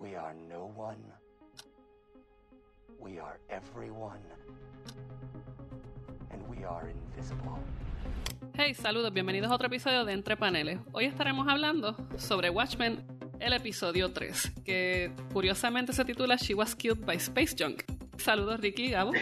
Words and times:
We 0.00 0.16
are 0.16 0.34
no 0.48 0.72
one. 0.74 0.96
We 2.98 3.18
are 3.18 3.38
everyone. 3.50 4.22
And 6.30 6.40
we 6.48 6.64
are 6.64 6.88
invisible. 6.88 7.58
Hey, 8.54 8.72
saludos, 8.72 9.12
bienvenidos 9.12 9.50
a 9.50 9.54
otro 9.54 9.66
episodio 9.66 10.06
de 10.06 10.14
Entre 10.14 10.38
Paneles. 10.38 10.78
Hoy 10.92 11.04
estaremos 11.04 11.46
hablando 11.48 11.94
sobre 12.16 12.48
Watchmen, 12.48 13.04
el 13.40 13.52
episodio 13.52 14.10
3, 14.10 14.62
que 14.64 15.12
curiosamente 15.34 15.92
se 15.92 16.02
titula 16.06 16.36
She 16.36 16.54
Was 16.54 16.74
Killed 16.74 17.04
by 17.04 17.16
Space 17.16 17.54
Junk. 17.58 17.82
Saludos, 18.16 18.58
Ricky 18.58 18.84
y 18.84 18.90
Gabo. 18.92 19.12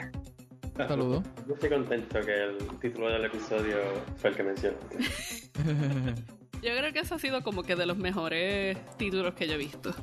Saludos. 0.76 1.24
Yo 1.48 1.54
estoy 1.54 1.70
contento 1.70 2.20
que 2.20 2.44
el 2.44 2.56
título 2.80 3.08
del 3.10 3.24
episodio 3.24 3.78
fue 4.16 4.30
el 4.30 4.36
que 4.36 4.42
mencionaste. 4.44 4.98
Yo 6.62 6.76
creo 6.76 6.92
que 6.92 7.00
eso 7.00 7.14
ha 7.14 7.18
sido 7.18 7.42
como 7.42 7.62
que 7.62 7.76
de 7.76 7.86
los 7.86 7.96
mejores 7.96 8.76
títulos 8.96 9.34
que 9.34 9.46
yo 9.46 9.54
he 9.54 9.58
visto. 9.58 9.94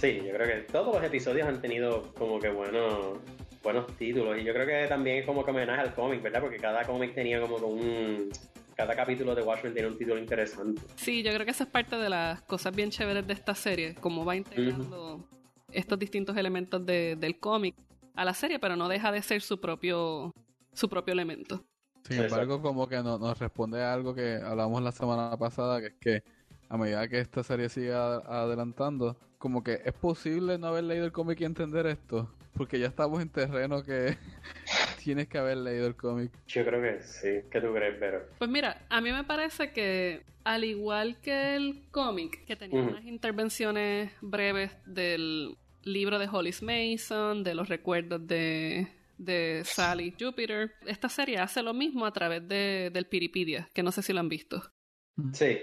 Sí, 0.00 0.20
yo 0.26 0.32
creo 0.34 0.46
que 0.46 0.72
todos 0.72 0.94
los 0.94 1.02
episodios 1.04 1.46
han 1.48 1.60
tenido 1.60 2.12
como 2.14 2.38
que 2.38 2.48
buenos, 2.50 3.18
buenos 3.62 3.86
títulos. 3.96 4.38
Y 4.38 4.44
yo 4.44 4.52
creo 4.52 4.66
que 4.66 4.86
también 4.88 5.18
es 5.18 5.26
como 5.26 5.44
que 5.44 5.50
homenaje 5.50 5.80
al 5.82 5.94
cómic, 5.94 6.22
¿verdad? 6.22 6.40
Porque 6.40 6.58
cada 6.58 6.84
cómic 6.84 7.14
tenía 7.14 7.40
como 7.40 7.56
que 7.56 7.64
un. 7.64 8.30
Cada 8.74 8.94
capítulo 8.94 9.34
de 9.34 9.40
Watchmen 9.42 9.72
tiene 9.72 9.88
un 9.88 9.96
título 9.96 10.18
interesante. 10.18 10.82
Sí, 10.96 11.22
yo 11.22 11.32
creo 11.32 11.46
que 11.46 11.50
esa 11.52 11.64
es 11.64 11.70
parte 11.70 11.96
de 11.96 12.10
las 12.10 12.42
cosas 12.42 12.76
bien 12.76 12.90
chéveres 12.90 13.26
de 13.26 13.32
esta 13.32 13.54
serie, 13.54 13.94
como 13.94 14.22
va 14.26 14.36
integrando 14.36 15.26
estos 15.72 15.98
distintos 15.98 16.36
elementos 16.36 16.84
de- 16.84 17.16
del 17.16 17.38
cómic 17.40 17.74
a 18.14 18.24
la 18.26 18.34
serie, 18.34 18.58
pero 18.58 18.76
no 18.76 18.86
deja 18.88 19.10
de 19.12 19.22
ser 19.22 19.40
su 19.40 19.58
propio, 19.58 20.30
su 20.74 20.90
propio 20.90 21.12
elemento. 21.12 21.64
Sin 22.06 22.20
embargo, 22.22 22.60
como 22.60 22.86
que 22.86 22.96
no- 23.02 23.18
nos 23.18 23.38
responde 23.38 23.82
a 23.82 23.94
algo 23.94 24.14
que 24.14 24.36
hablamos 24.44 24.82
la 24.82 24.92
semana 24.92 25.34
pasada, 25.38 25.80
que 25.80 25.86
es 25.86 25.94
que 25.98 26.22
a 26.68 26.76
medida 26.76 27.08
que 27.08 27.20
esta 27.20 27.42
serie 27.42 27.68
sigue 27.68 27.92
a- 27.94 28.16
adelantando, 28.26 29.16
como 29.38 29.62
que 29.62 29.80
es 29.84 29.92
posible 29.92 30.58
no 30.58 30.68
haber 30.68 30.84
leído 30.84 31.04
el 31.04 31.12
cómic 31.12 31.40
y 31.40 31.44
entender 31.44 31.86
esto, 31.86 32.30
porque 32.54 32.78
ya 32.78 32.86
estamos 32.86 33.20
en 33.22 33.28
terreno 33.28 33.82
que 33.82 34.16
tienes 35.04 35.28
que 35.28 35.38
haber 35.38 35.58
leído 35.58 35.86
el 35.86 35.96
cómic. 35.96 36.32
Yo 36.46 36.64
creo 36.64 36.80
que 36.82 37.02
sí. 37.02 37.40
¿Qué 37.50 37.60
tú 37.60 37.72
crees, 37.72 38.00
Vero? 38.00 38.22
Pues 38.38 38.50
mira, 38.50 38.86
a 38.88 39.00
mí 39.00 39.12
me 39.12 39.24
parece 39.24 39.72
que 39.72 40.22
al 40.44 40.64
igual 40.64 41.20
que 41.20 41.56
el 41.56 41.84
cómic, 41.90 42.44
que 42.46 42.56
tenía 42.56 42.80
Ujú. 42.80 42.90
unas 42.90 43.04
intervenciones 43.04 44.12
breves 44.20 44.72
del 44.86 45.56
libro 45.82 46.18
de 46.18 46.28
Hollis 46.30 46.62
Mason, 46.62 47.44
de 47.44 47.54
los 47.54 47.68
recuerdos 47.68 48.26
de, 48.26 48.88
de 49.18 49.62
Sally 49.64 50.14
Jupiter, 50.18 50.72
esta 50.86 51.08
serie 51.08 51.38
hace 51.38 51.62
lo 51.62 51.74
mismo 51.74 52.06
a 52.06 52.12
través 52.12 52.46
de, 52.48 52.90
del 52.92 53.06
Piripedia, 53.06 53.68
que 53.72 53.82
no 53.82 53.92
sé 53.92 54.02
si 54.02 54.12
lo 54.12 54.20
han 54.20 54.28
visto. 54.28 54.62
Sí, 55.32 55.58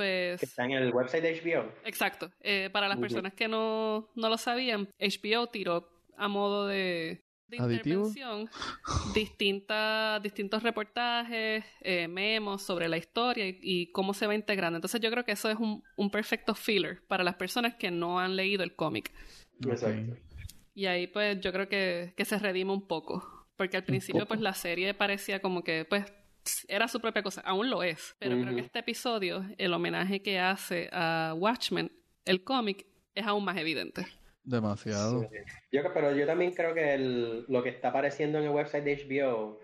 Pues... 0.00 0.40
que 0.40 0.46
está 0.46 0.64
en 0.64 0.70
el 0.70 0.94
website 0.94 1.22
de 1.22 1.42
HBO. 1.42 1.70
Exacto. 1.84 2.30
Eh, 2.40 2.70
para 2.72 2.88
las 2.88 2.96
personas 2.96 3.34
que 3.34 3.48
no, 3.48 4.08
no 4.14 4.30
lo 4.30 4.38
sabían, 4.38 4.88
HBO 4.98 5.48
tiró 5.48 5.90
a 6.16 6.26
modo 6.26 6.66
de, 6.66 7.22
intervención 7.50 8.48
distintas, 9.14 10.22
distintos 10.22 10.62
reportajes, 10.62 11.66
eh, 11.82 12.08
memos 12.08 12.62
sobre 12.62 12.88
la 12.88 12.96
historia 12.96 13.46
y, 13.46 13.58
y 13.60 13.92
cómo 13.92 14.14
se 14.14 14.26
va 14.26 14.34
integrando. 14.34 14.78
Entonces 14.78 15.02
yo 15.02 15.10
creo 15.10 15.26
que 15.26 15.32
eso 15.32 15.50
es 15.50 15.58
un, 15.58 15.82
un 15.96 16.10
perfecto 16.10 16.54
filler 16.54 17.02
para 17.06 17.22
las 17.22 17.34
personas 17.34 17.74
que 17.74 17.90
no 17.90 18.18
han 18.18 18.36
leído 18.36 18.64
el 18.64 18.74
cómic. 18.74 19.12
Exacto. 19.66 20.16
Y 20.72 20.86
ahí 20.86 21.08
pues 21.08 21.38
yo 21.42 21.52
creo 21.52 21.68
que, 21.68 22.14
que 22.16 22.24
se 22.24 22.38
redime 22.38 22.72
un 22.72 22.86
poco. 22.86 23.46
Porque 23.56 23.76
al 23.76 23.84
principio 23.84 24.24
pues 24.26 24.40
la 24.40 24.54
serie 24.54 24.94
parecía 24.94 25.42
como 25.42 25.62
que 25.62 25.84
pues 25.84 26.10
era 26.68 26.88
su 26.88 27.00
propia 27.00 27.22
cosa. 27.22 27.40
Aún 27.42 27.70
lo 27.70 27.82
es. 27.82 28.14
Pero 28.18 28.40
creo 28.40 28.54
que 28.54 28.60
este 28.62 28.78
episodio, 28.80 29.44
el 29.58 29.72
homenaje 29.72 30.22
que 30.22 30.38
hace 30.38 30.88
a 30.92 31.34
Watchmen, 31.36 31.90
el 32.24 32.44
cómic, 32.44 32.86
es 33.14 33.26
aún 33.26 33.44
más 33.44 33.56
evidente. 33.56 34.06
Demasiado. 34.42 35.22
Sí. 35.22 35.36
Yo, 35.72 35.82
pero 35.92 36.14
yo 36.16 36.26
también 36.26 36.52
creo 36.52 36.74
que 36.74 36.94
el- 36.94 37.44
lo 37.48 37.62
que 37.62 37.68
está 37.70 37.88
apareciendo 37.88 38.38
en 38.38 38.44
el 38.44 38.50
website 38.50 38.84
de 38.84 38.92
HBO 39.06 39.60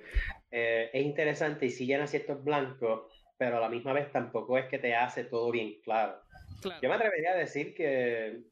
eh, 0.51 0.91
es 0.93 1.05
interesante 1.05 1.67
y 1.67 1.71
sí 1.71 1.87
llena 1.87 2.07
ciertos 2.07 2.43
blancos, 2.45 3.03
pero 3.39 3.57
a 3.57 3.61
la 3.61 3.69
misma 3.69 3.93
vez 3.93 4.11
tampoco 4.13 4.57
es 4.59 4.67
que 4.67 4.79
te 4.79 4.95
hace 4.95 5.25
todo 5.25 5.51
bien 5.51 5.81
claro. 5.83 6.21
Claro. 6.61 6.81
Yo 6.83 6.89
me 6.89 6.95
atrevería 6.95 7.33
a 7.33 7.37
decir 7.37 7.75
que, 7.75 8.43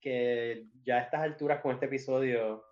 que 0.00 0.64
ya 0.84 0.96
a 0.96 1.00
estas 1.02 1.20
alturas 1.20 1.60
con 1.60 1.72
este 1.72 1.86
episodio, 1.86 2.64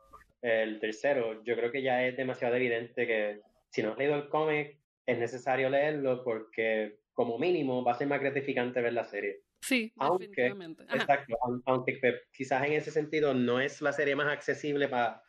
el 0.42 0.80
tercero, 0.80 1.42
yo 1.44 1.54
creo 1.56 1.70
que 1.70 1.82
ya 1.82 2.04
es 2.06 2.16
demasiado 2.16 2.54
evidente 2.56 3.06
que 3.06 3.40
si 3.70 3.82
no 3.82 3.92
has 3.92 3.98
leído 3.98 4.14
el 4.16 4.28
cómic, 4.28 4.78
es 5.10 5.18
necesario 5.18 5.68
leerlo 5.70 6.22
porque 6.24 7.00
como 7.12 7.38
mínimo 7.38 7.84
va 7.84 7.92
a 7.92 7.98
ser 7.98 8.06
más 8.06 8.20
gratificante 8.20 8.80
ver 8.80 8.92
la 8.92 9.04
serie. 9.04 9.42
Sí, 9.62 9.92
Aunque- 9.98 10.26
definitivamente. 10.28 10.84
Ajá. 10.84 10.96
Exacto, 10.96 11.36
aun- 11.42 11.62
aunque 11.66 11.98
pues, 12.00 12.14
quizás 12.32 12.64
en 12.66 12.72
ese 12.72 12.90
sentido 12.90 13.34
no 13.34 13.60
es 13.60 13.82
la 13.82 13.92
serie 13.92 14.16
más 14.16 14.28
accesible 14.28 14.88
para 14.88 15.22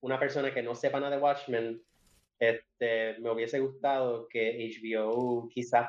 una 0.00 0.18
persona 0.20 0.52
que 0.52 0.62
no 0.62 0.74
sepa 0.74 1.00
nada 1.00 1.16
de 1.16 1.22
Watchmen, 1.22 1.82
este, 2.38 3.18
me 3.20 3.30
hubiese 3.30 3.58
gustado 3.60 4.28
que 4.28 4.58
HBO 4.68 5.48
quizás 5.48 5.88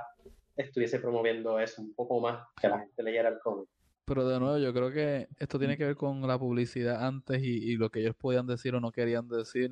estuviese 0.56 1.00
promoviendo 1.00 1.60
eso 1.60 1.82
un 1.82 1.94
poco 1.94 2.20
más, 2.22 2.48
que 2.60 2.70
la 2.70 2.80
gente 2.80 3.04
leyera 3.04 3.30
el 3.30 3.40
cómic. 3.40 3.68
Pero 4.08 4.28
de 4.28 4.40
nuevo, 4.40 4.58
yo 4.60 4.72
creo 4.74 4.92
que 4.92 5.28
esto 5.40 5.58
tiene 5.60 5.78
que 5.78 5.86
ver 5.86 5.96
con 5.96 6.22
la 6.28 6.38
publicidad 6.38 7.06
antes 7.06 7.42
y, 7.44 7.72
y 7.72 7.76
lo 7.76 7.90
que 7.90 8.00
ellos 8.02 8.16
podían 8.16 8.46
decir 8.48 8.74
o 8.76 8.80
no 8.80 8.92
querían 8.92 9.28
decir. 9.28 9.72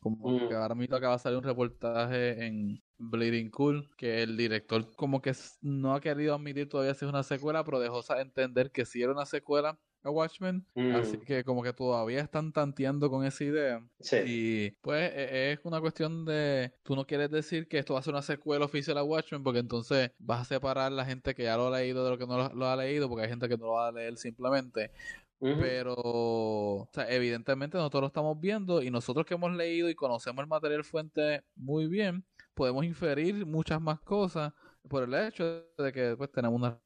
Como 0.00 0.28
Mm. 0.30 0.48
que 0.48 0.54
ahora 0.54 0.74
mismo 0.74 0.96
acaba 0.96 1.14
de 1.14 1.18
salir 1.20 1.38
un 1.38 1.44
reportaje 1.44 2.46
en 2.46 2.82
Bleeding 2.98 3.50
Cool 3.50 3.88
que 3.96 4.22
el 4.22 4.36
director 4.36 4.94
como 4.96 5.20
que 5.20 5.32
no 5.60 5.94
ha 5.94 6.00
querido 6.00 6.34
admitir 6.34 6.68
todavía 6.68 6.94
si 6.94 7.04
es 7.04 7.10
una 7.10 7.22
secuela, 7.22 7.64
pero 7.64 7.80
dejó 7.80 8.02
entender 8.16 8.70
que 8.70 8.84
sí 8.84 9.02
era 9.02 9.12
una 9.12 9.26
secuela 9.26 9.78
a 10.02 10.10
Watchmen. 10.10 10.64
Mm. 10.74 10.96
Así 10.96 11.18
que 11.18 11.44
como 11.44 11.62
que 11.62 11.72
todavía 11.72 12.20
están 12.20 12.52
tanteando 12.52 13.10
con 13.10 13.24
esa 13.24 13.44
idea. 13.44 13.86
Sí, 14.00 14.16
Y 14.24 14.70
pues 14.82 15.12
e- 15.12 15.52
es 15.52 15.60
una 15.64 15.80
cuestión 15.80 16.24
de, 16.24 16.72
tú 16.82 16.94
no 16.94 17.06
quieres 17.06 17.30
decir 17.30 17.66
que 17.68 17.78
esto 17.78 17.94
va 17.94 18.00
a 18.00 18.02
ser 18.02 18.14
una 18.14 18.22
secuela 18.22 18.64
oficial 18.64 18.96
a 18.98 19.02
Watchmen 19.04 19.42
porque 19.42 19.58
entonces 19.58 20.12
vas 20.18 20.42
a 20.42 20.44
separar 20.44 20.92
la 20.92 21.04
gente 21.04 21.34
que 21.34 21.42
ya 21.44 21.56
lo 21.56 21.66
ha 21.66 21.78
leído 21.78 22.04
de 22.04 22.10
lo 22.10 22.18
que 22.18 22.26
no 22.26 22.38
lo, 22.38 22.54
lo 22.54 22.66
ha 22.66 22.76
leído 22.76 23.08
porque 23.08 23.24
hay 23.24 23.30
gente 23.30 23.48
que 23.48 23.56
no 23.56 23.66
lo 23.66 23.72
va 23.72 23.88
a 23.88 23.92
leer 23.92 24.16
simplemente. 24.16 24.90
Pero, 25.38 25.94
o 25.96 26.88
sea, 26.92 27.10
evidentemente 27.10 27.76
nosotros 27.76 28.00
lo 28.00 28.06
estamos 28.08 28.40
viendo 28.40 28.82
y 28.82 28.90
nosotros 28.90 29.26
que 29.26 29.34
hemos 29.34 29.52
leído 29.52 29.88
y 29.88 29.94
conocemos 29.94 30.42
el 30.42 30.48
material 30.48 30.82
fuente 30.82 31.44
muy 31.54 31.86
bien, 31.88 32.24
podemos 32.56 32.84
inferir 32.84 33.44
muchas 33.44 33.80
más 33.80 34.00
cosas 34.00 34.52
por 34.88 35.04
el 35.04 35.14
hecho 35.14 35.64
de 35.76 35.92
que 35.92 36.16
pues 36.16 36.32
tenemos 36.32 36.58
una 36.58 36.80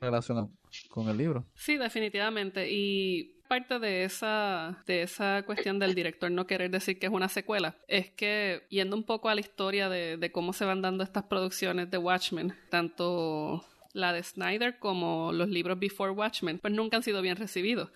relación 0.00 0.56
con 0.88 1.08
el 1.08 1.18
libro. 1.18 1.44
Sí, 1.54 1.76
definitivamente. 1.76 2.70
Y 2.70 3.34
parte 3.48 3.78
de 3.78 4.04
esa, 4.04 4.82
de 4.86 5.02
esa 5.02 5.42
cuestión 5.44 5.78
del 5.78 5.94
director 5.94 6.30
no 6.30 6.46
querer 6.46 6.70
decir 6.70 6.98
que 6.98 7.06
es 7.06 7.12
una 7.12 7.28
secuela 7.28 7.76
es 7.88 8.10
que, 8.10 8.66
yendo 8.70 8.96
un 8.96 9.04
poco 9.04 9.28
a 9.28 9.34
la 9.34 9.40
historia 9.40 9.88
de, 9.88 10.16
de 10.16 10.32
cómo 10.32 10.52
se 10.52 10.64
van 10.64 10.80
dando 10.80 11.02
estas 11.02 11.24
producciones 11.24 11.90
de 11.90 11.98
Watchmen, 11.98 12.54
tanto 12.70 13.64
la 13.96 14.12
de 14.12 14.22
Snyder 14.22 14.78
como 14.78 15.32
los 15.32 15.48
libros 15.48 15.78
Before 15.78 16.12
Watchmen, 16.12 16.58
pues 16.58 16.72
nunca 16.72 16.98
han 16.98 17.02
sido 17.02 17.22
bien 17.22 17.36
recibidos 17.36 17.90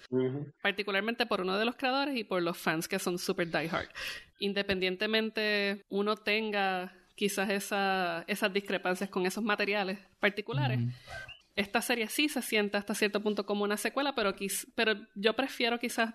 particularmente 0.63 1.27
por 1.27 1.43
uno 1.43 1.59
de 1.59 1.67
los 1.67 1.77
creadores 1.77 2.17
y 2.17 2.25
por 2.25 2.43
los 2.43 2.57
fans 2.57 2.89
que 2.89 2.99
son 2.99 3.19
super 3.19 3.51
diehard. 3.51 3.89
Independientemente 4.39 5.85
uno 5.91 6.17
tenga 6.17 6.95
quizás 7.21 7.51
esa, 7.51 8.25
esas 8.29 8.51
discrepancias 8.51 9.11
con 9.11 9.27
esos 9.27 9.45
materiales 9.45 9.99
particulares, 10.21 10.81
esta 11.55 11.83
serie 11.83 12.09
sí 12.09 12.31
se 12.31 12.41
siente 12.41 12.79
hasta 12.79 12.95
cierto 12.95 13.21
punto 13.23 13.45
como 13.45 13.63
una 13.65 13.77
secuela, 13.77 14.15
pero, 14.15 14.35
quiz- 14.35 14.67
pero 14.75 14.95
yo 15.15 15.35
prefiero 15.35 15.79
quizás 15.79 16.15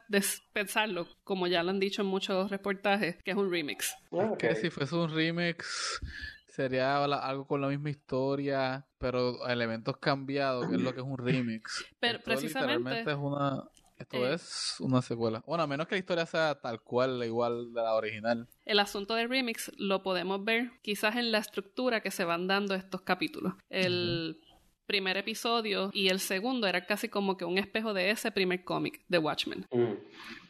pensarlo, 0.52 1.08
como 1.24 1.46
ya 1.46 1.62
lo 1.62 1.70
han 1.70 1.80
dicho 1.80 2.02
en 2.02 2.08
muchos 2.08 2.50
reportajes, 2.50 3.22
que 3.24 3.30
es 3.32 3.38
un 3.38 3.52
remix. 3.52 3.96
Ah. 4.12 4.34
Que 4.40 4.56
si 4.56 4.72
fuese 4.72 4.96
un 4.96 5.14
remix 5.14 6.02
sería 6.48 7.04
algo 7.04 7.46
con 7.46 7.62
la 7.62 7.68
misma 7.68 7.92
historia, 7.92 8.88
pero 8.98 9.48
elementos 9.48 9.98
cambiados, 9.98 10.68
que 10.68 10.76
es 10.78 10.82
lo 10.82 10.92
que 10.96 11.02
es 11.02 11.06
un 11.06 11.20
remix. 11.20 11.86
Pero 12.00 12.18
Esto 12.18 12.32
precisamente- 12.32 12.78
literalmente 12.80 13.12
es 13.12 13.18
una 13.18 13.64
esto 13.98 14.26
Eh. 14.28 14.34
es 14.34 14.76
una 14.80 15.02
secuela. 15.02 15.44
Bueno, 15.48 15.64
a 15.64 15.68
menos 15.68 15.88
que 15.88 15.96
la 15.96 16.00
historia 16.00 16.26
sea 16.26 16.56
tal 16.62 16.82
cual, 16.82 17.24
igual 17.24 17.74
de 17.74 17.82
la 17.82 17.94
original. 17.96 18.48
El 18.66 18.80
asunto 18.80 19.16
del 19.16 19.30
remix 19.30 19.72
lo 19.78 20.04
podemos 20.04 20.44
ver 20.44 20.72
quizás 20.82 21.16
en 21.16 21.32
la 21.32 21.38
estructura 21.40 22.02
que 22.02 22.12
se 22.12 22.24
van 22.26 22.48
dando 22.48 22.76
estos 22.76 23.02
capítulos. 23.02 23.54
El 23.70 24.42
primer 24.86 25.18
episodio 25.18 25.90
y 25.94 26.10
el 26.10 26.20
segundo 26.20 26.68
era 26.68 26.86
casi 26.86 27.10
como 27.10 27.38
que 27.38 27.46
un 27.46 27.58
espejo 27.58 27.94
de 27.94 28.12
ese 28.12 28.32
primer 28.32 28.64
cómic 28.64 29.02
de 29.08 29.18
Watchmen. 29.18 29.66
Mm. 29.72 29.94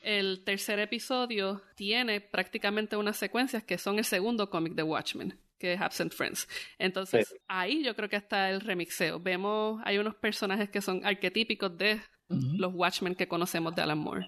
El 0.02 0.44
tercer 0.44 0.80
episodio 0.80 1.62
tiene 1.76 2.20
prácticamente 2.20 2.98
unas 2.98 3.16
secuencias 3.16 3.64
que 3.64 3.78
son 3.78 3.98
el 3.98 4.04
segundo 4.06 4.50
cómic 4.50 4.74
de 4.74 4.84
Watchmen, 4.84 5.40
que 5.58 5.74
es 5.74 5.82
Absent 5.82 6.14
Friends. 6.14 6.50
Entonces, 6.78 7.30
Sí. 7.30 7.36
ahí 7.48 7.84
yo 7.84 7.96
creo 7.96 8.10
que 8.10 8.18
está 8.18 8.50
el 8.50 8.60
remixeo. 8.60 9.22
Vemos, 9.22 9.82
hay 9.86 9.98
unos 10.00 10.16
personajes 10.16 10.70
que 10.70 10.82
son 10.82 11.06
arquetípicos 11.06 11.76
de 11.78 12.02
Los 12.30 12.74
Watchmen 12.74 13.16
que 13.16 13.28
conocemos 13.28 13.76
de 13.76 13.82
Alan 13.82 14.00
Moore. 14.00 14.26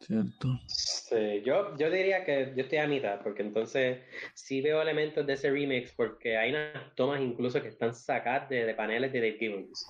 Cierto. 0.00 0.60
Sí, 0.66 1.42
yo, 1.44 1.74
yo 1.78 1.90
diría 1.90 2.24
que 2.24 2.52
yo 2.54 2.62
estoy 2.64 2.78
a 2.78 2.86
mitad, 2.86 3.22
porque 3.22 3.42
entonces 3.42 4.00
sí 4.34 4.60
veo 4.60 4.82
elementos 4.82 5.26
de 5.26 5.32
ese 5.32 5.50
remix, 5.50 5.92
porque 5.92 6.36
hay 6.36 6.50
unas 6.50 6.94
tomas 6.94 7.20
incluso 7.22 7.62
que 7.62 7.68
están 7.68 7.94
sacadas 7.94 8.48
de, 8.50 8.66
de 8.66 8.74
paneles 8.74 9.12
de 9.12 9.20
Dave 9.20 9.38
Gibbons. 9.38 9.86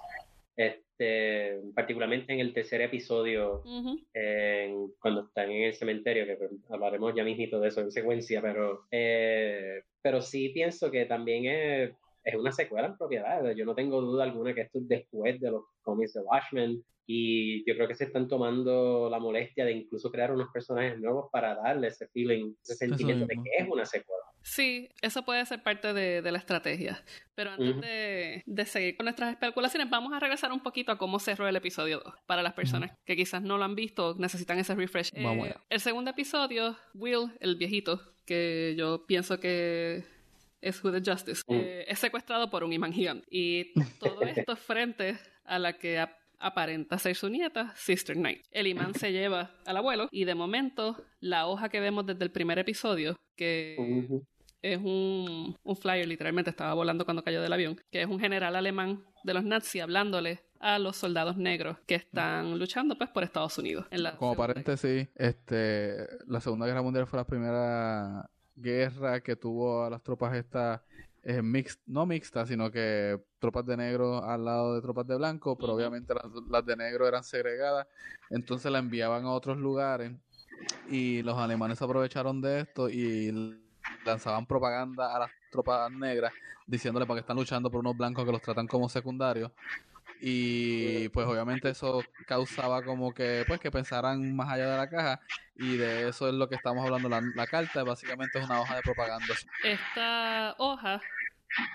Este, 0.57 1.61
particularmente 1.75 2.33
en 2.33 2.41
el 2.41 2.55
tercer 2.55 2.81
episodio, 2.81 3.63
en- 4.15 4.93
cuando 5.01 5.23
están 5.27 5.51
en 5.51 5.65
el 5.65 5.75
cementerio, 5.75 6.25
que 6.25 6.37
pues, 6.37 6.51
hablaremos 6.71 7.13
ya 7.15 7.25
mismito 7.25 7.61
de 7.61 7.69
eso 7.69 7.81
en 7.81 7.91
secuencia, 7.91 8.41
pero, 8.41 8.85
eh, 8.91 9.83
pero 10.01 10.23
sí 10.23 10.51
pienso 10.51 10.91
que 10.91 11.05
también 11.05 11.45
es, 11.47 11.91
es 12.25 12.35
una 12.37 12.53
secuela 12.53 12.87
en 12.87 12.97
propiedad. 12.97 13.51
Yo 13.51 13.65
no 13.67 13.75
tengo 13.75 14.01
duda 14.01 14.25
alguna 14.25 14.55
que 14.55 14.63
esto 14.63 14.79
es 14.79 14.89
después 14.89 15.39
de 15.41 15.51
los 15.51 15.65
cómics 15.83 16.15
de 16.15 16.21
Watchmen 16.21 16.83
y 17.07 17.65
yo 17.69 17.75
creo 17.77 17.87
que 17.89 17.95
se 17.95 18.05
están 18.05 18.27
tomando 18.29 19.09
la 19.11 19.19
molestia 19.19 19.65
de 19.65 19.73
incluso 19.73 20.11
crear 20.11 20.33
unos 20.33 20.49
personajes 20.53 20.99
nuevos 20.99 21.29
para 21.31 21.55
darle 21.55 21.89
ese 21.89 22.09
feeling, 22.09 22.55
ese 22.63 22.75
sentimiento 22.75 23.27
de 23.27 23.35
que 23.37 23.51
es 23.59 23.69
una 23.69 23.85
secuela. 23.87 24.23
Sí, 24.43 24.89
eso 25.03 25.25
puede 25.25 25.45
ser 25.47 25.63
parte 25.63 25.93
de, 25.93 26.23
de 26.23 26.33
la 26.33 26.39
estrategia. 26.39 27.03
Pero 27.35 27.51
antes 27.51 27.71
Ujú. 27.71 27.81
de, 27.81 28.43
de 28.47 28.65
seguir 28.67 28.97
con 28.97 29.05
nuestras 29.05 29.33
especulaciones, 29.33 29.91
vamos 29.91 30.13
a 30.13 30.21
regresar 30.21 30.53
un 30.53 30.61
poquito 30.61 30.93
a 30.93 30.99
cómo 30.99 31.19
cerró 31.19 31.49
el 31.49 31.57
episodio 31.57 32.01
2. 32.05 32.15
Para 32.27 32.43
las 32.43 32.55
personas 32.55 32.93
que 33.05 33.17
quizás 33.17 33.43
no 33.43 33.59
lo 33.59 33.65
han 33.65 33.75
visto, 33.75 34.15
necesitan 34.19 34.59
ese 34.59 34.75
refresh. 34.77 35.13
Vamos 35.21 35.47
Eh, 35.47 35.51
allá. 35.51 35.61
el 35.69 35.81
segundo 35.81 36.13
episodio, 36.13 36.77
Will, 36.95 37.33
el 37.41 37.57
viejito, 37.57 38.01
que 38.25 38.75
yo 38.79 39.05
pienso 39.07 39.41
que 39.41 40.05
es 40.61 40.83
Who 40.85 40.93
the 40.93 41.09
Justice, 41.11 41.43
Mm. 41.49 41.55
eh, 41.55 41.85
es 41.89 41.99
secuestrado 41.99 42.49
por 42.49 42.63
un 42.65 42.73
imán 42.73 42.93
gigante. 42.93 43.27
Y 43.31 43.73
todo 43.99 44.21
esto 44.49 44.53
es 44.53 44.59
frente 44.61 45.19
a 45.45 45.59
la 45.59 45.73
que 45.77 45.99
ap- 45.99 46.17
aparenta 46.39 46.99
ser 46.99 47.17
su 47.17 47.29
nieta, 47.29 47.73
Sister 47.77 48.17
Knight. 48.17 48.45
El 48.51 48.67
imán 48.67 48.95
se 48.95 49.13
lleva 49.13 49.51
al 49.65 49.77
abuelo 49.77 50.09
y 50.11 50.25
de 50.25 50.35
momento 50.35 51.03
la 51.21 51.47
hoja 51.47 51.69
que 51.69 51.81
vemos 51.81 52.07
desde 52.07 52.25
el 52.25 52.31
primer 52.31 52.59
episodio, 52.59 53.17
que 53.37 53.77
es 54.63 54.79
un, 54.79 55.57
un 55.63 55.77
flyer, 55.77 56.07
literalmente 56.07 56.51
estaba 56.51 56.75
volando 56.75 57.05
cuando 57.05 57.23
cayó 57.23 57.41
del 57.41 57.53
avión, 57.53 57.81
que 57.91 58.03
es 58.03 58.07
un 58.09 58.19
general 58.19 58.57
alemán 58.57 59.05
de 59.25 59.35
los 59.35 59.45
nazis 59.45 59.83
hablándole 59.83 60.41
a 60.59 60.79
los 60.79 60.97
soldados 60.97 61.37
negros 61.37 61.79
que 61.87 61.95
están 61.97 62.59
luchando 62.59 62.97
pues 62.97 63.11
por 63.11 63.23
Estados 63.23 63.59
Unidos. 63.59 63.87
En 63.91 64.03
la 64.03 64.17
Como 64.17 64.33
Segunda- 64.33 64.55
paréntesis, 64.55 65.09
este, 65.15 66.07
la 66.27 66.41
Segunda 66.41 66.67
Guerra 66.67 66.83
Mundial 66.83 67.07
fue 67.07 67.19
la 67.19 67.27
primera 67.27 68.31
guerra 68.55 69.21
que 69.21 69.37
tuvo 69.37 69.85
a 69.85 69.91
las 69.91 70.03
tropas 70.03 70.35
estas 70.35 70.81
eh, 71.29 71.43
mix- 71.43 71.81
no 71.87 72.07
mixtas, 72.07 72.49
sino 72.49 72.71
que 72.71 73.21
tropas 73.41 73.67
de 73.67 73.77
negro 73.77 74.23
al 74.25 74.45
lado 74.45 74.75
de 74.77 74.81
tropas 74.81 75.07
de 75.07 75.17
blanco, 75.17 75.57
pero 75.59 75.75
obviamente 75.75 76.15
las, 76.15 76.27
las 76.49 76.65
de 76.65 76.77
negro 76.77 77.07
eran 77.09 77.25
segregadas, 77.25 77.87
entonces 78.31 78.71
la 78.71 78.79
enviaban 78.79 79.25
a 79.25 79.33
otros 79.33 79.57
lugares 79.59 80.13
y 80.89 81.23
los 81.23 81.37
alemanes 81.37 81.83
aprovecharon 81.83 82.41
de 82.41 82.61
esto 82.61 82.89
y 82.89 83.33
lanzaban 84.05 84.47
propaganda 84.47 85.15
a 85.17 85.19
las 85.19 85.31
tropas 85.51 85.91
negras 85.91 86.33
diciéndole 86.67 87.07
para 87.07 87.17
que 87.17 87.23
están 87.23 87.37
luchando 87.37 87.71
por 87.71 87.81
unos 87.81 87.97
blancos 87.97 88.25
que 88.25 88.33
los 88.33 88.43
tratan 88.43 88.69
como 88.69 88.89
secundarios. 88.89 89.51
Y 90.21 91.09
pues 91.11 91.27
obviamente 91.27 91.69
eso 91.69 92.07
causaba 92.25 92.83
como 92.83 93.13
que 93.13 93.45
pues 93.47 93.61
que 93.61 93.71
pensaran 93.71 94.35
más 94.35 94.49
allá 94.51 94.71
de 94.71 94.77
la 94.77 94.89
caja. 94.89 95.21
Y 95.59 95.77
de 95.77 96.09
eso 96.09 96.29
es 96.29 96.35
lo 96.35 96.49
que 96.49 96.55
estamos 96.55 96.85
hablando. 96.85 97.09
La, 97.09 97.21
la 97.35 97.47
carta 97.47 97.83
básicamente 97.85 98.39
es 98.39 98.45
una 98.45 98.61
hoja 98.61 98.77
de 98.77 98.83
propaganda. 98.83 99.35
Esta 99.65 100.55
hoja, 100.59 101.03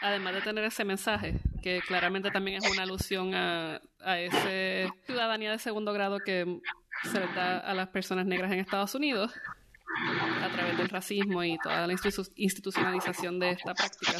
además 0.01 0.33
de 0.35 0.41
tener 0.41 0.63
ese 0.65 0.83
mensaje, 0.85 1.39
que 1.61 1.81
claramente 1.87 2.31
también 2.31 2.57
es 2.63 2.69
una 2.71 2.83
alusión 2.83 3.33
a, 3.35 3.81
a 3.99 4.19
esa 4.19 4.93
ciudadanía 5.05 5.51
de 5.51 5.59
segundo 5.59 5.93
grado 5.93 6.19
que 6.19 6.59
se 7.03 7.19
le 7.19 7.27
da 7.33 7.59
a 7.59 7.73
las 7.73 7.87
personas 7.89 8.25
negras 8.25 8.51
en 8.51 8.59
Estados 8.59 8.93
Unidos 8.95 9.33
a 10.41 10.49
través 10.49 10.77
del 10.77 10.87
racismo 10.89 11.43
y 11.43 11.57
toda 11.61 11.85
la 11.85 11.93
institu- 11.93 12.31
institucionalización 12.35 13.39
de 13.39 13.51
esta 13.51 13.73
práctica, 13.73 14.13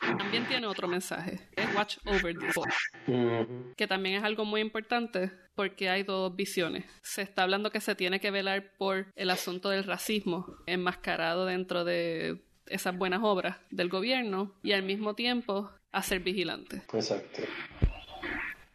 también 0.00 0.46
tiene 0.46 0.66
otro 0.66 0.86
mensaje, 0.86 1.48
es 1.56 1.74
Watch 1.74 1.96
Over 2.04 2.36
This. 2.38 2.56
Ujú. 3.06 3.72
que 3.76 3.86
también 3.86 4.16
es 4.16 4.22
algo 4.24 4.44
muy 4.44 4.60
importante 4.60 5.30
porque 5.54 5.88
hay 5.88 6.02
dos 6.02 6.34
visiones. 6.36 6.84
Se 7.02 7.22
está 7.22 7.42
hablando 7.44 7.70
que 7.70 7.80
se 7.80 7.94
tiene 7.94 8.20
que 8.20 8.30
velar 8.30 8.72
por 8.76 9.06
el 9.16 9.30
asunto 9.30 9.70
del 9.70 9.84
racismo 9.84 10.56
enmascarado 10.66 11.46
dentro 11.46 11.84
de 11.84 12.42
esas 12.66 12.96
buenas 12.96 13.20
obras 13.22 13.56
del 13.70 13.88
gobierno 13.88 14.54
y 14.62 14.72
al 14.72 14.82
mismo 14.82 15.14
tiempo 15.14 15.70
hacer 15.92 16.20
vigilante. 16.20 16.82
Exacto. 16.92 17.42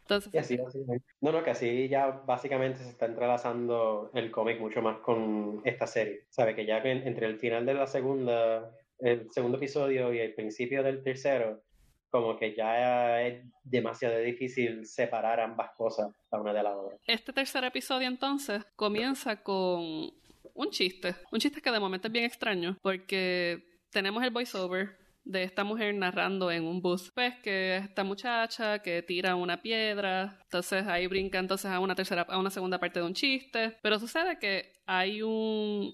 Entonces, 0.01 0.33
Y 0.33 0.37
así, 0.37 0.57
así. 0.65 0.79
No, 1.21 1.31
no, 1.31 1.43
que 1.43 1.51
así 1.51 1.87
ya 1.87 2.07
básicamente 2.25 2.79
se 2.79 2.89
está 2.89 3.05
entrelazando 3.05 4.09
el 4.15 4.31
cómic 4.31 4.59
mucho 4.59 4.81
más 4.81 4.97
con 4.99 5.61
esta 5.65 5.85
serie. 5.85 6.23
Sabe 6.29 6.55
que 6.55 6.65
ya 6.65 6.77
entre 6.79 7.27
el 7.27 7.37
final 7.37 7.65
de 7.65 7.75
la 7.75 7.85
segunda, 7.85 8.71
el 8.99 9.31
segundo 9.31 9.57
episodio 9.57 10.11
y 10.11 10.19
el 10.19 10.33
principio 10.33 10.81
del 10.81 11.03
tercero, 11.03 11.61
como 12.09 12.37
que 12.37 12.55
ya 12.55 13.21
es 13.21 13.43
demasiado 13.63 14.17
difícil 14.17 14.87
separar 14.87 15.39
ambas 15.39 15.71
cosas 15.77 16.11
la 16.31 16.41
una 16.41 16.53
de 16.53 16.63
la 16.63 16.75
otra. 16.75 16.97
este 17.05 17.31
tercer 17.31 17.63
episodio 17.63 18.07
entonces 18.07 18.65
comienza 18.75 19.43
con 19.43 20.11
un 20.55 20.69
chiste, 20.71 21.15
un 21.31 21.39
chiste 21.39 21.61
que 21.61 21.71
de 21.71 21.79
momento 21.79 22.07
es 22.07 22.11
bien 22.11 22.25
extraño 22.25 22.77
porque 22.81 23.68
tenemos 23.91 24.23
el 24.23 24.31
voiceover 24.31 24.97
de 25.23 25.43
esta 25.43 25.63
mujer 25.63 25.93
narrando 25.93 26.51
en 26.51 26.65
un 26.65 26.81
bus, 26.81 27.11
pues 27.13 27.35
que 27.43 27.77
esta 27.77 28.03
muchacha 28.03 28.79
que 28.79 29.03
tira 29.03 29.35
una 29.35 29.61
piedra, 29.61 30.39
entonces 30.43 30.87
ahí 30.87 31.07
brinca 31.07 31.37
entonces 31.37 31.69
a 31.69 31.79
una 31.79 31.95
tercera, 31.95 32.23
a 32.23 32.39
una 32.39 32.49
segunda 32.49 32.79
parte 32.79 32.99
de 32.99 33.05
un 33.05 33.13
chiste, 33.13 33.77
pero 33.81 33.99
sucede 33.99 34.39
que 34.39 34.81
hay 34.87 35.21
un 35.21 35.93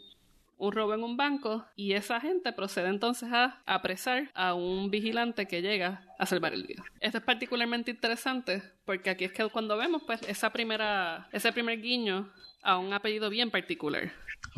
un 0.58 0.72
robo 0.72 0.94
en 0.94 1.04
un 1.04 1.18
banco 1.18 1.66
y 1.76 1.94
esa 1.94 2.20
gente 2.20 2.54
procede 2.54 2.90
entonces 2.90 3.30
a 3.32 3.62
apresar 3.66 4.32
a 4.34 4.54
un 4.54 4.90
vigilante 4.90 5.48
que 5.48 5.62
llega 5.62 6.04
a 6.18 6.26
salvar 6.26 6.54
el 6.54 6.66
día. 6.66 6.84
Esto 7.00 7.18
es 7.18 7.24
particularmente 7.24 7.92
interesante 7.92 8.62
porque 8.86 9.10
aquí 9.10 9.26
es 9.26 9.32
que 9.32 9.48
cuando 9.50 9.78
vemos 9.78 10.04
pues 10.06 10.22
esa 10.28 10.52
primera 10.52 11.28
ese 11.32 11.52
primer 11.52 11.82
guiño 11.82 12.32
a 12.62 12.78
un 12.78 12.94
apellido 12.94 13.30
bien 13.30 13.52
particular 13.52 14.12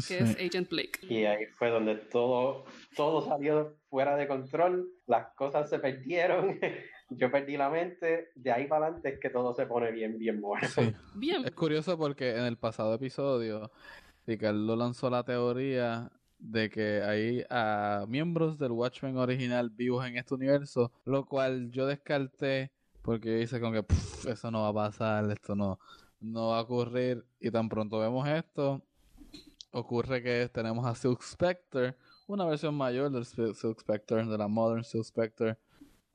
que 0.08 0.20
es 0.20 0.36
Agent 0.36 0.70
Blake. 0.70 1.00
Y 1.02 1.26
ahí 1.26 1.46
fue 1.58 1.70
donde 1.70 1.96
todo, 1.96 2.66
todo 2.96 3.22
salió 3.22 3.76
fuera 3.90 4.16
de 4.16 4.28
control, 4.28 4.90
las 5.08 5.34
cosas 5.36 5.70
se 5.70 5.80
perdieron, 5.80 6.60
yo 7.10 7.32
perdí 7.32 7.58
la 7.58 7.70
mente, 7.70 8.30
de 8.36 8.52
ahí 8.52 8.68
para 8.68 8.86
adelante 8.86 9.10
es 9.10 9.20
que 9.20 9.30
todo 9.30 9.54
se 9.54 9.66
pone 9.66 9.92
bien, 9.92 10.18
bien 10.18 10.42
bueno. 10.42 10.68
Sí. 10.68 10.94
Bien, 11.16 11.46
es 11.46 11.52
curioso 11.52 11.98
porque 11.98 12.32
en 12.32 12.44
el 12.44 12.58
pasado 12.58 12.94
episodio 12.94 13.72
Ricardo 14.28 14.76
lanzó 14.76 15.10
la 15.10 15.24
teoría 15.24 16.12
de 16.38 16.70
que 16.70 17.02
hay 17.02 17.44
a 17.50 18.06
miembros 18.08 18.60
del 18.60 18.74
Watchmen 18.74 19.18
original 19.18 19.70
vivos 19.70 20.06
en 20.06 20.18
este 20.18 20.36
universo, 20.36 20.92
lo 21.06 21.26
cual 21.26 21.72
yo 21.72 21.88
descarté 21.88 22.72
porque 23.02 23.30
yo 23.30 23.38
hice 23.42 23.62
con 23.62 23.72
que 23.74 23.84
"Pff, 23.84 24.28
eso 24.28 24.52
no 24.52 24.62
va 24.64 24.68
a 24.68 24.90
pasar, 24.90 25.32
esto 25.32 25.56
no, 25.56 25.80
no 26.20 26.50
va 26.50 26.60
a 26.60 26.62
ocurrir 26.64 27.26
y 27.40 27.50
tan 27.50 27.70
pronto 27.70 28.00
vemos 28.00 28.28
esto, 28.28 28.82
ocurre 29.72 30.22
que 30.22 30.50
tenemos 30.54 30.86
a 30.86 30.94
Silk 30.94 31.22
Spectre, 31.24 31.96
una 32.28 32.44
versión 32.46 32.76
mayor 32.76 33.10
del 33.10 33.24
Sil- 33.24 33.56
Silk 33.56 33.80
Spectre, 33.80 34.26
de 34.26 34.38
la 34.38 34.50
Modern 34.50 34.84
Silk 34.84 35.06
Spectre, 35.06 35.58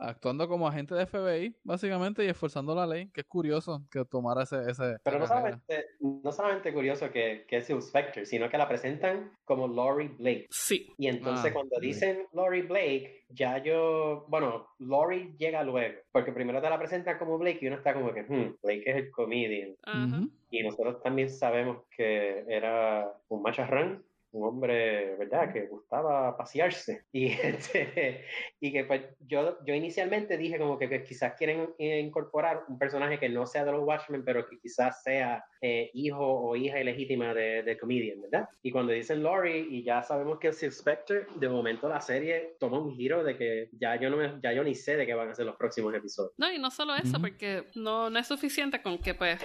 actuando 0.02 0.48
como 0.48 0.66
agente 0.66 0.94
de 0.94 1.06
FBI, 1.06 1.56
básicamente, 1.62 2.24
y 2.24 2.28
esforzando 2.28 2.74
la 2.74 2.86
ley, 2.86 3.08
que 3.10 3.22
es 3.22 3.26
curioso 3.26 3.82
que 3.90 4.04
tomara 4.04 4.42
ese... 4.42 4.62
ese 4.70 4.96
Pero 5.02 5.18
no 5.18 5.26
solamente, 5.26 5.86
no 6.00 6.32
solamente 6.32 6.72
curioso 6.72 7.10
que, 7.10 7.44
que 7.48 7.58
es 7.58 7.66
Silk 7.66 7.80
Spectre, 7.82 8.26
sino 8.26 8.48
que 8.50 8.58
la 8.58 8.68
presentan 8.68 9.32
como 9.44 9.68
Laurie 9.68 10.08
Blake. 10.08 10.46
sí. 10.50 10.92
Y 10.98 11.06
entonces 11.08 11.50
Ah, 11.50 11.54
cuando 11.54 11.78
dicen 11.80 12.26
Laurie 12.32 12.62
Blake, 12.62 13.24
ya 13.28 13.58
yo, 13.62 14.26
bueno, 14.28 14.68
Laurie 14.78 15.34
llega 15.38 15.62
luego, 15.62 16.00
porque 16.12 16.32
primero 16.32 16.60
te 16.60 16.68
la 16.68 16.78
presentan 16.78 17.18
como 17.18 17.38
Blake 17.38 17.58
y 17.62 17.66
uno 17.68 17.76
está 17.76 17.94
como 17.94 18.12
que, 18.12 18.22
hmm, 18.22 18.56
Blake 18.62 18.82
es 18.86 18.96
el 18.96 19.10
comedian. 19.10 19.76
Ajá. 19.84 20.06
Ujú. 20.06 20.30
Y 20.50 20.62
nosotros 20.62 21.02
también 21.02 21.30
sabemos 21.30 21.84
que 21.96 22.44
era 22.46 23.10
un 23.28 23.42
macharrán, 23.42 24.04
un 24.32 24.44
hombre, 24.48 25.16
¿verdad?, 25.16 25.52
que 25.52 25.66
gustaba 25.66 26.36
pasearse. 26.36 27.04
Y, 27.12 27.26
este, 27.28 28.24
y 28.60 28.72
que 28.72 28.84
pues 28.84 29.02
yo, 29.26 29.58
yo 29.66 29.74
inicialmente 29.74 30.36
dije 30.38 30.58
como 30.58 30.78
que, 30.78 30.88
que 30.88 31.02
quizás 31.02 31.34
quieren 31.36 31.74
incorporar 31.78 32.62
un 32.68 32.78
personaje 32.78 33.18
que 33.18 33.28
no 33.28 33.46
sea 33.46 33.64
de 33.64 33.72
los 33.72 33.84
Watchmen, 33.84 34.24
pero 34.24 34.48
que 34.48 34.58
quizás 34.58 35.02
sea 35.02 35.44
eh, 35.60 35.90
hijo 35.94 36.18
o 36.26 36.56
hija 36.56 36.80
ilegítima 36.80 37.34
de, 37.34 37.62
de 37.62 37.78
comedian, 37.78 38.20
¿verdad? 38.22 38.48
Y 38.62 38.70
cuando 38.70 38.92
dicen 38.92 39.22
Laurie 39.22 39.58
y 39.70 39.82
ya 39.84 40.02
sabemos 40.02 40.38
que 40.38 40.48
es 40.48 40.60
Spectre, 40.70 41.26
de 41.36 41.48
momento 41.48 41.88
la 41.88 42.00
serie 42.00 42.56
toma 42.58 42.78
un 42.78 42.94
giro 42.96 43.22
de 43.22 43.36
que 43.36 43.68
ya 43.72 43.96
yo, 43.96 44.10
no 44.10 44.16
me- 44.16 44.40
ya 44.42 44.52
yo 44.52 44.64
ni 44.64 44.74
sé 44.74 44.96
de 44.96 45.06
qué 45.06 45.14
van 45.14 45.28
a 45.28 45.34
ser 45.34 45.46
los 45.46 45.56
próximos 45.56 45.94
episodios. 45.94 46.32
No, 46.38 46.50
y 46.52 46.58
no 46.58 46.70
solo 46.70 46.94
eso, 46.94 47.12
Ujú. 47.18 47.20
porque 47.22 47.64
no, 47.74 48.10
no 48.10 48.18
es 48.18 48.26
suficiente 48.26 48.80
con 48.82 48.98
que, 48.98 49.14
pues, 49.14 49.38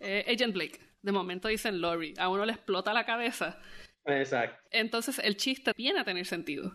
eh, 0.00 0.24
Agent 0.28 0.52
Blake, 0.54 0.78
de 1.02 1.12
momento 1.12 1.48
dicen 1.48 1.80
Lori, 1.80 2.14
a 2.18 2.28
uno 2.28 2.44
le 2.44 2.52
explota 2.52 2.92
la 2.92 3.04
cabeza. 3.06 3.58
Exacto. 4.04 4.58
Entonces 4.70 5.18
el 5.22 5.36
chiste 5.36 5.72
viene 5.76 6.00
a 6.00 6.04
tener 6.04 6.26
sentido. 6.26 6.72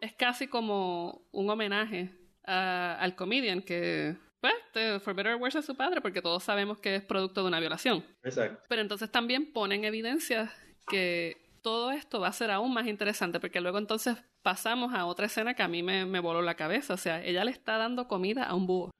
Es 0.00 0.14
casi 0.14 0.46
como 0.48 1.26
un 1.32 1.50
homenaje 1.50 2.10
a- 2.46 2.96
al 3.00 3.14
comedian 3.14 3.62
que, 3.62 4.16
pues, 4.40 4.54
for 5.02 5.14
better 5.14 5.34
or 5.34 5.40
worse 5.40 5.58
es 5.58 5.64
su 5.64 5.76
padre, 5.76 6.00
porque 6.00 6.22
todos 6.22 6.42
sabemos 6.42 6.78
que 6.78 6.96
es 6.96 7.04
producto 7.04 7.42
de 7.42 7.48
una 7.48 7.60
violación. 7.60 8.04
Exacto. 8.22 8.62
Pero 8.68 8.82
entonces 8.82 9.10
también 9.10 9.52
pone 9.52 9.74
en 9.76 9.84
evidencia 9.84 10.52
que 10.88 11.36
todo 11.62 11.90
esto 11.92 12.20
va 12.20 12.28
a 12.28 12.32
ser 12.32 12.50
aún 12.50 12.74
más 12.74 12.86
interesante, 12.86 13.40
porque 13.40 13.60
luego 13.60 13.78
entonces 13.78 14.16
pasamos 14.44 14.94
a 14.94 15.06
otra 15.06 15.26
escena 15.26 15.54
que 15.54 15.64
a 15.64 15.68
mí 15.68 15.82
me, 15.82 16.06
me 16.06 16.20
voló 16.20 16.40
la 16.42 16.54
cabeza. 16.54 16.94
O 16.94 16.96
sea, 16.96 17.24
ella 17.24 17.42
le 17.44 17.50
está 17.50 17.76
dando 17.78 18.06
comida 18.06 18.44
a 18.44 18.54
un 18.54 18.66
búho. 18.68 18.90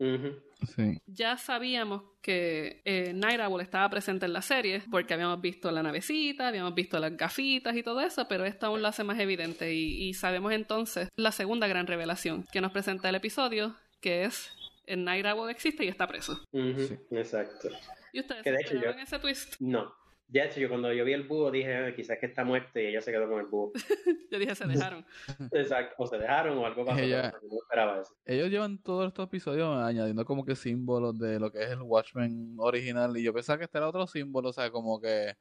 Sí. 0.74 0.98
Ya 1.06 1.36
sabíamos 1.36 2.02
que 2.22 2.80
eh, 2.86 3.12
Night 3.14 3.38
Owl 3.40 3.60
estaba 3.60 3.88
presente 3.90 4.24
en 4.26 4.32
la 4.32 4.40
serie 4.42 4.82
porque 4.90 5.12
habíamos 5.14 5.40
visto 5.40 5.70
la 5.70 5.82
navecita, 5.82 6.48
habíamos 6.48 6.74
visto 6.74 6.98
las 6.98 7.16
gafitas 7.16 7.76
y 7.76 7.82
todo 7.82 8.00
eso, 8.00 8.26
pero 8.28 8.44
esta 8.46 8.68
aún 8.68 8.80
lo 8.82 8.88
hace 8.88 9.04
más 9.04 9.18
evidente 9.20 9.74
y, 9.74 10.08
y 10.08 10.14
sabemos 10.14 10.52
entonces 10.52 11.08
la 11.16 11.32
segunda 11.32 11.66
gran 11.68 11.86
revelación 11.86 12.46
que 12.50 12.62
nos 12.62 12.72
presenta 12.72 13.10
el 13.10 13.14
episodio, 13.16 13.76
que 14.00 14.24
es 14.24 14.50
el 14.86 15.04
Night 15.04 15.26
Owl 15.26 15.50
existe 15.50 15.84
y 15.84 15.88
está 15.88 16.06
preso. 16.06 16.40
Sí. 16.52 16.98
Exacto. 17.10 17.68
¿Y 18.12 18.20
ustedes 18.20 18.42
Que 18.42 18.50
de 18.52 18.60
hecho 18.62 18.74
yo- 18.74 18.90
ese 18.90 19.18
twist? 19.18 19.56
No. 19.60 19.94
De 20.34 20.44
hecho, 20.44 20.58
yo 20.58 20.68
cuando 20.68 20.92
yo 20.92 21.04
vi 21.04 21.12
el 21.12 21.22
búho 21.28 21.48
dije, 21.52 21.72
"Ah, 21.76 21.94
quizás 21.94 22.18
que 22.18 22.26
está 22.26 22.42
muerto 22.44 22.80
y 22.80 22.86
ella 22.86 23.00
se 23.00 23.12
quedó 23.12 23.28
con 23.28 23.38
el 23.38 23.46
búho. 23.46 23.70
Yo 24.32 24.38
dije, 24.40 24.52
se 24.56 24.66
dejaron. 24.66 25.06
Exacto. 25.52 25.94
O 25.98 26.06
se 26.08 26.18
dejaron 26.18 26.58
o 26.58 26.66
algo 26.66 26.84
pasó. 26.84 26.98
Ella- 26.98 27.30
pero 27.32 27.52
No 27.52 27.58
esperaba 27.62 28.00
eso. 28.00 28.12
Ellos 28.26 28.50
llevan 28.50 28.78
todos 28.78 29.06
estos 29.06 29.26
episodios 29.26 29.68
añadiendo 29.78 30.24
como 30.24 30.44
que 30.44 30.56
símbolos 30.56 31.16
de 31.20 31.38
lo 31.38 31.52
que 31.52 31.62
es 31.62 31.70
el 31.70 31.82
Watchmen 31.82 32.56
original. 32.58 33.16
Y 33.16 33.22
yo 33.22 33.32
pensaba 33.32 33.58
que 33.58 33.64
este 33.66 33.78
era 33.78 33.88
otro 33.88 34.08
símbolo, 34.08 34.48
o 34.48 34.52
sea, 34.52 34.70
como 34.72 35.00
que 35.00 35.36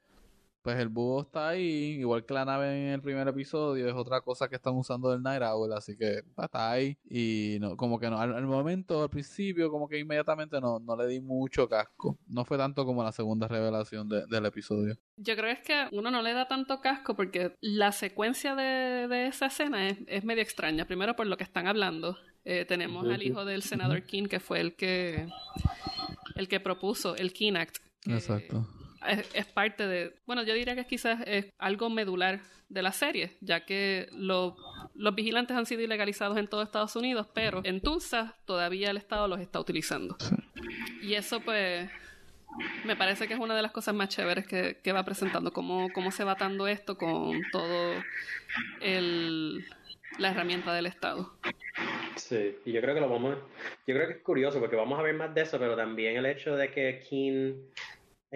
pues 0.64 0.78
el 0.78 0.88
búho 0.88 1.20
está 1.20 1.50
ahí, 1.50 1.98
igual 2.00 2.24
que 2.24 2.32
la 2.32 2.46
nave 2.46 2.86
en 2.88 2.94
el 2.94 3.02
primer 3.02 3.28
episodio, 3.28 3.86
es 3.86 3.92
otra 3.94 4.22
cosa 4.22 4.48
que 4.48 4.56
están 4.56 4.74
usando 4.74 5.10
del 5.10 5.22
Night 5.22 5.42
Owl, 5.42 5.70
así 5.74 5.94
que 5.94 6.22
está 6.42 6.70
ahí. 6.70 6.96
Y 7.08 7.58
no, 7.60 7.76
como 7.76 8.00
que 8.00 8.08
no, 8.08 8.18
al, 8.18 8.34
al 8.34 8.46
momento, 8.46 9.02
al 9.02 9.10
principio, 9.10 9.70
como 9.70 9.86
que 9.88 9.98
inmediatamente 9.98 10.58
no, 10.62 10.78
no 10.80 10.96
le 10.96 11.06
di 11.06 11.20
mucho 11.20 11.68
casco. 11.68 12.18
No 12.26 12.46
fue 12.46 12.56
tanto 12.56 12.86
como 12.86 13.04
la 13.04 13.12
segunda 13.12 13.46
revelación 13.46 14.08
de- 14.08 14.24
del 14.26 14.46
episodio. 14.46 14.96
Yo 15.18 15.36
creo 15.36 15.50
es 15.52 15.60
que 15.60 15.86
uno 15.92 16.10
no 16.10 16.22
le 16.22 16.32
da 16.32 16.48
tanto 16.48 16.80
casco 16.80 17.14
porque 17.14 17.54
la 17.60 17.92
secuencia 17.92 18.54
de, 18.54 19.06
de 19.06 19.26
esa 19.26 19.46
escena 19.46 19.86
es, 19.88 19.98
es 20.06 20.24
medio 20.24 20.42
extraña. 20.42 20.86
Primero 20.86 21.14
por 21.14 21.26
lo 21.26 21.36
que 21.36 21.44
están 21.44 21.66
hablando. 21.66 22.16
Eh, 22.46 22.64
tenemos 22.64 23.06
al 23.06 23.22
hijo 23.22 23.44
del 23.44 23.62
senador 23.62 24.04
King, 24.04 24.24
que 24.28 24.40
fue 24.40 24.60
el 24.60 24.76
que 24.76 25.28
el 26.36 26.48
que 26.48 26.60
propuso 26.60 27.16
el 27.16 27.32
King 27.32 27.54
Act. 27.56 27.76
que 28.02 28.14
Exacto. 28.14 28.66
Es, 29.08 29.34
es 29.34 29.46
parte 29.46 29.86
de, 29.86 30.14
bueno, 30.26 30.42
yo 30.42 30.54
diría 30.54 30.74
que 30.74 30.80
es 30.82 30.86
quizás 30.86 31.20
es 31.26 31.46
algo 31.58 31.90
medular 31.90 32.40
de 32.68 32.82
la 32.82 32.92
serie, 32.92 33.36
ya 33.40 33.64
que 33.64 34.08
lo- 34.12 34.56
los 34.94 35.14
vigilantes 35.14 35.56
han 35.56 35.66
sido 35.66 35.82
ilegalizados 35.82 36.36
en 36.38 36.46
todo 36.48 36.62
Estados 36.62 36.96
Unidos, 36.96 37.26
pero 37.34 37.60
en 37.64 37.80
Tulsa 37.80 38.36
todavía 38.46 38.90
el 38.90 38.96
Estado 38.96 39.28
los 39.28 39.40
está 39.40 39.60
utilizando. 39.60 40.16
Y 41.02 41.14
eso 41.14 41.40
pues 41.40 41.90
me 42.84 42.94
parece 42.96 43.26
que 43.26 43.34
es 43.34 43.40
una 43.40 43.56
de 43.56 43.62
las 43.62 43.72
cosas 43.72 43.94
más 43.94 44.08
chéveres 44.08 44.46
que, 44.46 44.78
que 44.82 44.92
va 44.92 45.04
presentando, 45.04 45.52
cómo, 45.52 45.92
cómo 45.92 46.10
se 46.12 46.22
va 46.24 46.32
atando 46.32 46.66
esto 46.68 46.96
con 46.96 47.40
todo 47.50 47.94
el, 48.80 49.64
la 50.18 50.30
herramienta 50.30 50.72
del 50.72 50.86
Estado. 50.86 51.32
Sí, 52.16 52.56
y 52.64 52.72
yo 52.72 52.80
creo 52.80 52.94
que 52.94 53.00
lo 53.00 53.08
vamos, 53.08 53.36
yo 53.86 53.94
creo 53.94 54.06
que 54.06 54.14
es 54.14 54.22
curioso 54.22 54.60
porque 54.60 54.76
vamos 54.76 54.98
a 54.98 55.02
ver 55.02 55.14
más 55.14 55.34
de 55.34 55.42
eso, 55.42 55.58
pero 55.58 55.76
también 55.76 56.16
el 56.16 56.26
hecho 56.26 56.56
de 56.56 56.70
que 56.70 57.00
King 57.08 57.54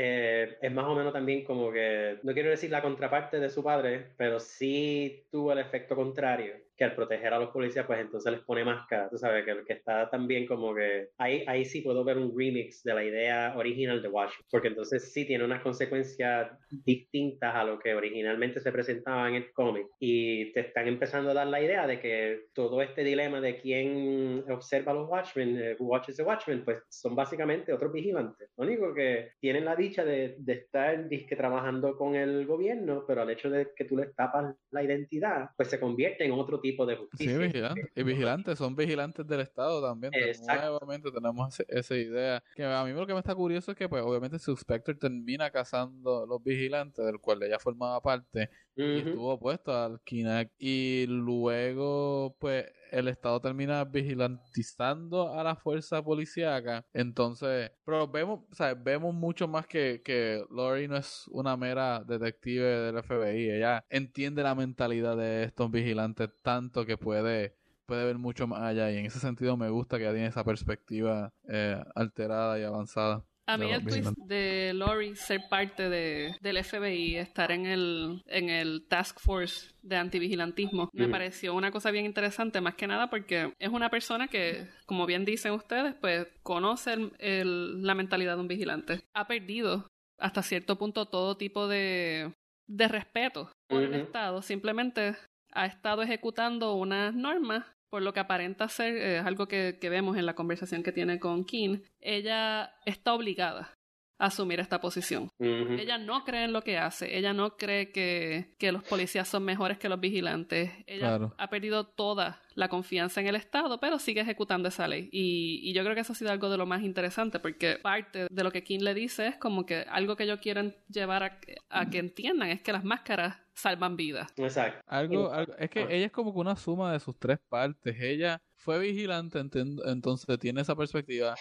eh, 0.00 0.59
es 0.62 0.73
más 0.73 0.85
o 0.85 0.95
menos 0.95 1.12
también 1.12 1.43
como 1.45 1.73
que, 1.73 2.21
no 2.23 2.33
quiero 2.33 2.50
decir 2.50 2.71
la 2.71 2.83
contraparte 2.83 3.40
de 3.40 3.50
su 3.50 3.64
padre, 3.64 4.12
pero 4.17 4.38
sí 4.38 5.26
tuvo 5.28 5.50
el 5.50 5.59
efecto 5.59 5.97
contrario, 5.97 6.55
que 6.78 6.85
al 6.85 6.94
proteger 6.94 7.35
a 7.35 7.40
los 7.40 7.50
policías, 7.50 7.85
pues 7.87 8.00
entonces 8.00 8.32
les 8.32 8.42
pone 8.42 8.64
máscara, 8.64 9.08
tú 9.11 9.18
sabes, 9.18 9.44
que, 9.44 9.64
que 9.64 9.73
está 9.73 10.08
también 10.08 10.47
como 10.47 10.73
que, 10.75 11.08
ahí, 11.18 11.42
ahí 11.49 11.64
sí 11.64 11.80
puedo 11.80 12.04
ver 12.04 12.16
un 12.16 12.32
remix 12.37 12.85
de 12.85 12.94
la 12.94 13.04
idea 13.04 13.54
original 13.56 14.00
de 14.00 14.08
Watchmen, 14.08 14.47
porque 14.49 14.68
entonces 14.68 15.12
sí 15.12 15.26
tiene 15.26 15.44
unas 15.44 15.61
consecuencias 15.61 16.52
distintas 16.70 17.52
a 17.54 17.64
lo 17.64 17.80
que 17.80 17.94
originalmente 17.94 18.61
se 18.61 18.70
presentaba 18.70 19.28
en 19.28 19.35
el 19.35 19.52
cómic, 19.52 19.88
y 19.99 20.52
te 20.52 20.61
están 20.61 20.87
empezando 20.87 21.32
a 21.32 21.35
dar 21.35 21.49
la 21.49 21.61
idea 21.61 21.87
de 21.87 21.99
que 22.00 22.42
todo 22.54 22.80
este 22.80 23.02
dilema 23.02 23.40
de 23.40 23.56
quién 23.56 24.44
observa 24.49 24.92
a 24.92 24.94
los 24.94 25.08
Watchmen, 25.08 25.58
eh, 25.58 25.76
who 25.78 25.87
watches 25.87 26.16
the 26.16 26.23
Watchmen, 26.23 26.64
pues 26.64 26.78
son 26.88 27.16
básicamente 27.16 27.73
otros 27.73 27.92
vigilantes. 27.92 28.50
Lo 28.56 28.64
único 28.64 28.94
que 28.94 29.32
tienen 29.40 29.64
la 29.64 29.75
dicha 29.75 30.04
de, 30.04 30.37
de 30.38 30.52
estar 30.52 31.08
disque 31.08 31.35
trabajando 31.35 31.97
con 31.97 32.14
el 32.14 32.47
gobierno, 32.47 33.04
pero 33.04 33.23
al 33.23 33.30
hecho 33.30 33.50
de 33.50 33.68
que 33.75 33.85
tú 33.85 33.97
les 33.97 34.14
tapas 34.14 34.54
la 34.70 34.85
identidad, 34.85 35.50
pues 35.56 35.70
se 35.70 35.80
convierte 35.80 36.25
en 36.25 36.32
otro 36.32 36.61
tipo 36.61 36.67
de 36.87 36.94
Sí, 36.96 37.00
justicia. 37.02 37.38
vigilantes. 37.38 37.90
Y 37.94 38.02
vigilantes, 38.02 38.58
son 38.58 38.76
vigilantes 38.76 39.26
del 39.26 39.40
Estado 39.40 39.82
también. 39.82 40.10
De 40.12 40.30
Exacto. 40.30 40.70
Nuevamente 40.70 41.10
tenemos 41.10 41.60
esa 41.68 41.94
idea. 41.96 42.42
Que 42.54 42.64
a 42.64 42.84
mí 42.84 42.92
lo 42.92 43.06
que 43.06 43.12
me 43.14 43.20
está 43.20 43.34
curioso 43.34 43.70
es 43.72 43.76
que, 43.76 43.88
pues, 43.88 44.02
obviamente, 44.04 44.38
Suspector 44.38 44.96
termina 44.96 45.50
cazando 45.50 46.26
los 46.26 46.42
vigilantes, 46.42 47.04
del 47.04 47.20
cual 47.20 47.42
ella 47.42 47.58
formaba 47.58 48.00
parte, 48.00 48.50
y 48.78 48.99
estuvo 48.99 49.35
opuesto 49.35 49.76
al 49.76 50.00
Kinect. 50.02 50.52
Y 50.58 51.06
luego, 51.08 52.37
pues, 52.38 52.66
el 52.90 53.08
Estado 53.08 53.40
termina 53.40 53.85
vigilantizando 53.85 55.35
a 55.35 55.42
la 55.42 55.56
fuerza 55.56 56.02
policíaca. 56.02 56.87
Entonces, 56.92 57.70
pero 57.85 58.08
vemos, 58.08 58.40
o 58.50 58.54
sea, 58.54 58.75
vemos 58.75 59.14
mucho 59.14 59.49
más 59.49 59.66
que, 59.66 60.02
que 60.04 60.44
Lori 60.50 60.88
no 60.88 60.97
es 60.97 61.26
una 61.28 61.56
mera 61.56 62.02
detective 62.04 62.64
del 62.64 63.02
FBI. 63.02 63.50
Ella 63.50 63.85
entiende 63.90 64.42
la 64.42 64.54
mentalidad 64.54 65.16
de 65.16 65.44
estos 65.44 65.70
vigilantes 65.70 66.30
tanto 66.42 66.87
que 66.87 66.97
puede 66.97 67.56
puede 67.87 68.04
ver 68.04 68.18
mucho 68.18 68.47
más 68.47 68.61
allá 68.61 68.92
y 68.92 68.99
en 68.99 69.06
ese 69.06 69.18
sentido 69.18 69.56
me 69.56 69.70
gusta 69.70 69.97
que 69.97 70.04
ella 70.04 70.12
tiene 70.12 70.26
esa 70.26 70.44
perspectiva 70.44 71.32
eh, 71.49 71.82
alterada 71.94 72.58
y 72.58 72.62
avanzada. 72.62 73.25
A 73.49 73.57
mí 73.57 73.73
el 73.73 73.83
twist 74.02 74.19
de 74.26 74.73
Lori 74.75 75.17
ser 75.17 75.40
parte 75.49 75.88
de, 75.88 76.35
del 76.40 76.62
FBI, 76.62 77.17
estar 77.17 77.50
en 77.50 77.67
el, 77.67 78.23
en 78.26 78.50
el 78.50 78.87
Task 78.88 79.19
Force 79.21 79.73
de 79.83 79.97
antivigilantismo, 79.97 80.90
me 80.93 81.05
pareció 81.11 81.55
una 81.55 81.71
cosa 81.71 81.90
bien 81.90 82.05
interesante, 82.05 82.61
más 82.61 82.75
que 82.75 82.87
nada 82.87 83.09
porque 83.09 83.55
es 83.59 83.69
una 83.71 83.88
persona 83.88 84.28
que, 84.28 84.67
como 84.87 85.07
bien 85.07 85.25
dicen 85.25 85.52
ustedes, 85.52 85.95
pues 86.00 86.26
conoce 86.43 86.93
el- 86.93 87.12
el- 87.19 87.83
la 87.83 87.95
mentalidad 87.95 88.35
de 88.37 88.40
un 88.43 88.49
vigilante. 88.49 89.00
Ha 89.14 89.26
perdido 89.26 89.88
hasta 90.19 90.43
cierto 90.43 90.76
punto 90.76 91.07
todo 91.07 91.37
tipo 91.37 91.69
de, 91.69 92.33
de 92.69 92.88
respeto 92.88 93.50
por 93.69 93.83
el. 93.83 93.95
Estado, 93.95 94.43
simplemente 94.43 95.17
ha 95.52 95.64
estado 95.67 96.02
ejecutando 96.02 96.75
unas 96.75 97.14
normas 97.14 97.64
por 97.90 98.02
lo 98.02 98.12
que 98.12 98.21
aparenta 98.21 98.68
ser, 98.68 98.97
eh, 98.97 99.18
es 99.18 99.25
algo 99.26 99.49
que, 99.49 99.78
que 99.80 99.88
vemos 99.88 100.16
en 100.16 100.26
la 100.26 100.35
conversación 100.35 100.83
que 100.83 100.92
tiene 100.92 101.18
con 101.18 101.45
King, 101.45 101.78
ella 102.00 102.75
está 102.85 103.14
obligada 103.14 103.75
a 104.21 104.26
asumir 104.26 104.59
esta 104.59 104.80
posición. 104.80 105.28
Ella 105.38 105.97
no 105.97 106.25
cree 106.25 106.42
en 106.42 106.52
lo 106.52 106.62
que 106.62 106.76
hace, 106.76 107.16
ella 107.16 107.33
no 107.33 107.57
cree 107.57 107.92
que, 107.92 108.57
que 108.59 108.73
los 108.73 108.83
policías 108.83 109.28
son 109.28 109.45
mejores 109.45 109.78
que 109.78 109.88
los 109.88 110.00
vigilantes, 110.00 110.73
ella 110.88 111.07
Claro. 111.07 111.35
ha 111.38 111.49
perdido 111.49 111.87
toda 111.87 112.42
la 112.57 112.68
confianza 112.68 113.21
en 113.21 113.28
el 113.28 113.37
Estado, 113.37 113.78
pero 113.78 114.00
sigue 114.00 114.21
ejecutando 114.23 114.68
esa 114.71 114.88
ley. 114.88 115.09
Y, 115.12 115.61
y 115.62 115.73
yo 115.73 115.85
creo 115.85 115.95
que 115.95 116.00
eso 116.00 116.14
ha 116.14 116.16
sido 116.16 116.33
algo 116.33 116.50
de 116.50 116.57
lo 116.59 116.66
más 116.66 116.83
interesante, 116.83 117.38
porque 117.38 117.76
parte 117.80 118.26
de 118.28 118.42
lo 118.42 118.50
que 118.50 118.64
King 118.64 118.80
le 118.80 118.92
dice 118.92 119.28
es 119.28 119.37
como 119.37 119.64
que 119.64 119.85
algo 119.88 120.16
que 120.16 120.25
ellos 120.25 120.40
quieren 120.40 120.75
llevar 120.88 121.23
a, 121.23 121.38
a 121.71 121.88
que 121.88 121.99
entiendan 121.99 122.49
es 122.50 122.61
que 122.61 122.73
las 122.73 122.83
máscaras 122.83 123.37
salvan 123.59 123.97
vidas. 123.97 124.33
Exacto. 124.37 124.83
Algo, 124.87 125.31
algo- 125.33 125.55
es 125.59 125.71
que 125.71 125.81
ella 125.83 126.07
es 126.07 126.12
como 126.12 126.33
que 126.33 126.38
una 126.41 126.57
suma 126.57 126.93
de 126.93 127.00
sus 127.00 127.19
tres 127.19 127.38
partes. 127.49 127.97
Ella 128.00 128.41
fue 128.57 128.79
vigilante, 128.79 129.38
entonces 129.41 130.38
tiene 130.38 130.61
esa 130.61 130.77
perspectiva, 130.77 131.35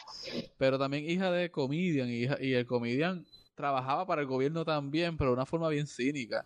pero 0.57 0.77
también 0.77 1.09
hija 1.09 1.31
de 1.31 1.49
comedian 1.51 2.09
y, 2.09 2.23
hija- 2.23 2.37
y 2.41 2.53
el 2.53 2.65
comedian 2.65 3.25
trabajaba 3.55 4.05
para 4.05 4.21
el 4.21 4.27
gobierno 4.27 4.65
también, 4.65 5.17
pero 5.17 5.31
de 5.31 5.35
una 5.35 5.45
forma 5.45 5.69
bien 5.69 5.87
cínica. 5.87 6.45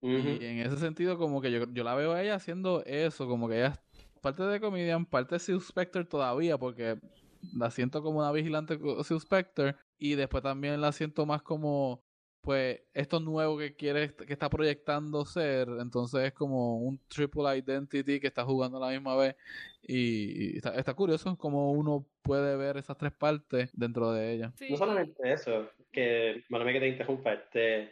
Y 0.00 0.44
en 0.44 0.58
ese 0.60 0.76
sentido, 0.78 1.18
como 1.18 1.40
que 1.40 1.50
yo, 1.50 1.64
yo 1.72 1.84
la 1.84 1.94
veo 1.94 2.12
a 2.12 2.22
ella 2.22 2.34
haciendo 2.36 2.84
eso, 2.84 3.26
como 3.26 3.48
que 3.48 3.56
ella 3.58 3.68
es 3.68 4.20
parte 4.20 4.42
de 4.44 4.60
comedian, 4.60 5.06
parte 5.06 5.36
de 5.36 5.38
Suspector 5.40 6.06
todavía, 6.06 6.58
porque 6.58 6.98
la 7.54 7.70
siento 7.70 8.02
como 8.02 8.18
una 8.20 8.32
vigilante 8.32 8.78
co- 8.78 9.02
Suspector, 9.04 9.76
y 9.98 10.14
después 10.14 10.42
también 10.42 10.80
la 10.80 10.92
siento 10.92 11.26
más 11.26 11.42
como, 11.42 12.02
pues, 12.46 12.80
esto 12.94 13.18
nuevo 13.18 13.58
que 13.58 13.74
quiere, 13.74 14.14
que 14.14 14.32
está 14.32 14.48
proyectando 14.48 15.24
ser, 15.24 15.66
entonces 15.80 16.26
es 16.26 16.32
como 16.32 16.78
un 16.78 17.00
triple 17.08 17.58
identity 17.58 18.20
que 18.20 18.28
está 18.28 18.44
jugando 18.44 18.76
a 18.76 18.86
la 18.86 18.92
misma 18.92 19.16
vez, 19.16 19.34
y, 19.82 20.52
y 20.54 20.56
está, 20.58 20.76
está 20.76 20.94
curioso 20.94 21.36
como 21.36 21.72
uno 21.72 22.06
puede 22.22 22.56
ver 22.56 22.76
esas 22.76 22.96
tres 22.98 23.10
partes 23.10 23.70
dentro 23.72 24.12
de 24.12 24.32
ella. 24.32 24.52
Sí, 24.54 24.70
No 24.70 24.76
solamente 24.76 25.32
eso, 25.32 25.68
que, 25.90 26.44
bueno, 26.48 26.64
que 26.66 26.78
te 26.78 26.86
interrumpa, 26.86 27.32
este, 27.32 27.90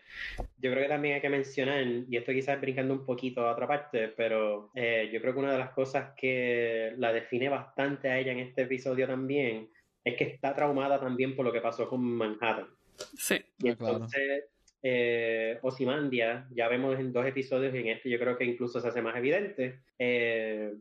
yo 0.59 0.71
creo 0.71 0.85
que 0.85 0.89
también 0.89 1.17
hay 1.17 1.21
que 1.21 1.31
mencionar, 1.31 1.85
y 1.85 2.17
esto 2.17 2.31
quizás 2.31 2.61
brincando 2.61 2.95
un 2.95 3.05
poquito 3.05 3.41
a 3.41 3.55
otra 3.55 3.67
parte, 3.67 4.07
pero 4.17 4.71
eh, 4.77 5.11
yo 5.13 5.21
creo 5.21 5.33
que 5.33 5.41
una 5.41 5.51
de 5.51 5.59
las 5.59 5.71
cosas 5.71 6.13
que 6.17 6.93
la 6.97 7.13
define 7.13 7.49
bastante 7.49 8.09
a 8.09 8.21
ella 8.21 8.31
en 8.31 8.39
este 8.39 8.63
episodio 8.63 9.09
también 9.09 9.69
es 10.05 10.15
que 10.15 10.23
está 10.23 10.55
traumada 10.55 11.01
también 11.01 11.35
por 11.35 11.45
lo 11.45 11.53
que 11.53 11.61
pasó 11.61 11.89
con 11.89 12.05
Manhattan. 12.05 12.69
Sí. 13.17 13.37
Y 13.59 13.69
Ah, 13.71 13.77
claro. 13.77 13.95
entonces, 13.95 14.45
eh, 14.83 15.59
Ozymandias, 15.63 16.47
ya 16.55 16.69
vemos 16.69 16.99
en 16.99 17.13
dos 17.13 17.27
episodios, 17.27 17.75
y 17.75 17.79
en 17.79 17.89
este 17.89 18.11
yo 18.11 18.19
creo 18.19 18.37
que 18.37 18.45
incluso 18.45 18.81
se 18.81 18.89
hace 18.89 19.03
más 19.03 19.17
evidente, 19.17 19.81
eh, 19.99 20.73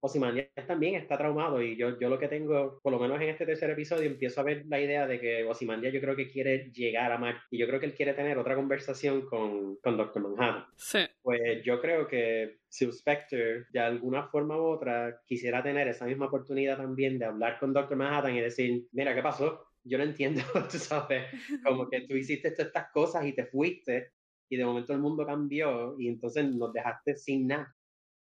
Ozymandias 0.00 0.48
también 0.66 0.96
está 0.96 1.16
traumado 1.16 1.62
y 1.62 1.76
yo, 1.78 1.98
yo 1.98 2.10
lo 2.10 2.18
que 2.18 2.28
tengo, 2.28 2.78
por 2.82 2.92
lo 2.92 2.98
menos 2.98 3.18
en 3.22 3.30
este 3.30 3.46
tercer 3.46 3.70
episodio, 3.70 4.06
empiezo 4.06 4.38
a 4.38 4.44
ver 4.44 4.66
la 4.68 4.78
idea 4.78 5.06
de 5.06 5.18
que 5.18 5.44
Ozymandias 5.44 5.94
yo 5.94 6.00
creo 6.02 6.14
que 6.14 6.28
quiere 6.28 6.70
llegar 6.74 7.10
a 7.10 7.16
Marte 7.16 7.40
y 7.50 7.56
yo 7.56 7.66
creo 7.66 7.80
que 7.80 7.86
él 7.86 7.94
quiere 7.94 8.12
tener 8.12 8.36
otra 8.36 8.54
conversación 8.54 9.22
con, 9.22 9.76
con 9.76 9.96
Doctor 9.96 10.20
Manhattan. 10.22 10.66
Sí. 10.76 10.98
Pues 11.22 11.62
yo 11.64 11.80
creo 11.80 12.06
que 12.06 12.58
si 12.68 12.92
Spectre 12.92 13.64
de 13.70 13.80
alguna 13.80 14.24
forma 14.28 14.58
u 14.58 14.64
otra 14.66 15.22
quisiera 15.24 15.62
tener 15.62 15.88
esa 15.88 16.04
misma 16.04 16.26
oportunidad 16.26 16.76
también 16.76 17.18
de 17.18 17.24
hablar 17.24 17.58
con 17.58 17.72
Doctor 17.72 17.96
Manhattan 17.96 18.36
y 18.36 18.42
decir, 18.42 18.84
mira, 18.92 19.14
¿qué 19.14 19.22
pasó? 19.22 19.64
Yo 19.84 19.98
no 19.98 20.04
entiendo, 20.04 20.42
tú 20.70 20.78
sabes, 20.78 21.26
como 21.62 21.88
que 21.88 22.02
tú 22.02 22.16
hiciste 22.16 22.50
todas 22.50 22.68
estas 22.68 22.90
cosas 22.90 23.26
y 23.26 23.32
te 23.34 23.46
fuiste 23.46 24.12
y 24.50 24.56
de 24.56 24.64
momento 24.64 24.92
el 24.92 25.00
mundo 25.00 25.26
cambió 25.26 25.96
y 25.98 26.08
entonces 26.08 26.44
nos 26.54 26.72
dejaste 26.72 27.16
sin 27.16 27.48
nada. 27.48 27.74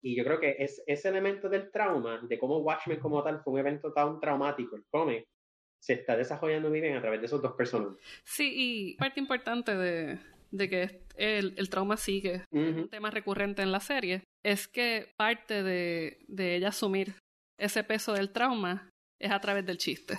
Y 0.02 0.16
yo 0.16 0.24
creo 0.24 0.38
que 0.38 0.56
es, 0.58 0.82
ese 0.86 1.08
elemento 1.08 1.48
del 1.48 1.70
trauma, 1.70 2.20
de 2.28 2.38
cómo 2.38 2.58
Watchmen 2.58 3.00
como 3.00 3.22
tal 3.22 3.40
fue 3.40 3.54
un 3.54 3.58
evento 3.60 3.92
tan 3.92 4.20
traumático, 4.20 4.76
el 4.76 4.84
cómic, 4.90 5.26
se 5.80 5.94
está 5.94 6.16
desarrollando 6.16 6.70
muy 6.70 6.80
bien 6.80 6.96
a 6.96 7.00
través 7.00 7.20
de 7.20 7.26
esos 7.26 7.42
dos 7.42 7.52
personas. 7.52 7.96
Sí, 8.24 8.52
y 8.54 8.96
parte 8.96 9.20
importante 9.20 9.76
de, 9.76 10.18
de 10.50 10.68
que 10.68 11.02
el, 11.16 11.54
el 11.56 11.68
trauma 11.68 11.96
sigue, 11.96 12.44
un 12.50 12.88
tema 12.88 13.10
recurrente 13.10 13.62
en 13.62 13.72
la 13.72 13.80
serie, 13.80 14.22
es 14.44 14.68
que 14.68 15.12
parte 15.16 15.62
de, 15.62 16.18
de 16.28 16.56
ella 16.56 16.68
asumir 16.68 17.14
ese 17.58 17.82
peso 17.84 18.12
del 18.12 18.30
trauma 18.30 18.90
es 19.20 19.30
a 19.30 19.40
través 19.40 19.66
del 19.66 19.78
chiste. 19.78 20.18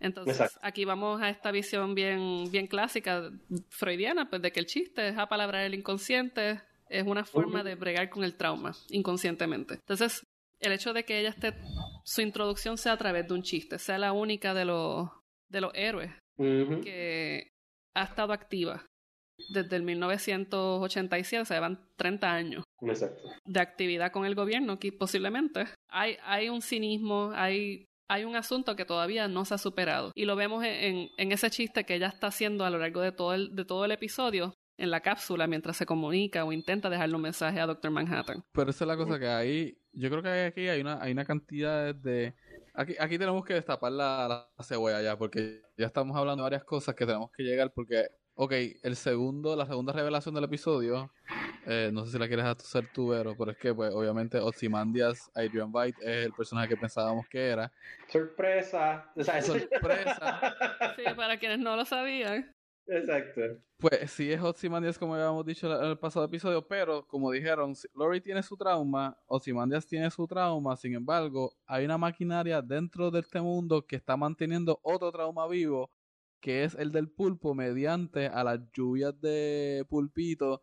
Entonces, 0.00 0.40
Exacto. 0.40 0.60
aquí 0.62 0.84
vamos 0.84 1.20
a 1.20 1.28
esta 1.28 1.50
visión 1.50 1.94
bien, 1.94 2.50
bien 2.50 2.66
clásica 2.66 3.30
freudiana, 3.68 4.30
pues 4.30 4.42
de 4.42 4.52
que 4.52 4.60
el 4.60 4.66
chiste 4.66 5.08
es 5.08 5.18
apalabrar 5.18 5.64
el 5.64 5.74
inconsciente, 5.74 6.60
es 6.88 7.06
una 7.06 7.24
forma 7.24 7.64
de 7.64 7.74
bregar 7.74 8.08
con 8.08 8.24
el 8.24 8.34
trauma 8.34 8.74
inconscientemente. 8.90 9.74
Entonces, 9.74 10.22
el 10.60 10.72
hecho 10.72 10.92
de 10.92 11.04
que 11.04 11.20
ella 11.20 11.30
esté, 11.30 11.54
su 12.04 12.20
introducción 12.20 12.78
sea 12.78 12.92
a 12.92 12.96
través 12.96 13.26
de 13.28 13.34
un 13.34 13.42
chiste, 13.42 13.78
sea 13.78 13.98
la 13.98 14.12
única 14.12 14.54
de 14.54 14.64
los, 14.64 15.10
de 15.48 15.60
los 15.60 15.72
héroes 15.74 16.12
que 16.36 17.50
ha 17.94 18.04
estado 18.04 18.32
activa 18.32 18.84
desde 19.50 19.76
el 19.76 19.82
1987, 19.82 21.44
se 21.44 21.54
llevan 21.54 21.80
30 21.96 22.32
años 22.32 22.64
Exacto. 22.82 23.28
de 23.44 23.60
actividad 23.60 24.12
con 24.12 24.24
el 24.24 24.34
gobierno, 24.34 24.78
que 24.78 24.92
posiblemente 24.92 25.66
hay, 25.88 26.16
hay 26.24 26.48
un 26.48 26.60
cinismo, 26.60 27.30
hay, 27.34 27.86
hay 28.08 28.24
un 28.24 28.36
asunto 28.36 28.74
que 28.74 28.84
todavía 28.84 29.28
no 29.28 29.44
se 29.44 29.54
ha 29.54 29.58
superado. 29.58 30.12
Y 30.14 30.24
lo 30.24 30.34
vemos 30.34 30.64
en, 30.64 31.10
en 31.16 31.32
ese 31.32 31.50
chiste 31.50 31.84
que 31.84 31.94
ella 31.94 32.08
está 32.08 32.28
haciendo 32.28 32.64
a 32.64 32.70
lo 32.70 32.78
largo 32.78 33.00
de 33.00 33.12
todo 33.12 33.34
el, 33.34 33.54
de 33.54 33.64
todo 33.64 33.84
el 33.84 33.92
episodio 33.92 34.54
en 34.78 34.90
la 34.90 35.00
cápsula 35.00 35.46
mientras 35.46 35.76
se 35.76 35.86
comunica 35.86 36.44
o 36.44 36.52
intenta 36.52 36.88
dejarle 36.88 37.16
un 37.16 37.22
mensaje 37.22 37.60
a 37.60 37.66
Doctor 37.66 37.90
Manhattan. 37.90 38.44
Pero 38.52 38.70
esa 38.70 38.84
es 38.84 38.88
la 38.88 38.96
cosa 38.96 39.18
que 39.18 39.26
ahí, 39.28 39.76
yo 39.92 40.08
creo 40.08 40.22
que 40.22 40.28
aquí 40.28 40.68
hay 40.68 40.80
una, 40.80 41.02
hay 41.02 41.12
una 41.12 41.24
cantidad 41.24 41.94
de... 41.94 42.34
Aquí, 42.74 42.94
aquí 43.00 43.18
tenemos 43.18 43.44
que 43.44 43.54
destapar 43.54 43.90
la, 43.90 44.48
la 44.56 44.64
cebolla 44.64 45.02
ya, 45.02 45.18
porque 45.18 45.62
ya 45.76 45.86
estamos 45.86 46.16
hablando 46.16 46.44
de 46.44 46.50
varias 46.50 46.64
cosas 46.64 46.94
que 46.94 47.06
tenemos 47.06 47.30
que 47.36 47.42
llegar, 47.42 47.72
porque, 47.74 48.06
ok, 48.40 48.52
el 48.84 48.94
segundo, 48.94 49.56
la 49.56 49.66
segunda 49.66 49.92
revelación 49.92 50.32
del 50.32 50.44
episodio, 50.44 51.10
eh, 51.66 51.90
no 51.92 52.06
sé 52.06 52.12
si 52.12 52.18
la 52.20 52.28
quieres 52.28 52.44
hacer 52.46 52.88
tú, 52.94 53.08
Vero, 53.08 53.34
pero 53.36 53.50
es 53.50 53.56
que, 53.56 53.74
pues, 53.74 53.92
obviamente, 53.92 54.38
Ozymandias 54.38 55.28
Adrian 55.34 55.70
White 55.72 55.98
es 56.00 56.26
el 56.26 56.32
personaje 56.32 56.68
que 56.68 56.76
pensábamos 56.76 57.26
que 57.28 57.48
era. 57.48 57.72
Sorpresa. 58.06 59.10
O 59.16 59.24
sea, 59.24 59.42
Sorpresa. 59.42 60.54
Sí, 60.96 61.02
para 61.16 61.36
quienes 61.36 61.58
no 61.58 61.74
lo 61.74 61.84
sabían. 61.84 62.54
Exacto. 62.86 63.40
Pues 63.76 64.10
sí 64.10 64.32
es 64.32 64.40
Ozymandias 64.40 64.98
como 64.98 65.14
habíamos 65.14 65.44
dicho 65.44 65.66
en 65.76 65.90
el 65.90 65.98
pasado 65.98 66.24
episodio, 66.24 66.66
pero 66.66 67.06
como 67.08 67.32
dijeron, 67.32 67.74
Lori 67.94 68.20
tiene 68.20 68.42
su 68.42 68.56
trauma, 68.56 69.18
Ozymandias 69.26 69.84
tiene 69.84 70.10
su 70.10 70.26
trauma, 70.28 70.76
sin 70.76 70.94
embargo, 70.94 71.52
hay 71.66 71.84
una 71.84 71.98
maquinaria 71.98 72.62
dentro 72.62 73.10
de 73.10 73.20
este 73.20 73.40
mundo 73.40 73.84
que 73.84 73.96
está 73.96 74.16
manteniendo 74.16 74.78
otro 74.82 75.10
trauma 75.12 75.46
vivo, 75.48 75.90
que 76.40 76.64
es 76.64 76.74
el 76.74 76.92
del 76.92 77.08
pulpo 77.08 77.54
mediante 77.54 78.26
a 78.26 78.44
las 78.44 78.60
lluvias 78.72 79.18
de 79.20 79.84
pulpito 79.88 80.62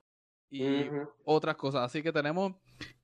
y 0.50 0.84
otras 1.26 1.56
cosas. 1.56 1.82
Así 1.84 2.02
que 2.02 2.12
tenemos 2.14 2.54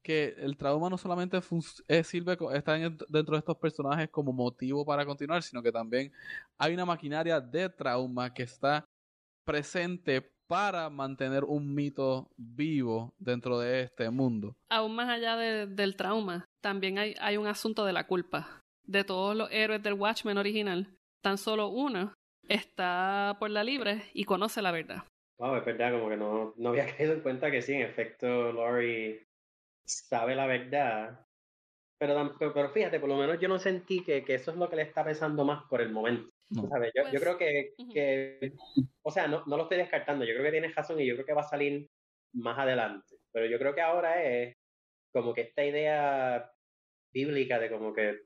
que 0.02 0.36
el 0.38 0.56
trauma 0.58 0.90
no 0.90 0.98
solamente 0.98 1.42
fun- 1.42 1.62
eh, 1.88 2.04
sirve, 2.04 2.38
co- 2.38 2.52
está 2.52 2.78
en- 2.78 2.98
dentro 3.10 3.34
de 3.36 3.40
estos 3.40 3.58
personajes 3.58 4.10
como 4.10 4.32
motivo 4.32 4.86
para 4.86 5.06
continuar, 5.06 5.44
sino 5.44 5.62
que 5.62 5.72
también 5.72 6.12
hay 6.58 6.74
una 6.74 6.86
maquinaria 6.86 7.40
de 7.42 7.70
trauma 7.70 8.34
que 8.34 8.44
está 8.44 8.86
presente 9.46 10.22
para 10.48 10.90
mantener 10.90 11.44
un 11.46 11.74
mito 11.74 12.30
vivo 12.38 13.14
dentro 13.18 13.58
de 13.60 13.82
este 13.84 14.10
mundo. 14.10 14.56
Aún 14.70 14.96
más 14.96 15.10
allá 15.10 15.36
de- 15.38 15.68
del 15.68 15.96
trauma, 15.96 16.46
también 16.62 16.98
hay, 16.98 17.16
hay 17.22 17.38
un 17.38 17.48
asunto 17.48 17.86
de 17.86 17.94
la 17.94 18.06
culpa. 18.08 18.62
De 18.84 19.04
todos 19.04 19.36
los 19.36 19.50
héroes 19.52 19.82
del 19.82 19.94
Watchmen 19.94 20.38
original, 20.38 20.94
tan 21.22 21.38
solo 21.38 21.70
uno 21.70 22.14
está 22.54 23.38
por 23.40 23.50
la 23.50 23.64
libre 23.64 24.04
y 24.14 24.26
conoce 24.26 24.62
la 24.62 24.72
verdad. 24.72 25.04
Wow, 25.40 25.56
es 25.56 25.66
verdad, 25.66 25.92
como 25.94 26.10
que 26.10 26.18
no, 26.18 26.54
no 26.58 26.70
había 26.70 26.86
caído 26.96 27.14
en 27.14 27.22
cuenta 27.22 27.50
que 27.52 27.62
sí, 27.62 27.74
en 27.74 27.82
efecto, 27.82 28.52
Lori 28.52 29.24
sabe 29.86 30.36
la 30.36 30.46
verdad. 30.48 31.26
Pero, 32.00 32.36
pero, 32.38 32.54
pero 32.54 32.70
fíjate, 32.70 33.00
por 33.00 33.10
lo 33.10 33.18
menos 33.18 33.40
yo 33.40 33.48
no 33.48 33.60
sentí 33.60 34.04
que, 34.04 34.24
que 34.24 34.36
eso 34.36 34.52
es 34.52 34.58
lo 34.58 34.70
que 34.70 34.76
le 34.76 34.84
está 34.84 35.04
pesando 35.04 35.46
más 35.46 35.64
por 35.70 35.82
el 35.82 35.92
momento. 35.92 36.30
No. 36.50 36.68
¿sabes? 36.68 36.92
Yo, 36.96 37.04
yo 37.12 37.20
Pues, 37.20 37.22
creo 37.22 37.38
que, 37.38 37.74
que, 37.94 38.54
o 39.04 39.12
sea, 39.12 39.28
no, 39.28 39.44
no 39.46 39.58
lo 39.58 39.64
estoy 39.64 39.78
descartando, 39.78 40.26
yo 40.26 40.34
creo 40.34 40.44
que 40.46 40.52
tienes 40.52 40.76
razón 40.76 41.00
y 41.00 41.08
yo 41.08 41.14
creo 41.16 41.26
que 41.26 41.34
va 41.34 41.42
a 41.42 41.50
salir 41.50 41.88
más 42.34 42.58
adelante. 42.60 43.18
Pero 43.32 43.46
yo 43.46 43.58
creo 43.58 43.74
que 43.74 43.82
ahora 43.82 44.24
es 44.24 44.54
como 45.14 45.34
que 45.34 45.42
esta 45.42 45.64
idea 45.64 46.52
bíblica 47.14 47.60
de 47.60 47.70
como 47.70 47.94
que 47.94 48.22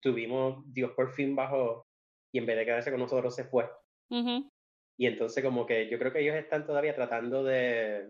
tuvimos, 0.00 0.64
Dios 0.72 0.92
por 0.92 1.10
fin 1.12 1.36
bajó 1.36 1.87
y 2.32 2.38
en 2.38 2.46
vez 2.46 2.56
de 2.56 2.64
quedarse 2.64 2.90
con 2.90 3.00
nosotros 3.00 3.34
se 3.34 3.44
fue. 3.44 3.68
Y 4.10 5.06
entonces 5.06 5.44
como 5.44 5.66
que 5.66 5.88
yo 5.88 5.98
creo 5.98 6.12
que 6.12 6.20
ellos 6.20 6.34
están 6.36 6.66
todavía 6.66 6.94
tratando 6.94 7.44
de, 7.44 8.08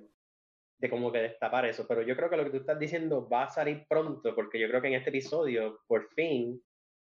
de 0.81 0.91
como 0.91 1.13
que 1.13 1.19
destapar 1.19 1.67
eso, 1.67 1.87
pero 1.87 2.03
yo 2.03 2.17
creo 2.17 2.31
que 2.31 2.37
lo 2.37 2.45
que 2.45 2.51
tú 2.51 2.57
estás 2.59 2.79
diciendo 2.79 3.29
va 3.29 3.45
a 3.45 3.49
salir 3.51 3.85
pronto, 3.89 4.35
porque 4.35 4.59
yo 4.59 4.69
creo 4.69 4.81
que 4.81 4.89
en 4.89 4.95
este 4.95 5.11
episodio, 5.11 5.81
por 5.87 6.09
fin, 6.15 6.63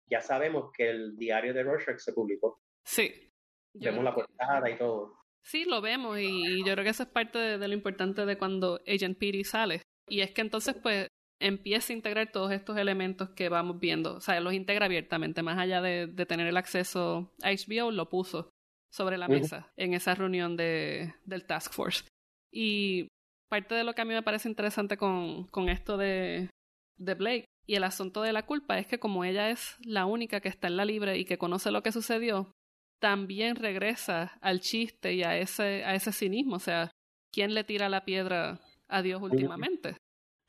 ya 0.09 0.21
sabemos 0.21 0.71
que 0.77 0.91
el 0.91 1.17
diario 1.17 1.53
de 1.55 1.63
Rorschach 1.63 1.99
se 1.99 2.13
publicó. 2.13 2.61
Sí. 2.85 3.31
Yo 3.75 3.91
Vemos 3.91 4.05
la 4.05 4.11
que- 4.15 4.23
portada 4.23 4.71
y 4.71 4.77
todo. 4.79 5.17
Sí, 5.45 5.65
lo 5.65 5.81
vemos 5.81 6.19
y, 6.21 6.27
y 6.61 6.65
yo 6.65 6.73
creo 6.75 6.85
que 6.85 6.91
eso 6.91 7.03
es 7.03 7.09
parte 7.09 7.39
de, 7.39 7.59
de 7.59 7.67
lo 7.67 7.75
importante 7.75 8.25
de 8.25 8.39
cuando 8.39 8.79
Agent 8.87 9.19
Petey 9.19 9.43
sale. 9.43 9.83
Y 10.09 10.21
es 10.21 10.31
que 10.31 10.41
entonces 10.43 10.77
pues 10.81 11.09
empieza 11.43 11.93
a 11.93 11.97
integrar 11.97 12.31
todos 12.33 12.53
estos 12.53 12.77
elementos 12.77 13.31
que 13.31 13.49
vamos 13.49 13.79
viendo. 13.79 14.17
O 14.17 14.21
sea, 14.21 14.41
los 14.41 14.55
integra 14.55 14.87
abiertamente, 14.87 15.43
más 15.43 15.59
allá 15.59 15.83
de, 15.83 16.07
de 16.07 16.27
tener 16.27 16.47
el 16.47 16.57
acceso 16.57 17.33
a 17.43 17.51
HBO, 17.51 17.91
lo 17.91 18.09
puso 18.09 18.51
sobre 18.93 19.17
la 19.17 19.29
mesa 19.29 19.73
en 19.77 19.95
esa 19.95 20.15
reunión 20.15 20.57
de, 20.57 21.15
del 21.25 21.45
Task 21.45 21.73
Force. 21.73 22.05
Y 22.53 23.09
parte 23.49 23.75
de 23.75 23.85
lo 23.85 23.95
que 23.95 24.03
a 24.03 24.05
mí 24.05 24.13
me 24.13 24.23
parece 24.23 24.49
interesante 24.49 24.97
con, 24.97 25.45
con 25.49 25.69
esto 25.69 25.97
de, 25.97 26.51
de 26.99 27.15
Blake 27.15 27.47
y 27.67 27.75
el 27.77 27.85
asunto 27.85 28.23
de 28.23 28.33
la 28.33 28.45
culpa 28.45 28.79
es 28.79 28.87
que 28.87 28.99
como 28.99 29.25
ella 29.25 29.51
es 29.51 29.77
la 29.85 30.05
única 30.05 30.41
que 30.41 30.49
está 30.49 30.69
en 30.69 30.77
la 30.77 30.85
libre 30.85 31.19
y 31.19 31.25
que 31.25 31.39
conoce 31.39 31.71
lo 31.71 31.83
que 31.83 31.93
sucedió, 31.93 32.53
también 33.01 33.57
regresa 33.57 34.39
al 34.41 34.61
chiste 34.61 35.15
y 35.15 35.23
a 35.23 35.39
ese, 35.39 35.85
a 35.85 35.95
ese 35.95 36.13
cinismo. 36.13 36.57
O 36.57 36.61
sea, 36.61 36.91
¿quién 37.33 37.55
le 37.55 37.65
tira 37.65 37.89
la 37.89 38.05
piedra 38.05 38.61
a 38.89 39.03
Dios 39.03 39.23
últimamente? 39.23 39.97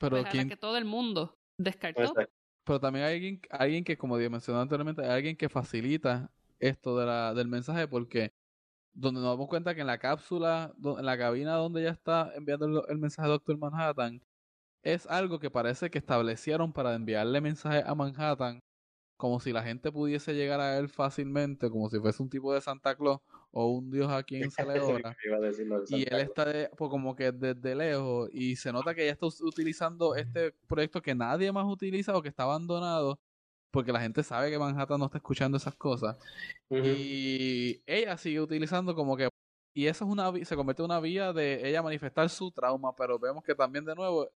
Pero, 0.04 0.16
Pues 0.16 0.24
a 0.24 0.26
la 0.26 0.30
¿quién- 0.32 0.48
que 0.48 0.56
todo 0.56 0.76
el 0.76 0.84
mundo 0.84 1.38
descartó. 1.58 2.00
Exacto. 2.02 2.32
pero 2.64 2.80
también 2.80 3.04
hay 3.04 3.14
alguien, 3.14 3.40
alguien 3.50 3.84
que, 3.84 3.96
como 3.98 4.16
mencioné 4.16 4.60
anteriormente, 4.60 5.02
hay 5.02 5.10
alguien 5.10 5.36
que 5.36 5.48
facilita 5.48 6.30
esto 6.58 6.98
de 6.98 7.06
la, 7.06 7.34
del 7.34 7.48
mensaje 7.48 7.86
porque 7.88 8.32
donde 8.94 9.20
nos 9.20 9.30
damos 9.32 9.48
cuenta 9.48 9.74
que 9.74 9.82
en 9.82 9.86
la 9.88 9.98
cápsula, 9.98 10.72
en 10.82 11.04
la 11.04 11.18
cabina 11.18 11.54
donde 11.56 11.82
ella 11.82 11.90
está 11.90 12.32
enviando 12.36 12.66
el, 12.66 12.82
el 12.88 12.98
mensaje 12.98 13.26
a 13.26 13.30
Doctor 13.32 13.58
Manhattan, 13.58 14.22
es 14.82 15.06
algo 15.06 15.38
que 15.40 15.50
parece 15.50 15.90
que 15.90 15.98
establecieron 15.98 16.72
para 16.72 16.94
enviarle 16.94 17.40
mensaje 17.40 17.82
a 17.86 17.94
Manhattan 17.94 18.60
como 19.16 19.40
si 19.40 19.52
la 19.52 19.62
gente 19.62 19.92
pudiese 19.92 20.34
llegar 20.34 20.60
a 20.60 20.78
él 20.78 20.88
fácilmente, 20.88 21.70
como 21.70 21.88
si 21.90 21.98
fuese 22.00 22.22
un 22.22 22.30
tipo 22.30 22.52
de 22.52 22.60
Santa 22.60 22.94
Claus 22.96 23.20
o 23.56 23.66
un 23.68 23.90
dios 23.90 24.10
a 24.12 24.22
quien 24.24 24.50
se 24.50 24.64
le 24.66 24.80
ora. 24.80 25.16
Y 25.88 26.02
él 26.02 26.20
está 26.20 26.44
de- 26.46 26.70
pues, 26.76 26.90
como 26.90 27.14
que 27.14 27.32
desde 27.32 27.74
lejos 27.74 28.28
y 28.32 28.56
se 28.56 28.72
nota 28.72 28.94
que 28.94 29.02
ella 29.04 29.12
está 29.12 29.26
utilizando 29.26 30.14
este 30.16 30.52
proyecto 30.66 31.00
que 31.02 31.14
nadie 31.14 31.52
más 31.52 31.66
utiliza 31.66 32.16
o 32.16 32.22
que 32.22 32.28
está 32.30 32.44
abandonado 32.44 33.20
porque 33.70 33.92
la 33.92 34.00
gente 34.00 34.22
sabe 34.22 34.50
que 34.50 34.58
Manhattan 34.58 34.98
no 35.00 35.06
está 35.06 35.18
escuchando 35.18 35.56
esas 35.56 35.74
cosas. 35.76 36.16
Y 36.70 37.82
ella 37.86 38.16
sigue 38.16 38.40
utilizando 38.40 38.94
como 38.94 39.16
que 39.16 39.28
y 39.76 39.86
eso 39.88 40.04
es 40.04 40.10
una 40.10 40.32
se 40.44 40.56
convierte 40.56 40.82
en 40.82 40.86
una 40.86 41.00
vía 41.00 41.32
de 41.32 41.68
ella 41.68 41.82
manifestar 41.82 42.28
su 42.30 42.50
trauma 42.52 42.94
pero 42.96 43.18
vemos 43.18 43.42
que 43.44 43.54
también 43.56 43.84
de 43.84 43.94
nuevo 43.96 44.28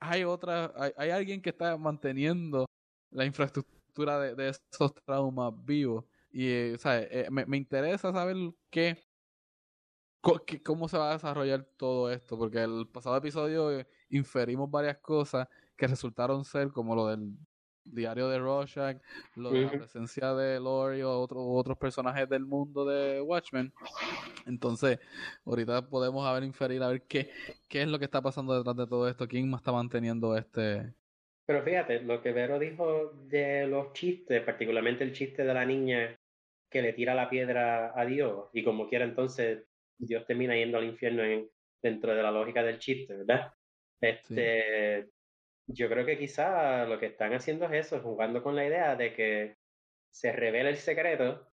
hay 0.00 0.24
otra 0.24 0.72
hay, 0.76 0.92
hay 0.96 1.10
alguien 1.10 1.42
que 1.42 1.50
está 1.50 1.76
manteniendo 1.76 2.64
la 3.10 3.26
infraestructura 3.26 4.18
de, 4.20 4.34
de 4.34 4.48
esos 4.50 4.94
traumas 5.04 5.52
vivos 5.64 6.04
y 6.30 6.48
eh, 6.48 6.72
o 6.74 6.78
sea, 6.78 7.00
eh, 7.00 7.28
me, 7.30 7.44
me 7.46 7.56
interesa 7.56 8.12
saber 8.12 8.36
qué 8.70 8.98
qué- 10.46 10.62
cómo 10.62 10.88
se 10.88 10.98
va 10.98 11.10
a 11.10 11.12
desarrollar 11.14 11.64
todo 11.76 12.10
esto 12.10 12.38
porque 12.38 12.62
el 12.62 12.86
pasado 12.92 13.16
episodio 13.16 13.72
eh, 13.78 13.86
inferimos 14.10 14.70
varias 14.70 14.98
cosas 14.98 15.48
que 15.76 15.86
resultaron 15.86 16.44
ser 16.44 16.68
como 16.72 16.94
lo 16.94 17.06
del 17.08 17.30
diario 17.82 18.28
de 18.28 18.38
Rorschach, 18.38 18.98
lo 19.34 19.50
de 19.50 19.62
la 19.62 19.70
presencia 19.70 20.34
de 20.34 20.60
Lori 20.60 21.00
o 21.02 21.18
otro- 21.18 21.42
otros 21.42 21.78
personajes 21.78 22.28
del 22.28 22.44
mundo 22.44 22.84
de 22.84 23.20
Watchmen. 23.22 23.72
Entonces, 24.46 25.00
ahorita 25.44 25.88
podemos 25.88 26.26
a 26.26 26.32
ver 26.34 26.44
inferir 26.44 26.82
a 26.82 26.88
ver 26.88 27.02
qué, 27.06 27.30
qué 27.68 27.82
es 27.82 27.88
lo 27.88 27.98
que 27.98 28.04
está 28.04 28.20
pasando 28.20 28.54
detrás 28.56 28.76
de 28.76 28.86
todo 28.86 29.08
esto, 29.08 29.26
quién 29.26 29.48
más 29.48 29.60
está 29.60 29.72
manteniendo 29.72 30.36
este... 30.36 30.92
Pero 31.46 31.64
fíjate, 31.64 32.02
lo 32.02 32.22
que 32.22 32.32
Vero 32.32 32.58
dijo 32.60 33.12
de 33.26 33.66
los 33.66 33.92
chistes, 33.94 34.44
particularmente 34.44 35.02
el 35.02 35.12
chiste 35.12 35.42
de 35.42 35.54
la 35.54 35.64
niña 35.64 36.19
que 36.70 36.82
le 36.82 36.92
tira 36.92 37.14
la 37.14 37.28
piedra 37.28 37.92
a 37.98 38.04
Dios 38.06 38.48
y 38.52 38.62
como 38.64 38.88
quiera 38.88 39.04
entonces 39.04 39.64
Dios 39.98 40.24
termina 40.26 40.54
yendo 40.56 40.78
al 40.78 40.84
infierno 40.84 41.24
en- 41.24 41.50
dentro 41.82 42.14
de 42.14 42.22
la 42.22 42.30
lógica 42.30 42.62
del 42.62 42.78
chiste, 42.78 43.16
¿verdad? 43.16 43.52
Este, 44.00 45.08
yo 45.66 45.88
creo 45.88 46.06
que 46.06 46.18
quizá 46.18 46.86
lo 46.86 46.98
que 46.98 47.06
están 47.06 47.32
haciendo 47.34 47.66
es 47.66 47.86
eso, 47.86 48.00
jugando 48.00 48.42
con 48.42 48.54
la 48.56 48.66
idea 48.66 48.96
de 48.96 49.14
que 49.14 49.56
se 50.10 50.32
revele 50.32 50.70
el 50.70 50.76
secreto, 50.76 51.52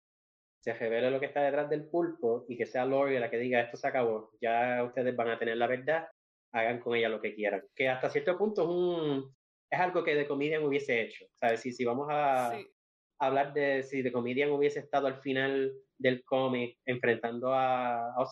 se 0.60 0.74
revele 0.74 1.12
lo 1.12 1.20
que 1.20 1.28
está 1.28 1.42
detrás 1.44 1.70
del 1.70 1.90
pulpo 1.90 2.46
y 2.50 2.58
que 2.58 2.66
sea 2.66 2.86
Lori 2.86 3.20
la 3.20 3.30
que 3.30 3.38
diga 3.38 3.62
esto 3.62 3.78
se 3.78 3.88
acabó, 3.88 4.32
ya 4.42 4.84
ustedes 4.84 5.16
van 5.16 5.30
a 5.30 5.40
tener 5.40 5.58
la 5.58 5.68
verdad, 5.68 6.08
hagan 6.52 6.80
con 6.80 6.96
ella 6.96 7.10
lo 7.10 7.22
que 7.22 7.36
quieran. 7.36 7.64
Que 7.76 7.90
hasta 7.90 8.10
cierto 8.10 8.38
punto 8.38 8.64
es 8.64 8.68
un 8.70 9.36
es 9.70 9.80
algo 9.80 10.04
que 10.04 10.16
The 10.16 10.28
Comedian 10.28 10.64
hubiese 10.64 11.02
hecho. 11.02 11.26
¿Sabes? 11.40 11.62
Si, 11.62 11.72
si 11.72 11.84
vamos 11.86 12.08
a 12.10 12.52
Sí. 12.58 12.68
Hablar 13.20 13.54
de 13.54 13.84
si 13.84 14.04
The 14.04 14.12
Comedian 14.12 14.52
hubiese 14.52 14.80
estado 14.80 15.08
al 15.08 15.22
final 15.22 15.72
del 15.98 16.24
cómic 16.24 16.78
enfrentando 16.86 17.54
a, 17.54 18.14
a 18.14 18.26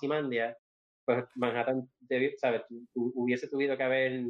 pues 1.05 1.25
Manhattan 1.35 1.89
debi- 2.01 2.35
¿sabes? 2.37 2.61
Hubiese 2.93 3.47
tenido 3.47 3.75
que 3.77 3.83
haber 3.83 4.23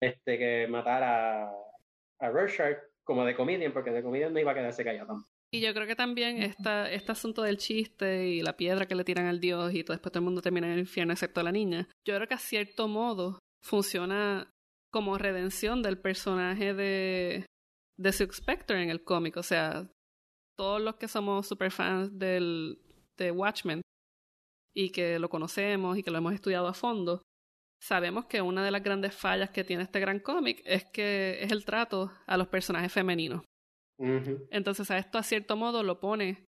este 0.00 0.38
que 0.38 0.66
matar 0.68 1.02
a, 1.02 1.50
a 2.20 2.30
Rorschach 2.30 2.78
como 3.04 3.24
The 3.24 3.34
Comedian, 3.36 3.72
porque 3.72 3.90
The 3.90 4.02
Comedian 4.02 4.32
no 4.32 4.40
iba 4.40 4.52
a 4.52 4.54
quedarse 4.54 4.84
callado. 4.84 5.24
Y 5.52 5.60
yo 5.60 5.72
creo 5.72 5.86
que 5.86 5.94
también 5.96 6.42
esta, 6.42 6.90
este 6.90 7.12
asunto 7.12 7.42
del 7.42 7.56
chiste 7.56 8.26
y 8.26 8.42
la 8.42 8.56
piedra 8.56 8.86
que 8.86 8.96
le 8.96 9.04
tiran 9.04 9.26
al 9.26 9.40
dios 9.40 9.72
y 9.74 9.84
todo 9.84 9.94
después 9.94 10.10
todo 10.12 10.18
el 10.20 10.24
mundo 10.24 10.42
termina 10.42 10.66
en 10.66 10.72
el 10.74 10.80
infierno 10.80 11.12
excepto 11.12 11.42
la 11.42 11.52
niña, 11.52 11.88
yo 12.06 12.16
creo 12.16 12.26
que 12.26 12.34
a 12.34 12.38
cierto 12.38 12.88
modo 12.88 13.38
funciona 13.62 14.50
como 14.92 15.18
redención 15.18 15.82
del 15.82 15.98
personaje 15.98 16.74
de, 16.74 17.46
de 17.98 18.12
Silk 18.12 18.32
Spectre 18.32 18.82
en 18.82 18.90
el 18.90 19.02
cómic. 19.04 19.36
O 19.36 19.42
sea, 19.42 19.88
todos 20.58 20.80
los 20.80 20.96
que 20.96 21.08
somos 21.08 21.46
super 21.46 21.70
fans 21.70 22.18
del, 22.18 22.78
de 23.18 23.30
Watchmen 23.30 23.80
y 24.74 24.90
que 24.90 25.18
lo 25.18 25.28
conocemos 25.28 25.96
y 25.98 26.02
que 26.02 26.10
lo 26.10 26.18
hemos 26.18 26.34
estudiado 26.34 26.66
a 26.68 26.74
fondo, 26.74 27.22
sabemos 27.82 28.26
que 28.26 28.42
una 28.42 28.64
de 28.64 28.70
las 28.70 28.82
grandes 28.82 29.14
fallas 29.14 29.50
que 29.50 29.64
tiene 29.64 29.82
este 29.82 30.00
gran 30.00 30.20
cómic 30.20 30.62
es 30.64 30.84
que 30.84 31.38
es 31.42 31.52
el 31.52 31.64
trato 31.64 32.12
a 32.26 32.36
los 32.36 32.48
personajes 32.48 32.92
femeninos. 32.92 33.42
Entonces 34.50 34.90
a 34.90 34.98
esto 34.98 35.16
a 35.18 35.22
cierto 35.22 35.56
modo 35.56 35.82
lo 35.82 36.00
pone, 36.00 36.44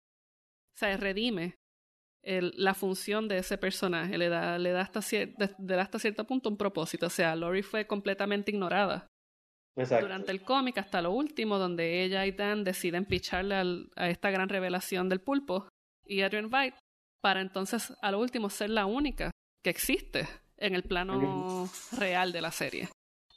o 0.76 0.78
sea, 0.80 0.98
redime 0.98 1.56
el- 2.24 2.54
la 2.56 2.74
función 2.74 3.28
de 3.28 3.38
ese 3.38 3.58
personaje, 3.60 4.18
le 4.18 4.30
da, 4.30 4.58
le 4.58 4.72
da 4.72 4.82
hasta, 4.82 5.00
cier- 5.02 5.36
de- 5.60 5.80
hasta 5.80 6.00
cierto 6.00 6.26
punto 6.26 6.50
un 6.50 6.58
propósito. 6.58 7.06
O 7.06 7.10
sea, 7.12 7.36
Lori 7.36 7.62
fue 7.62 7.86
completamente 7.86 8.50
ignorada 8.52 9.06
Exacto. 9.78 10.06
durante 10.06 10.32
el 10.32 10.42
cómic 10.42 10.78
hasta 10.78 11.02
lo 11.02 11.12
último, 11.12 11.58
donde 11.58 12.04
ella 12.04 12.26
y 12.26 12.32
Dan 12.32 12.64
deciden 12.64 13.06
picharle 13.06 13.56
al- 13.56 13.90
a 13.96 14.10
esta 14.10 14.30
gran 14.32 14.48
revelación 14.48 15.10
del 15.10 15.20
pulpo 15.20 15.68
y 16.06 16.22
Adrian 16.22 16.50
Veidt 16.50 16.76
para 17.22 17.42
entonces 17.42 17.94
a 18.02 18.12
lo 18.12 18.20
último 18.20 18.50
ser 18.50 18.70
la 18.70 18.86
única 18.86 19.32
que 19.64 19.70
existe 19.72 20.28
en 20.58 20.76
el 20.76 20.84
plano 20.84 21.68
real 21.98 22.32
de 22.32 22.42
la 22.42 22.52
serie. 22.52 22.88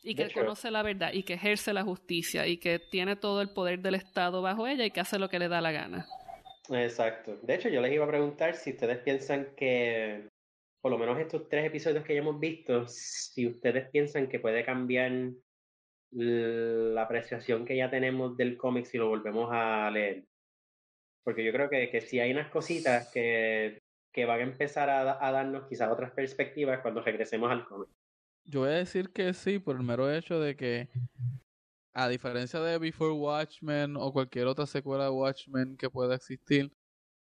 Y 0.05 0.15
que 0.15 0.31
conoce 0.31 0.71
la 0.71 0.83
verdad 0.83 1.13
y 1.13 1.25
que 1.25 1.35
ejerce 1.35 1.73
la 1.73 1.83
justicia 1.83 2.47
y 2.47 2.59
que 2.59 2.79
tiene 2.79 3.17
todo 3.17 3.41
el 3.43 3.51
poder 3.51 3.81
del 3.81 3.97
Estado 3.97 4.41
bajo 4.41 4.67
ella 4.67 4.85
y 4.85 4.91
que 4.93 5.01
hace 5.01 5.19
lo 5.19 5.29
que 5.29 5.39
le 5.41 5.49
da 5.49 5.61
la 5.61 5.73
gana. 5.73 6.07
Exacto. 6.71 7.37
De 7.43 7.55
hecho, 7.55 7.69
yo 7.69 7.81
les 7.81 7.93
iba 7.93 8.05
a 8.05 8.09
preguntar 8.09 8.55
si 8.55 8.71
ustedes 8.71 8.99
piensan 8.99 9.49
que, 9.57 10.29
por 10.81 10.93
lo 10.93 10.99
menos 10.99 11.19
estos 11.19 11.49
tres 11.49 11.67
episodios 11.67 12.05
que 12.05 12.15
ya 12.15 12.21
hemos 12.21 12.39
visto, 12.39 12.87
si 12.87 13.47
ustedes 13.47 13.89
piensan 13.91 14.29
que 14.29 14.39
puede 14.39 14.65
cambiar 14.65 15.11
la 16.11 17.03
apreciación 17.03 17.65
que 17.65 17.77
ya 17.77 17.91
tenemos 17.91 18.37
del 18.37 18.57
cómic 18.57 18.87
si 18.87 18.99
lo 18.99 19.09
volvemos 19.09 19.49
a 19.53 19.91
leer. 19.91 20.25
Porque 21.25 21.45
yo 21.45 21.53
creo 21.53 21.69
que, 21.69 21.91
que 21.91 22.01
si 22.01 22.21
hay 22.21 22.33
unas 22.33 22.51
cositas 22.51 23.11
que, 23.13 23.83
que 24.13 24.25
van 24.25 24.41
a 24.41 24.45
empezar 24.45 24.89
a, 24.89 25.27
a 25.27 25.33
darnos 25.33 25.67
quizás 25.69 25.91
otras 25.91 26.13
perspectivas 26.13 26.81
cuando 26.81 27.03
regresemos 27.03 27.51
al 27.51 27.67
cómic. 27.67 27.89
Yo 28.45 28.61
voy 28.61 28.71
a 28.71 28.73
decir 28.75 29.11
que 29.11 29.35
sí, 29.35 29.59
por 29.59 29.77
el 29.77 29.83
mero 29.83 30.11
hecho 30.11 30.41
de 30.41 30.57
que, 30.57 30.89
a 31.93 32.09
diferencia 32.09 32.61
de 32.61 32.79
Before 32.79 33.13
Watchmen 33.13 33.97
o 33.97 34.13
cualquier 34.13 34.47
otra 34.47 34.67
secuela 34.67 35.05
de 35.05 35.11
Watchmen 35.11 35.77
que 35.77 35.91
pueda 35.91 36.15
existir, 36.15 36.73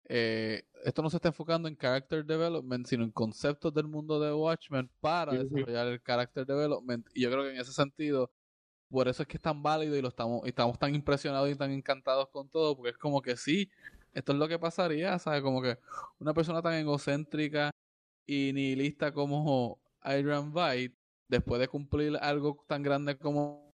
eh, 0.07 0.63
esto 0.83 1.01
no 1.01 1.09
se 1.09 1.17
está 1.17 1.29
enfocando 1.29 1.67
en 1.67 1.75
character 1.75 2.23
development, 2.23 2.85
sino 2.85 3.03
en 3.03 3.11
conceptos 3.11 3.73
del 3.73 3.87
mundo 3.87 4.19
de 4.19 4.31
Watchmen 4.33 4.89
para 4.99 5.33
desarrollar 5.33 5.87
el 5.87 6.01
character 6.03 6.45
development. 6.45 7.07
Y 7.15 7.23
yo 7.23 7.31
creo 7.31 7.43
que 7.43 7.51
en 7.51 7.59
ese 7.59 7.73
sentido, 7.73 8.31
por 8.89 9.07
eso 9.07 9.23
es 9.23 9.27
que 9.27 9.37
es 9.37 9.41
tan 9.41 9.61
válido 9.63 9.95
y 9.95 10.01
lo 10.01 10.09
estamos, 10.09 10.45
y 10.45 10.49
estamos 10.49 10.79
tan 10.79 10.95
impresionados 10.95 11.49
y 11.49 11.55
tan 11.55 11.71
encantados 11.71 12.29
con 12.29 12.49
todo, 12.49 12.75
porque 12.75 12.91
es 12.91 12.97
como 12.97 13.21
que 13.21 13.37
sí, 13.37 13.69
esto 14.13 14.31
es 14.33 14.37
lo 14.39 14.47
que 14.47 14.59
pasaría, 14.59 15.17
¿sabes? 15.19 15.41
Como 15.41 15.61
que 15.61 15.77
una 16.19 16.33
persona 16.33 16.61
tan 16.61 16.73
egocéntrica 16.75 17.71
y 18.25 18.51
nihilista 18.53 19.13
como 19.13 19.79
Adrian 20.01 20.53
Veidt, 20.53 20.95
después 21.27 21.59
de 21.59 21.67
cumplir 21.67 22.17
algo 22.17 22.63
tan 22.67 22.83
grande 22.83 23.17
como 23.17 23.73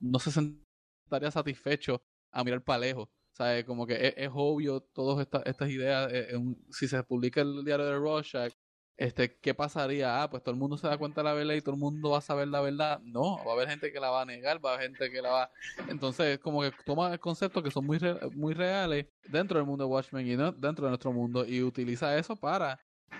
no 0.00 0.18
se 0.18 0.30
sentaría 0.30 1.30
satisfecho 1.30 2.02
a 2.32 2.44
mirar 2.44 2.62
para 2.62 2.80
lejos. 2.80 3.08
¿Sabes? 3.32 3.64
Como 3.64 3.86
que 3.86 4.14
es, 4.16 4.30
obvio 4.32 4.80
todas 4.80 5.28
estas 5.44 5.70
ideas. 5.70 6.10
eh, 6.12 6.32
si 6.70 6.88
se 6.88 7.02
publica 7.04 7.40
el 7.40 7.64
diario 7.64 7.86
de 7.86 7.96
Rorschach, 7.96 8.52
este, 8.98 9.36
¿qué 9.40 9.54
pasaría? 9.54 10.22
Ah, 10.22 10.28
pues 10.28 10.42
todo 10.42 10.52
el 10.52 10.58
mundo 10.60 10.76
se 10.76 10.88
da 10.88 10.98
cuenta 10.98 11.20
de 11.22 11.24
la 11.26 11.32
verdad 11.32 11.54
y 11.54 11.60
todo 11.62 11.74
el 11.76 11.80
mundo 11.80 12.10
va 12.10 12.18
a 12.18 12.20
saber 12.20 12.48
la 12.48 12.60
verdad. 12.60 13.00
No, 13.04 13.42
va 13.44 13.52
a 13.52 13.54
haber 13.54 13.68
gente 13.68 13.92
que 13.92 14.00
la 14.00 14.10
va 14.10 14.22
a 14.22 14.24
negar, 14.26 14.62
va 14.62 14.72
a 14.72 14.74
haber 14.74 14.88
gente 14.88 15.10
que 15.10 15.22
la 15.22 15.30
va... 15.30 15.50
Entonces, 15.88 16.38
como 16.40 16.62
que 16.62 16.72
toma 16.84 17.16
conceptos 17.18 17.62
que 17.62 17.70
son 17.70 17.86
muy, 17.86 17.98
re- 17.98 18.18
muy 18.34 18.54
reales 18.54 19.06
dentro 19.28 19.58
del 19.58 19.66
mundo 19.66 19.84
de 19.84 19.90
Watchmen 19.90 20.26
y 20.26 20.36
no 20.36 20.52
dentro 20.52 20.84
de 20.84 20.90
nuestro 20.90 21.12
mundo 21.12 21.46
y 21.46 21.62
utiliza 21.62 22.18
eso 22.18 22.36
para 22.36 22.78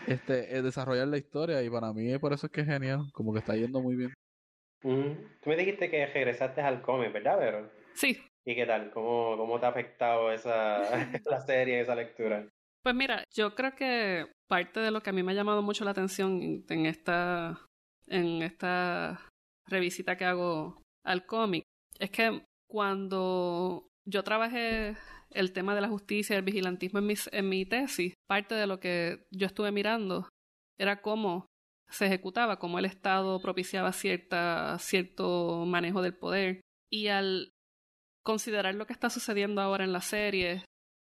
este 0.08 0.56
eh, 0.56 0.62
desarrollar 0.62 1.08
la 1.08 1.16
historia 1.16 1.62
y 1.62 1.70
para 1.70 1.92
mí 1.92 2.18
por 2.18 2.32
eso 2.32 2.46
es 2.46 2.52
que 2.52 2.60
es 2.62 2.66
genial, 2.66 3.06
como 3.12 3.32
que 3.32 3.38
está 3.38 3.54
yendo 3.54 3.80
muy 3.80 3.96
bien. 3.96 4.12
Mm. 4.82 5.12
Tú 5.42 5.50
me 5.50 5.56
dijiste 5.56 5.90
que 5.90 6.06
regresaste 6.06 6.60
al 6.60 6.82
cómic, 6.82 7.12
¿verdad, 7.12 7.38
Vero? 7.38 7.70
Sí, 7.94 8.18
¿Y 8.44 8.54
qué 8.54 8.64
tal? 8.64 8.90
¿Cómo, 8.92 9.36
cómo 9.36 9.60
te 9.60 9.66
ha 9.66 9.68
afectado 9.68 10.32
esa, 10.32 10.80
la 11.24 11.40
serie, 11.40 11.80
esa 11.80 11.94
lectura? 11.94 12.48
Pues 12.88 12.96
mira, 12.96 13.22
yo 13.34 13.54
creo 13.54 13.74
que 13.74 14.32
parte 14.48 14.80
de 14.80 14.90
lo 14.90 15.02
que 15.02 15.10
a 15.10 15.12
mí 15.12 15.22
me 15.22 15.32
ha 15.32 15.34
llamado 15.34 15.60
mucho 15.60 15.84
la 15.84 15.90
atención 15.90 16.64
en- 16.70 16.86
esta, 16.86 17.60
en 18.06 18.40
esta 18.40 19.28
revisita 19.66 20.16
que 20.16 20.24
hago 20.24 20.80
al 21.04 21.26
cómic 21.26 21.64
es 21.98 22.10
que 22.10 22.46
cuando 22.66 23.88
yo 24.06 24.22
trabajé 24.24 24.96
el 25.32 25.52
tema 25.52 25.74
de 25.74 25.82
la 25.82 25.88
justicia 25.90 26.32
y 26.32 26.38
el 26.38 26.46
vigilantismo 26.46 27.00
en 27.00 27.06
mi, 27.08 27.14
en 27.30 27.48
mi 27.50 27.66
tesis, 27.66 28.14
parte 28.26 28.54
de 28.54 28.66
lo 28.66 28.80
que 28.80 29.26
yo 29.32 29.46
estuve 29.46 29.70
mirando 29.70 30.26
era 30.78 31.02
cómo 31.02 31.44
se 31.90 32.06
ejecutaba, 32.06 32.58
cómo 32.58 32.78
el 32.78 32.86
Estado 32.86 33.38
propiciaba 33.42 33.92
cierta, 33.92 34.78
cierto 34.78 35.66
manejo 35.66 36.00
del 36.00 36.16
poder. 36.16 36.62
Y 36.90 37.08
al 37.08 37.50
considerar 38.24 38.74
lo 38.76 38.86
que 38.86 38.94
está 38.94 39.10
sucediendo 39.10 39.60
ahora 39.60 39.84
en 39.84 39.92
la 39.92 40.00
serie 40.00 40.64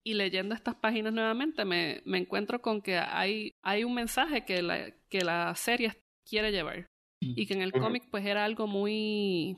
y 0.05 0.13
leyendo 0.13 0.53
estas 0.53 0.75
páginas 0.75 1.13
nuevamente 1.13 1.65
me, 1.65 2.01
me 2.05 2.19
encuentro 2.19 2.61
con 2.61 2.81
que 2.81 2.97
hay, 2.97 3.51
hay 3.63 3.83
un 3.83 3.93
mensaje 3.95 4.45
que 4.45 4.61
la, 4.61 4.91
que 5.09 5.21
la 5.21 5.55
serie 5.55 5.93
quiere 6.29 6.51
llevar. 6.51 6.85
Y 7.21 7.47
que 7.47 7.53
en 7.55 7.61
el 7.63 7.71
cómic 7.71 8.03
pues 8.11 8.23
era 8.25 8.45
algo 8.45 8.67
muy 8.67 9.57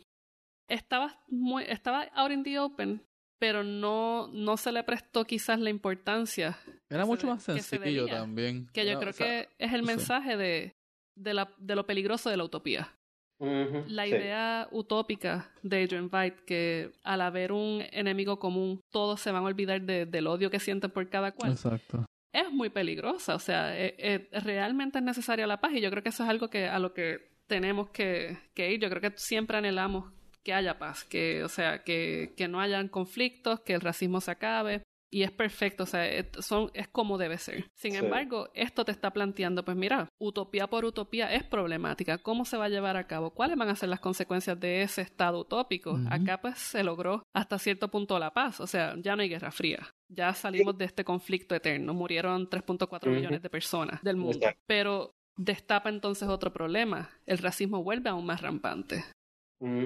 estaba 0.70 1.22
muy 1.28 1.64
estaba 1.66 2.04
out 2.16 2.32
in 2.32 2.44
the 2.44 2.60
open 2.60 3.02
pero 3.40 3.64
no 3.64 4.28
no 4.32 4.58
se 4.58 4.72
le 4.72 4.84
prestó 4.84 5.26
quizás 5.26 5.60
la 5.60 5.70
importancia 5.70 6.58
Era 6.90 7.06
mucho 7.06 7.28
más 7.28 7.46
que 7.46 7.54
se 7.60 7.78
sencillo 7.78 8.04
debía, 8.06 8.20
también. 8.20 8.68
que 8.74 8.86
yo 8.86 8.92
Era- 8.92 9.00
creo 9.00 9.10
o 9.10 9.14
sea, 9.14 9.28
que 9.28 9.50
es 9.58 9.74
el 9.74 9.82
sí. 9.82 9.86
mensaje 9.88 10.38
de 10.38 10.72
de, 11.18 11.34
la, 11.34 11.54
de 11.58 11.76
lo 11.76 11.86
peligroso 11.86 12.30
de 12.30 12.38
la 12.38 12.44
utopía 12.46 12.97
La 13.40 14.04
sí. 14.06 14.10
idea 14.10 14.68
utópica 14.72 15.52
de 15.62 15.84
Adrian 15.84 16.10
Veidt 16.10 16.40
que 16.46 16.92
al 17.04 17.22
haber 17.22 17.52
un 17.52 17.84
enemigo 17.92 18.40
común 18.40 18.80
todos 18.92 19.22
se 19.22 19.32
van 19.32 19.44
a 19.44 19.48
olvidar 19.48 19.82
de- 19.82 20.06
del 20.06 20.28
odio 20.28 20.50
que 20.50 20.60
sienten 20.60 20.90
por 20.92 21.08
cada 21.10 21.32
cual 21.34 21.52
Exacto. 21.52 22.06
es 22.34 22.52
muy 22.52 22.70
peligrosa, 22.70 23.36
o 23.36 23.40
sea, 23.40 23.78
eh, 23.80 23.96
eh, 24.00 24.30
realmente 24.44 24.98
es 25.00 25.04
necesaria 25.04 25.46
la 25.48 25.60
paz 25.62 25.74
y 25.74 25.82
yo 25.82 25.90
creo 25.92 26.02
que 26.04 26.10
eso 26.10 26.24
es 26.24 26.30
algo 26.30 26.50
que 26.50 26.68
a 26.68 26.80
lo 26.80 26.94
que 26.94 27.20
tenemos 27.48 27.90
que, 27.92 28.38
que 28.54 28.72
ir. 28.74 28.80
Yo 28.82 28.90
creo 28.90 29.02
que 29.02 29.14
siempre 29.18 29.58
anhelamos 29.58 30.12
que 30.44 30.54
haya 30.54 30.80
paz, 30.80 31.04
que, 31.06 31.44
o 31.44 31.50
sea, 31.50 31.84
que, 31.84 32.34
que 32.38 32.48
no 32.48 32.60
hayan 32.60 32.88
conflictos, 32.88 33.60
que 33.62 33.74
el 33.74 33.82
racismo 33.82 34.20
se 34.22 34.32
acabe, 34.32 34.82
y 35.10 35.24
es 35.24 35.32
perfecto, 35.32 35.84
o 35.84 35.86
sea, 35.86 36.06
son, 36.40 36.70
es 36.74 36.88
como 36.90 37.18
debe 37.18 37.38
ser. 37.38 37.66
Sin 37.76 37.92
Sí. 37.94 37.98
embargo, 37.98 38.50
esto 38.54 38.84
te 38.84 38.92
está 38.92 39.12
planteando, 39.12 39.64
pues 39.64 39.78
mira, 39.78 40.10
utopía 40.20 40.68
por 40.68 40.84
utopía 40.86 41.34
es 41.34 41.44
problemática. 41.44 42.18
¿Cómo 42.18 42.44
se 42.46 42.58
va 42.58 42.66
a 42.66 42.70
llevar 42.70 42.98
a 42.98 43.08
cabo? 43.08 43.32
¿Cuáles 43.32 43.58
van 43.58 43.70
a 43.70 43.76
ser 43.76 43.90
las 43.90 44.00
consecuencias 44.02 44.60
de 44.60 44.82
ese 44.82 45.02
estado 45.02 45.40
utópico? 45.40 45.98
Acá 46.10 46.40
pues 46.42 46.58
se 46.58 46.84
logró 46.84 47.24
hasta 47.34 47.58
cierto 47.58 47.90
punto 47.90 48.20
la 48.20 48.34
paz, 48.34 48.60
o 48.60 48.68
sea, 48.68 48.96
ya 48.98 49.16
no 49.16 49.22
hay 49.22 49.30
guerra 49.30 49.52
fría. 49.52 49.88
Ya 50.10 50.34
salimos 50.34 50.78
de 50.78 50.86
este 50.86 51.04
conflicto 51.06 51.56
eterno. 51.56 51.94
Murieron 51.94 52.50
3.4 52.50 53.08
Ujú. 53.10 53.16
millones 53.20 53.42
de 53.42 53.50
personas 53.50 54.02
del 54.04 54.18
mundo. 54.18 54.38
Exacto. 54.38 54.62
Pero 54.68 55.14
destapa 55.38 55.90
entonces 55.90 56.28
otro 56.28 56.52
problema. 56.52 57.10
El 57.26 57.38
racismo 57.38 57.84
vuelve 57.84 58.10
aún 58.10 58.26
más 58.26 58.42
rampante. 58.42 59.04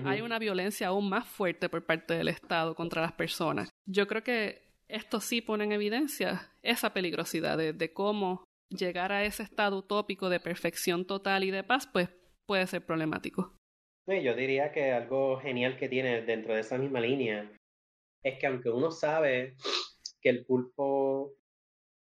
Hay 0.06 0.22
una 0.22 0.38
violencia 0.38 0.88
aún 0.88 1.08
más 1.10 1.26
fuerte 1.28 1.70
por 1.70 1.86
parte 1.86 2.14
del 2.16 2.28
Estado 2.28 2.76
contra 2.76 3.02
las 3.02 3.14
personas. 3.14 3.70
Yo 3.86 4.06
creo 4.08 4.22
que 4.24 4.71
esto 4.92 5.20
sí 5.20 5.42
pone 5.42 5.64
en 5.64 5.72
evidencia 5.72 6.52
esa 6.62 6.94
peligrosidad 6.94 7.58
de, 7.58 7.94
cómo 7.94 8.44
llegar 8.70 9.12
a 9.12 9.24
ese 9.24 9.44
estado 9.44 9.78
utópico 9.78 10.30
de 10.30 10.40
perfección 10.40 11.06
total 11.06 11.44
y 11.44 11.52
de 11.52 11.64
paz, 11.64 11.88
pues 11.92 12.10
puede 12.46 12.68
ser 12.68 12.86
problemático. 12.86 13.56
Yo 14.08 14.36
diría 14.36 14.72
que 14.72 14.92
algo 14.92 15.38
genial 15.40 15.78
que 15.78 15.88
tiene 15.88 16.22
dentro 16.22 16.54
de 16.54 16.62
esa 16.62 16.78
misma 16.78 17.00
línea 17.00 17.52
es 18.24 18.38
que 18.40 18.48
aunque 18.48 18.70
uno 18.70 18.92
sabe 18.92 19.56
que 20.22 20.30
el 20.30 20.46
pulpo 20.46 21.34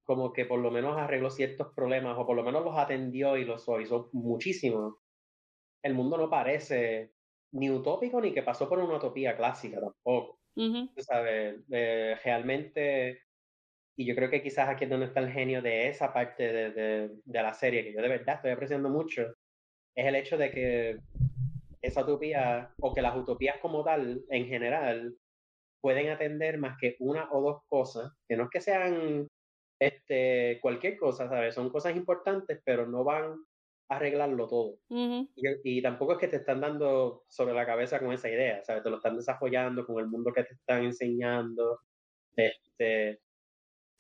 como 0.05 0.33
que 0.33 0.45
por 0.45 0.59
lo 0.59 0.71
menos 0.71 0.97
arregló 0.97 1.29
ciertos 1.29 1.67
problemas 1.75 2.17
o 2.17 2.25
por 2.25 2.35
lo 2.35 2.43
menos 2.43 2.63
los 2.63 2.75
atendió 2.77 3.37
y 3.37 3.45
los 3.45 3.63
suavizó 3.63 4.09
muchísimo, 4.13 4.97
el 5.83 5.93
mundo 5.93 6.17
no 6.17 6.29
parece 6.29 7.13
ni 7.51 7.69
utópico 7.69 8.19
ni 8.21 8.33
que 8.33 8.43
pasó 8.43 8.67
por 8.67 8.79
una 8.79 8.97
utopía 8.97 9.35
clásica 9.35 9.79
tampoco. 9.79 10.38
Sabes, 10.97 11.61
realmente, 11.69 13.21
y 13.97 14.05
yo 14.05 14.15
creo 14.15 14.29
que 14.29 14.41
quizás 14.41 14.69
aquí 14.69 14.83
es 14.83 14.89
donde 14.89 15.05
está 15.05 15.19
el 15.21 15.31
genio 15.31 15.61
de 15.61 15.87
esa 15.87 16.13
parte 16.13 16.51
de, 16.51 16.71
de, 16.71 17.09
de 17.23 17.41
la 17.41 17.53
serie, 17.53 17.83
que 17.83 17.93
yo 17.93 18.01
de 18.01 18.09
verdad 18.09 18.35
estoy 18.35 18.51
apreciando 18.51 18.89
mucho, 18.89 19.33
es 19.95 20.05
el 20.05 20.15
hecho 20.15 20.37
de 20.37 20.51
que 20.51 20.97
esa 21.81 22.03
utopía, 22.03 22.73
o 22.79 22.93
que 22.93 23.01
las 23.01 23.15
utopías 23.15 23.57
como 23.61 23.83
tal, 23.83 24.21
en 24.29 24.47
general, 24.47 25.15
pueden 25.81 26.09
atender 26.09 26.57
más 26.57 26.77
que 26.79 26.95
una 26.99 27.31
o 27.31 27.41
dos 27.41 27.61
cosas, 27.67 28.11
que 28.27 28.35
no 28.35 28.43
es 28.43 28.49
que 28.49 28.61
sean 28.61 29.27
este, 29.81 30.59
cualquier 30.61 30.97
cosa, 30.97 31.29
¿sabes? 31.29 31.55
Son 31.55 31.69
cosas 31.69 31.95
importantes, 31.95 32.59
pero 32.65 32.85
no 32.85 33.03
van 33.03 33.35
arreglarlo 33.89 34.47
todo. 34.47 34.79
ujú, 34.89 35.29
Y, 35.35 35.79
y 35.79 35.81
tampoco 35.81 36.13
es 36.13 36.19
que 36.19 36.27
te 36.29 36.37
están 36.37 36.61
dando 36.61 37.25
sobre 37.29 37.53
la 37.55 37.65
cabeza 37.65 37.99
con 37.99 38.11
esa 38.13 38.29
idea, 38.29 38.63
¿sabes? 38.63 38.83
Te 38.83 38.89
lo 38.91 38.97
están 38.97 39.17
desarrollando 39.17 39.85
con 39.85 39.99
el 39.99 40.07
mundo 40.09 40.33
que 40.33 40.43
te 40.45 40.53
están 40.55 40.83
enseñando. 40.85 41.79
Este, 42.35 43.21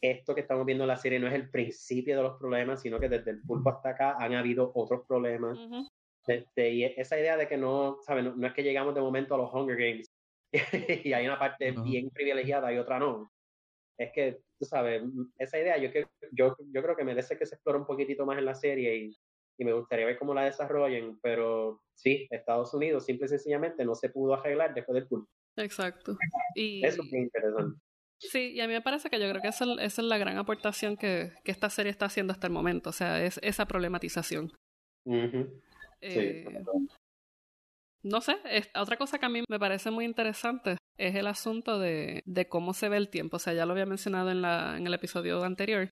esto 0.01 0.33
que 0.35 0.41
estamos 0.41 0.65
viendo 0.65 0.83
en 0.85 0.87
la 0.89 0.97
serie 0.97 1.19
no 1.19 1.27
es 1.27 1.33
el 1.33 1.49
principio 1.49 2.15
de 2.17 2.23
los 2.23 2.37
problemas, 2.39 2.81
sino 2.81 2.99
que 2.99 3.09
desde 3.09 3.31
el 3.31 3.43
pulpo 3.43 3.69
hasta 3.71 3.89
acá 3.91 4.15
han 4.19 4.33
habido 4.33 4.71
otros 4.75 5.01
problemas. 5.07 5.59
ujú. 5.59 5.89
Este, 6.27 6.71
y 6.71 6.83
esa 6.85 7.19
idea 7.19 7.37
de 7.37 7.47
que 7.47 7.57
no, 7.57 7.97
¿sabes? 8.05 8.23
No, 8.25 8.35
no 8.35 8.47
es 8.47 8.53
que 8.53 8.63
llegamos 8.63 8.95
de 8.95 9.01
momento 9.01 9.35
a 9.35 9.37
los 9.39 9.53
Hunger 9.53 9.77
Games 9.77 10.07
y 11.05 11.13
hay 11.13 11.25
una 11.27 11.39
parte 11.39 11.71
bien 11.83 12.09
privilegiada 12.11 12.73
y 12.73 12.77
otra 12.79 12.99
no. 12.99 13.31
Es 13.97 14.11
que, 14.13 14.39
tú 14.59 14.65
sabes, 14.65 15.03
esa 15.37 15.59
idea 15.59 15.77
yo, 15.77 15.91
que, 15.91 16.05
yo, 16.31 16.55
yo 16.73 16.83
creo 16.83 16.95
que 16.95 17.03
merece 17.03 17.37
que 17.37 17.45
se 17.45 17.55
explore 17.55 17.79
un 17.79 17.85
poquitito 17.85 18.25
más 18.25 18.37
en 18.39 18.45
la 18.45 18.55
serie 18.55 18.95
y, 18.97 19.17
y 19.59 19.65
me 19.65 19.73
gustaría 19.73 20.05
ver 20.05 20.17
cómo 20.17 20.33
la 20.33 20.45
desarrollen, 20.45 21.19
pero 21.21 21.81
sí, 21.93 22.27
Estados 22.31 22.73
Unidos 22.73 23.05
simple 23.05 23.25
y 23.25 23.29
sencillamente 23.29 23.83
no 23.85 23.93
se 23.93 24.09
pudo 24.09 24.33
arreglar 24.33 24.73
después 24.73 24.95
del 24.95 25.07
pulpo. 25.07 25.29
Exacto. 25.57 26.17
Y, 26.55 26.85
Eso 26.85 27.03
es 27.03 27.11
bien 27.11 27.23
interesante. 27.23 27.79
Sí, 28.21 28.51
y 28.53 28.61
a 28.61 28.67
mí 28.67 28.73
me 28.73 28.81
parece 28.81 29.09
que 29.09 29.19
yo 29.19 29.29
creo 29.29 29.41
que 29.41 29.47
esa, 29.49 29.65
esa 29.81 30.01
es 30.01 30.07
la 30.07 30.17
gran 30.17 30.37
aportación 30.37 30.97
que, 30.97 31.33
que 31.43 31.51
esta 31.51 31.69
serie 31.69 31.89
está 31.91 32.05
haciendo 32.05 32.31
hasta 32.33 32.47
el 32.47 32.53
momento, 32.53 32.89
o 32.89 32.93
sea, 32.93 33.23
es 33.23 33.39
esa 33.43 33.65
problematización. 33.65 34.51
Ujú, 35.05 35.61
Eh, 36.01 36.45
Sí. 36.45 36.87
No 38.01 38.21
sé, 38.21 38.37
es- 38.45 38.69
otra 38.75 38.95
cosa 38.95 39.19
que 39.19 39.25
a 39.25 39.29
mí 39.29 39.43
me 39.49 39.59
parece 39.59 39.91
muy 39.91 40.05
interesante 40.05 40.77
es 40.97 41.15
el 41.15 41.27
asunto 41.27 41.79
de, 41.79 42.23
de 42.25 42.47
cómo 42.47 42.73
se 42.73 42.87
ve 42.87 42.95
el 42.97 43.09
tiempo. 43.09 43.35
O 43.35 43.39
sea, 43.39 43.53
ya 43.53 43.65
lo 43.65 43.73
había 43.73 43.85
mencionado 43.85 44.31
en, 44.31 44.41
la, 44.41 44.77
en 44.77 44.87
el 44.87 44.93
episodio 44.93 45.43
anterior. 45.43 45.89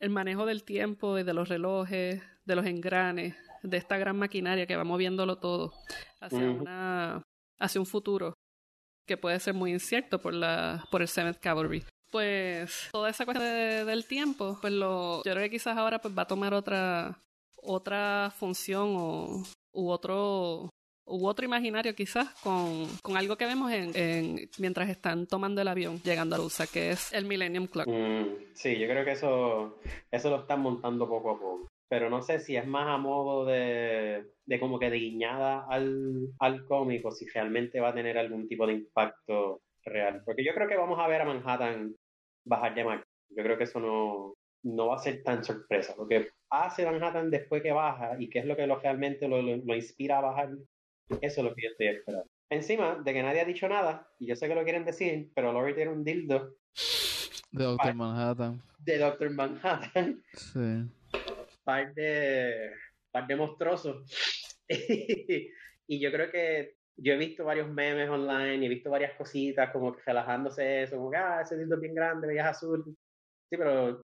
El 0.00 0.10
manejo 0.10 0.44
del 0.44 0.62
tiempo 0.62 1.18
y 1.18 1.22
de 1.24 1.32
los 1.32 1.48
relojes, 1.48 2.22
de 2.48 2.56
los 2.56 2.66
engranes, 2.66 3.36
de 3.62 3.76
esta 3.76 3.98
gran 3.98 4.16
maquinaria 4.18 4.66
que 4.66 4.74
va 4.76 4.84
moviéndolo 4.84 5.36
todo 5.38 5.72
hacia, 6.20 6.38
una, 6.60 7.22
hacia 7.60 7.80
un 7.80 7.86
futuro 7.86 8.34
que 9.06 9.16
puede 9.16 9.38
ser 9.38 9.54
muy 9.54 9.70
incierto 9.72 10.18
por, 10.20 10.34
la, 10.34 10.84
por 10.90 11.02
el 11.02 11.08
Seventh 11.08 11.38
Cavalry. 11.38 11.84
Pues 12.10 12.88
toda 12.90 13.10
esa 13.10 13.24
cuestión 13.26 13.46
de- 13.50 13.84
del 13.84 14.06
tiempo, 14.06 14.58
pues 14.60 14.72
lo, 14.72 15.18
yo 15.24 15.32
creo 15.32 15.44
que 15.44 15.50
quizás 15.50 15.76
ahora 15.76 15.98
pues 16.00 16.16
va 16.16 16.22
a 16.22 16.26
tomar 16.26 16.54
otra, 16.54 17.18
otra 17.56 18.32
función 18.36 18.94
o, 18.96 19.42
u 19.72 19.90
otro 19.90 20.70
u 21.10 21.26
otro 21.26 21.46
imaginario 21.46 21.94
quizás 21.94 22.28
con, 22.42 22.86
con 23.02 23.16
algo 23.16 23.36
que 23.36 23.46
vemos 23.46 23.72
en, 23.72 23.92
en- 23.96 24.50
mientras 24.58 24.90
están 24.90 25.26
tomando 25.26 25.62
el 25.62 25.68
avión 25.68 26.00
llegando 26.02 26.36
a 26.36 26.40
USA, 26.40 26.66
que 26.66 26.90
es 26.90 27.12
el 27.14 27.24
Millennium 27.24 27.66
Clock. 27.66 27.88
Mm, 27.88 28.52
sí, 28.54 28.78
yo 28.78 28.86
creo 28.86 29.04
que 29.06 29.12
eso, 29.12 29.78
eso 30.10 30.28
lo 30.30 30.40
están 30.40 30.60
montando 30.60 31.08
poco 31.08 31.30
a 31.30 31.38
poco. 31.38 31.68
Pero 31.90 32.10
no 32.10 32.20
sé 32.22 32.38
si 32.38 32.56
es 32.56 32.66
más 32.66 32.86
a 32.88 32.98
modo 32.98 33.46
de, 33.46 34.24
de 34.44 34.60
como 34.60 34.78
que 34.78 34.90
de 34.90 34.98
guiñada 34.98 35.66
al, 35.68 36.28
al 36.38 36.64
cómic 36.66 37.04
o 37.06 37.10
si 37.10 37.26
realmente 37.28 37.80
va 37.80 37.88
a 37.90 37.94
tener 37.94 38.18
algún 38.18 38.46
tipo 38.46 38.66
de 38.66 38.74
impacto 38.74 39.62
real. 39.84 40.22
Porque 40.24 40.44
yo 40.44 40.52
creo 40.54 40.68
que 40.68 40.76
vamos 40.76 40.98
a 40.98 41.08
ver 41.08 41.22
a 41.22 41.24
Manhattan 41.24 41.94
bajar 42.44 42.74
de 42.74 42.84
marca. 42.84 43.06
Yo 43.30 43.42
creo 43.42 43.56
que 43.56 43.64
eso 43.64 43.80
no, 43.80 44.34
no 44.64 44.86
va 44.88 44.96
a 44.96 44.98
ser 44.98 45.22
tan 45.22 45.42
sorpresa. 45.44 45.94
Lo 45.96 46.06
que 46.06 46.28
hace 46.50 46.84
Manhattan 46.84 47.30
después 47.30 47.62
que 47.62 47.72
baja 47.72 48.16
y 48.18 48.28
qué 48.28 48.40
es 48.40 48.44
lo 48.44 48.54
que 48.56 48.66
lo, 48.66 48.78
realmente 48.78 49.26
lo, 49.28 49.40
lo- 49.40 49.56
lo 49.56 49.74
inspira 49.74 50.18
a 50.18 50.22
bajar, 50.22 50.50
eso 51.22 51.40
es 51.40 51.44
lo 51.44 51.54
que 51.54 51.62
yo 51.62 51.68
estoy 51.70 51.86
esperando. 51.88 52.26
Encima 52.50 52.96
de 53.02 53.12
que 53.14 53.22
nadie 53.22 53.40
ha 53.42 53.44
dicho 53.46 53.68
nada, 53.68 54.08
y 54.18 54.26
yo 54.26 54.34
sé 54.36 54.48
que 54.48 54.54
lo 54.54 54.64
quieren 54.64 54.84
decir, 54.86 55.30
pero 55.34 55.52
Lori 55.52 55.74
tiene 55.74 55.90
un 55.92 56.02
dildo 56.04 56.54
De 57.50 57.64
Doctor. 57.64 57.94
Manhattan. 57.94 58.60
de 58.78 58.98
Doctor 58.98 59.30
Manhattan, 59.30 60.22
Sí. 60.34 60.84
Par 61.68 61.92
de, 61.92 62.72
par 63.10 63.26
de 63.26 63.36
monstruosos. 63.36 64.02
y 65.86 66.00
yo 66.00 66.10
creo 66.10 66.30
que 66.30 66.76
yo 66.96 67.12
he 67.12 67.18
visto 67.18 67.44
varios 67.44 67.68
memes 67.68 68.08
online 68.08 68.56
y 68.56 68.64
he 68.64 68.70
visto 68.70 68.90
varias 68.90 69.12
cositas 69.18 69.70
como 69.70 69.94
que 69.94 70.00
relajándose 70.06 70.84
eso, 70.84 70.96
como 70.96 71.10
que, 71.10 71.18
ah, 71.18 71.42
ese 71.42 71.58
dildo 71.58 71.74
es 71.74 71.82
bien 71.82 71.94
grande, 71.94 72.26
veías 72.26 72.46
azul. 72.46 72.82
Sí, 72.86 73.56
pero 73.58 74.00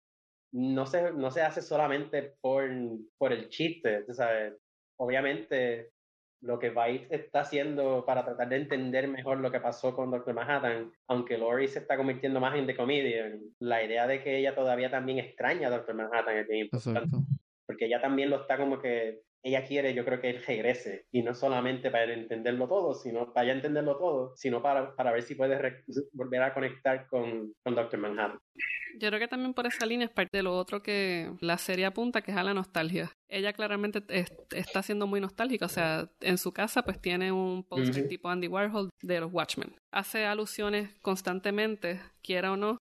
no 0.53 0.87
se, 0.87 1.12
no 1.12 1.31
se 1.31 1.42
hace 1.42 1.62
solamente 1.62 2.35
por, 2.40 2.68
por 3.16 3.33
el 3.33 3.48
chiste, 3.48 4.05
sabes. 4.12 4.55
Obviamente, 4.96 5.92
lo 6.40 6.59
que 6.59 6.70
Byte 6.70 7.14
está 7.14 7.42
haciendo 7.42 8.05
para 8.05 8.25
tratar 8.25 8.48
de 8.48 8.57
entender 8.57 9.07
mejor 9.07 9.38
lo 9.38 9.53
que 9.53 9.61
pasó 9.61 9.94
con 9.94 10.11
Dr. 10.11 10.35
Manhattan, 10.35 10.92
aunque 11.07 11.38
Lori 11.38 11.68
se 11.68 11.79
está 11.79 11.96
convirtiendo 11.96 12.40
más 12.40 12.57
en 12.57 12.66
The 12.66 12.75
Comedian, 12.75 13.40
la 13.61 13.85
idea 13.85 14.09
de 14.09 14.20
que 14.20 14.38
ella 14.38 14.53
todavía 14.53 14.90
también 14.90 15.20
extraña 15.20 15.68
a 15.68 15.79
Dr. 15.79 15.94
Manhattan 15.94 16.38
es 16.38 16.48
bien 16.48 16.64
importante 16.64 16.98
Exacto. 16.98 17.41
Porque 17.72 17.87
ella 17.87 18.00
también 18.00 18.30
lo 18.30 18.42
está 18.42 18.56
como 18.58 18.80
que 18.80 19.22
ella 19.44 19.64
quiere, 19.64 19.92
yo 19.92 20.04
creo 20.04 20.20
que 20.20 20.30
él 20.30 20.44
regrese, 20.46 21.06
y 21.11 21.22
no 21.22 21.35
solamente 21.35 21.90
para 21.90 22.12
entenderlo 22.12 22.68
todo, 22.68 22.94
sino 22.94 23.32
para 23.32 23.48
ya 23.48 23.52
entenderlo 23.54 23.96
todo, 23.98 24.37
sino 24.37 24.62
para, 24.62 24.94
para 24.94 25.11
ver 25.11 25.22
si 25.22 25.35
puede 25.35 25.82
volver 26.12 26.42
a 26.42 26.54
conectar 26.54 27.08
con, 27.08 27.52
con 27.64 27.74
Doctor 27.74 27.98
Manhattan. 27.98 28.38
Yo 29.00 29.08
creo 29.08 29.18
que 29.18 29.26
también 29.26 29.52
por 29.54 29.66
esa 29.66 29.85
línea 29.87 30.06
es 30.06 30.12
parte 30.12 30.37
de 30.37 30.42
lo 30.44 30.56
otro 30.56 30.82
que 30.82 31.32
la 31.40 31.58
serie 31.58 31.87
apunta, 31.87 32.20
que 32.22 32.30
es 32.30 32.37
a 32.37 32.44
la 32.44 32.54
nostalgia. 32.54 33.11
Ella 33.28 33.52
claramente 33.52 34.02
es- 34.11 34.30
está 34.54 34.82
siendo 34.82 35.06
muy 35.08 35.20
nostálgica, 35.20 35.64
o 35.66 35.68
sea, 35.70 36.08
en 36.20 36.38
su 36.38 36.52
casa 36.52 36.82
pues 36.82 37.00
tiene 37.00 37.32
un 37.32 37.64
póster 37.64 38.02
Ujú. 38.02 38.08
tipo 38.08 38.28
Andy 38.28 38.46
Warhol 38.48 38.90
de 39.02 39.20
los 39.20 39.32
Watchmen. 39.32 39.74
Hace 39.92 40.24
alusiones 40.26 40.90
constantemente, 41.00 42.00
quiera 42.22 42.52
o 42.52 42.56
no, 42.56 42.78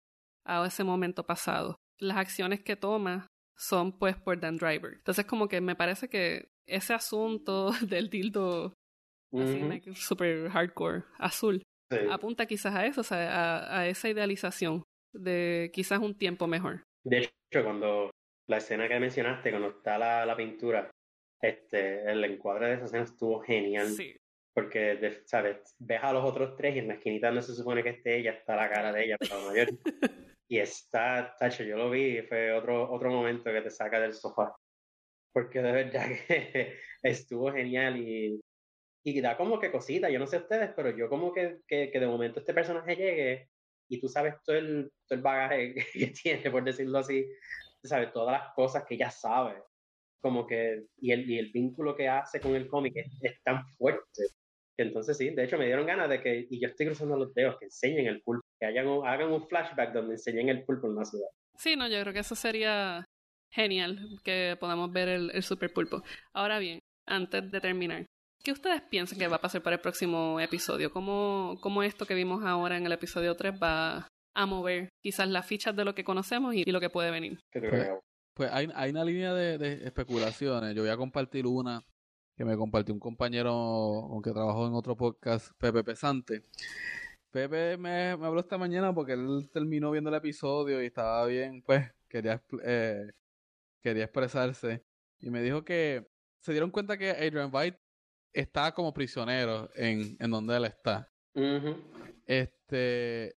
a 0.45 0.65
ese 0.65 0.83
momento 0.85 1.25
pasado. 1.25 1.75
Las 1.99 2.17
acciones 2.17 2.61
que 2.63 2.75
toma 2.77 3.27
son 3.57 3.97
pues 3.97 4.15
por 4.17 4.39
Dan 4.39 4.57
Driver. 4.57 4.93
Entonces 4.93 5.25
como 5.25 5.47
que 5.47 5.61
me 5.61 5.75
parece 5.75 6.09
que 6.09 6.49
ese 6.67 6.93
asunto 6.93 7.71
del 7.87 8.09
dildo 8.09 8.73
así 9.33 9.81
super 9.95 10.49
hardcore 10.49 11.03
azul 11.17 11.61
sí. 11.91 11.97
apunta 12.09 12.45
quizás 12.45 12.73
a 12.73 12.85
eso, 12.85 13.01
o 13.01 13.03
sea, 13.03 13.67
a, 13.67 13.79
a 13.79 13.87
esa 13.87 14.07
idealización 14.07 14.83
de 15.13 15.71
quizás 15.73 15.99
un 15.99 16.17
tiempo 16.17 16.47
mejor. 16.47 16.83
De 17.03 17.19
hecho, 17.19 17.63
cuando 17.63 18.11
la 18.47 18.57
escena 18.57 18.87
que 18.87 18.99
mencionaste, 18.99 19.49
cuando 19.49 19.69
está 19.69 19.97
la, 19.97 20.25
la 20.25 20.35
pintura, 20.35 20.89
este, 21.41 22.09
el 22.09 22.23
encuadre 22.23 22.67
de 22.67 22.73
esa 22.75 22.85
escena 22.85 23.03
estuvo 23.03 23.39
genial. 23.41 23.87
Sí. 23.87 24.15
Porque, 24.53 25.21
¿sabes? 25.25 25.75
Ves 25.79 26.01
a 26.01 26.13
los 26.13 26.23
otros 26.23 26.55
tres 26.55 26.75
y 26.75 26.79
en 26.79 26.87
la 26.87 26.93
esquinita 26.93 27.27
donde 27.27 27.41
se 27.41 27.55
supone 27.55 27.83
que 27.83 27.89
esté 27.89 28.17
ella, 28.17 28.31
está 28.31 28.55
la 28.55 28.69
cara 28.69 28.93
de 28.93 29.05
ella, 29.05 29.17
para 29.17 29.45
mayor. 29.45 29.67
y 30.47 30.60
está, 30.60 31.36
tacho, 31.39 31.63
yo 31.63 31.77
lo 31.77 31.89
vi, 31.89 32.21
fue 32.23 32.53
otro, 32.53 32.91
otro 32.91 33.10
momento 33.10 33.51
que 33.51 33.62
te 33.62 33.69
saca 33.71 33.99
del 33.99 34.13
sofá. 34.13 34.55
Porque 35.34 35.62
de 35.62 35.71
verdad 35.71 36.08
que 36.27 36.77
estuvo 37.03 37.51
genial 37.51 37.97
y, 37.97 38.41
y 39.03 39.21
da 39.21 39.38
como 39.38 39.60
que 39.60 39.71
cosita, 39.71 40.10
yo 40.10 40.19
no 40.19 40.27
sé 40.27 40.38
ustedes, 40.38 40.71
pero 40.75 40.95
yo 40.95 41.10
como 41.10 41.34
que, 41.34 41.60
que, 41.67 41.91
que 41.91 41.99
de 41.99 42.08
momento 42.08 42.39
este 42.39 42.53
personaje 42.53 42.95
llegue 42.95 43.49
y 43.88 43.99
tú 43.99 44.08
sabes 44.08 44.36
todo 44.43 44.55
el, 44.58 44.91
todo 45.08 45.17
el 45.17 45.23
bagaje 45.23 45.75
que 45.93 46.08
tiene, 46.08 46.51
por 46.51 46.63
decirlo 46.63 46.99
así, 46.99 47.25
tú 47.81 47.88
sabes 47.88 48.12
todas 48.13 48.41
las 48.41 48.53
cosas 48.55 48.86
que 48.86 48.95
ella 48.95 49.12
sabe, 49.12 49.62
como 50.21 50.47
que, 50.47 50.86
y 50.97 51.12
el, 51.12 51.29
y 51.29 51.39
el 51.39 51.51
vínculo 51.51 51.95
que 51.95 52.10
hace 52.10 52.39
con 52.39 52.55
el 52.55 52.67
cómic 52.67 52.95
es, 52.97 53.08
es 53.21 53.43
tan 53.43 53.67
fuerte. 53.77 54.23
Entonces 54.77 55.17
sí, 55.17 55.29
de 55.29 55.43
hecho 55.45 55.58
me 55.58 55.67
dieron 55.67 55.86
ganas 55.86 56.10
de 56.10 56.21
que, 56.21 56.47
y 56.49 56.60
yo 56.60 56.67
estoy 56.69 56.88
cruzando 56.88 57.17
los 57.17 57.34
dedos, 57.34 57.58
que 57.60 57.65
enseñen 57.65 58.08
el 58.08 58.21
pulpo, 58.21 58.44
que 58.59 58.65
hagan 58.65 58.87
un, 58.87 59.07
hagan 59.07 59.31
un 59.31 59.47
flashback 59.47 59.93
donde 59.93 60.13
enseñen 60.13 60.49
el 60.49 60.63
pulpo 60.63 60.87
en 60.87 60.95
la 60.95 61.05
ciudad. 61.05 61.27
Sí, 61.57 61.75
no, 61.75 61.87
yo 61.87 61.99
creo 62.01 62.13
que 62.13 62.19
eso 62.19 62.35
sería 62.35 63.05
genial, 63.51 63.99
que 64.23 64.57
podamos 64.59 64.91
ver 64.91 65.07
el, 65.09 65.31
el 65.33 65.43
super 65.43 65.71
pulpo. 65.71 66.03
Ahora 66.33 66.59
bien, 66.59 66.79
antes 67.07 67.49
de 67.51 67.61
terminar, 67.61 68.05
¿qué 68.43 68.51
ustedes 68.51 68.81
piensan 68.81 69.17
que 69.17 69.27
va 69.27 69.37
a 69.37 69.41
pasar 69.41 69.61
para 69.61 69.75
el 69.77 69.81
próximo 69.81 70.39
episodio? 70.39 70.91
¿Cómo, 70.91 71.57
cómo 71.61 71.83
esto 71.83 72.05
que 72.05 72.15
vimos 72.15 72.43
ahora 72.43 72.77
en 72.77 72.85
el 72.85 72.91
episodio 72.91 73.35
3 73.35 73.53
va 73.61 74.07
a 74.35 74.45
mover 74.45 74.89
quizás 75.01 75.29
las 75.29 75.45
fichas 75.45 75.75
de 75.75 75.85
lo 75.85 75.95
que 75.95 76.03
conocemos 76.03 76.53
y, 76.55 76.63
y 76.65 76.71
lo 76.71 76.81
que 76.81 76.89
puede 76.89 77.11
venir? 77.11 77.39
¿Qué 77.51 77.61
te 77.61 77.69
Pues, 77.69 77.83
creo? 77.83 78.01
Pues 78.33 78.51
hay, 78.51 78.67
hay 78.75 78.91
una 78.91 79.05
línea 79.05 79.33
de, 79.33 79.57
de 79.57 79.85
especulaciones. 79.85 80.75
Yo 80.75 80.81
voy 80.81 80.91
a 80.91 80.97
compartir 80.97 81.47
una 81.47 81.81
que 82.35 82.43
me 82.43 82.57
compartió 82.57 82.93
un 82.93 82.99
compañero 82.99 84.07
con 84.09 84.21
que 84.21 84.31
trabajó 84.31 84.67
en 84.67 84.73
otro 84.73 84.97
podcast, 84.97 85.51
Pepe 85.57 85.85
Pesante. 85.85 86.41
Pepe 87.35 87.75
me, 87.75 88.15
me 88.15 88.25
habló 88.27 88.39
esta 88.39 88.57
mañana 88.57 88.95
porque 88.95 89.11
él 89.11 89.49
terminó 89.51 89.91
viendo 89.91 90.09
el 90.09 90.15
episodio 90.15 90.81
y 90.81 90.85
estaba 90.85 91.25
bien, 91.25 91.61
pues 91.63 91.91
quería, 92.07 92.41
eh, 92.63 93.11
quería 93.83 94.05
expresarse. 94.05 94.85
Y 95.19 95.29
me 95.29 95.41
dijo 95.41 95.65
que 95.65 96.07
se 96.39 96.53
dieron 96.53 96.71
cuenta 96.71 96.97
que 96.97 97.09
Adrian 97.09 97.49
White 97.51 97.77
está 98.31 98.73
como 98.73 98.93
prisionero 98.93 99.69
en, 99.75 100.15
en 100.17 100.31
donde 100.31 100.55
él 100.55 100.63
está. 100.63 101.11
Este. 102.25 103.35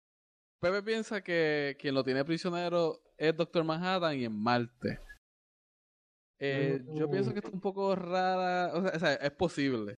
Pepe 0.59 0.83
piensa 0.83 1.23
que 1.23 1.75
quien 1.79 1.95
lo 1.95 2.03
tiene 2.03 2.23
prisionero 2.23 3.01
es 3.17 3.35
Doctor 3.35 3.63
Manhattan 3.63 4.15
y 4.15 4.25
en 4.25 4.39
Marte. 4.39 4.99
Eh, 6.37 6.85
Yo 6.93 7.09
pienso 7.09 7.33
que 7.33 7.39
está 7.39 7.49
un 7.49 7.61
poco 7.61 7.95
rara. 7.95 8.75
O 8.75 8.81
sea, 8.83 8.91
o 8.95 8.99
sea, 8.99 9.13
es 9.15 9.31
posible. 9.31 9.95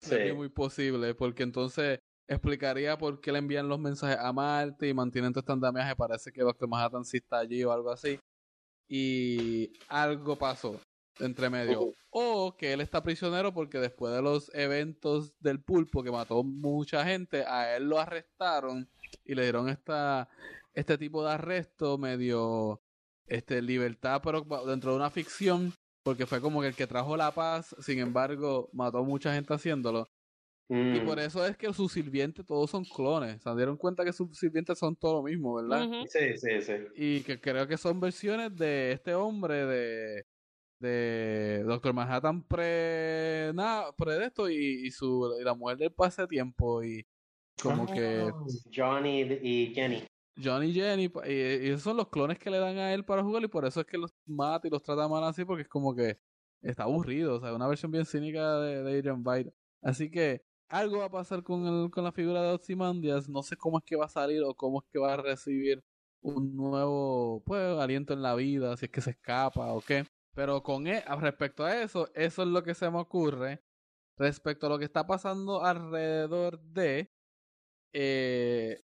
Sí. 0.00 0.14
Es 0.14 0.34
muy 0.34 0.48
posible. 0.48 1.14
Porque 1.14 1.42
entonces 1.42 1.98
explicaría 2.28 2.98
por 2.98 3.20
qué 3.20 3.32
le 3.32 3.38
envían 3.38 3.68
los 3.68 3.78
mensajes 3.78 4.18
a 4.18 4.32
Marte 4.32 4.88
y 4.88 4.94
mantienen 4.94 5.32
todo 5.32 5.40
este 5.40 5.52
andamiaje. 5.52 5.94
Parece 5.96 6.32
que 6.32 6.42
Doctor 6.42 6.68
Manhattan 6.68 7.04
sí 7.04 7.18
está 7.18 7.38
allí 7.38 7.62
o 7.64 7.72
algo 7.72 7.90
así. 7.90 8.18
Y 8.88 9.72
algo 9.88 10.36
pasó 10.36 10.80
entre 11.18 11.50
medio. 11.50 11.92
O 12.10 12.56
que 12.56 12.72
él 12.72 12.80
está 12.80 13.02
prisionero 13.02 13.52
porque 13.52 13.78
después 13.78 14.14
de 14.14 14.22
los 14.22 14.54
eventos 14.54 15.34
del 15.40 15.62
pulpo 15.62 16.02
que 16.02 16.10
mató 16.10 16.42
mucha 16.42 17.04
gente, 17.04 17.44
a 17.44 17.76
él 17.76 17.88
lo 17.88 17.98
arrestaron 17.98 18.88
y 19.24 19.34
le 19.34 19.42
dieron 19.42 19.68
esta, 19.68 20.28
este 20.74 20.98
tipo 20.98 21.24
de 21.24 21.32
arresto 21.32 21.98
medio 21.98 22.80
este, 23.26 23.60
libertad, 23.62 24.20
pero 24.22 24.42
dentro 24.66 24.92
de 24.92 24.96
una 24.96 25.10
ficción, 25.10 25.72
porque 26.02 26.26
fue 26.26 26.40
como 26.40 26.60
que 26.60 26.68
el 26.68 26.74
que 26.76 26.86
trajo 26.86 27.16
la 27.16 27.32
paz, 27.32 27.74
sin 27.80 27.98
embargo, 27.98 28.70
mató 28.72 29.04
mucha 29.04 29.34
gente 29.34 29.54
haciéndolo. 29.54 30.08
Y 30.68 30.74
Mm. 30.74 31.06
por 31.06 31.18
eso 31.20 31.46
es 31.46 31.56
que 31.56 31.72
sus 31.72 31.92
sirvientes 31.92 32.44
todos 32.44 32.68
son 32.70 32.84
clones. 32.84 33.40
Se 33.42 33.54
dieron 33.54 33.76
cuenta 33.76 34.04
que 34.04 34.12
sus 34.12 34.36
sirvientes 34.36 34.78
son 34.78 34.96
todo 34.96 35.14
lo 35.14 35.22
mismo, 35.22 35.54
¿verdad? 35.54 35.88
Sí, 36.08 36.36
sí, 36.36 36.60
sí. 36.60 36.72
Y 36.96 37.20
que 37.20 37.40
creo 37.40 37.68
que 37.68 37.76
son 37.76 38.00
versiones 38.00 38.54
de 38.56 38.92
este 38.92 39.14
hombre 39.14 39.64
de 39.66 40.24
de 40.78 41.62
Doctor 41.64 41.94
Manhattan 41.94 42.42
pre 42.42 43.50
nada, 43.54 43.92
pre 43.96 44.12
de 44.18 44.26
esto 44.26 44.50
y, 44.50 44.86
y 44.86 44.90
su 44.90 45.34
y 45.40 45.42
la 45.44 45.54
mujer 45.54 45.78
del 45.78 45.90
pase 45.92 46.26
tiempo 46.26 46.82
y 46.84 47.06
como 47.62 47.86
que 47.86 48.30
Johnny 48.74 49.22
y 49.22 49.72
Jenny. 49.74 50.02
Johnny 50.42 50.66
y 50.66 50.74
Jenny 50.74 51.04
y 51.26 51.68
esos 51.70 51.80
son 51.82 51.96
los 51.96 52.08
clones 52.08 52.38
que 52.38 52.50
le 52.50 52.58
dan 52.58 52.76
a 52.76 52.92
él 52.92 53.04
para 53.06 53.22
jugar 53.22 53.42
y 53.44 53.48
por 53.48 53.64
eso 53.64 53.80
es 53.80 53.86
que 53.86 53.96
los 53.96 54.12
mata 54.26 54.66
y 54.68 54.70
los 54.70 54.82
trata 54.82 55.08
mal 55.08 55.24
así 55.24 55.46
porque 55.46 55.62
es 55.62 55.68
como 55.68 55.94
que 55.94 56.18
está 56.60 56.82
aburrido, 56.82 57.36
o 57.36 57.40
sea, 57.40 57.54
una 57.54 57.68
versión 57.68 57.90
bien 57.90 58.04
cínica 58.04 58.58
de, 58.60 58.82
de 58.82 58.98
Adrian 58.98 59.22
Byte. 59.22 59.54
Así 59.80 60.10
que 60.10 60.42
algo 60.68 60.98
va 60.98 61.06
a 61.06 61.10
pasar 61.10 61.42
con 61.42 61.66
el, 61.66 61.90
con 61.90 62.04
la 62.04 62.12
figura 62.12 62.42
de 62.42 62.54
Ozymandias, 62.54 63.28
no 63.28 63.42
sé 63.42 63.56
cómo 63.56 63.78
es 63.78 63.84
que 63.84 63.96
va 63.96 64.06
a 64.06 64.08
salir 64.08 64.42
o 64.42 64.54
cómo 64.54 64.80
es 64.80 64.86
que 64.92 64.98
va 64.98 65.14
a 65.14 65.16
recibir 65.16 65.82
un 66.22 66.56
nuevo 66.56 67.42
pues 67.44 67.78
aliento 67.78 68.14
en 68.14 68.22
la 68.22 68.34
vida, 68.34 68.76
si 68.76 68.86
es 68.86 68.90
que 68.90 69.00
se 69.00 69.10
escapa 69.10 69.72
o 69.72 69.80
qué. 69.80 70.04
Pero 70.34 70.62
con 70.62 70.86
e- 70.86 71.04
respecto 71.20 71.64
a 71.64 71.80
eso, 71.82 72.08
eso 72.14 72.42
es 72.42 72.48
lo 72.48 72.62
que 72.62 72.74
se 72.74 72.90
me 72.90 72.98
ocurre. 72.98 73.62
Respecto 74.18 74.66
a 74.66 74.70
lo 74.70 74.78
que 74.78 74.86
está 74.86 75.06
pasando 75.06 75.62
alrededor 75.62 76.60
de 76.60 77.10
eh, 77.92 78.80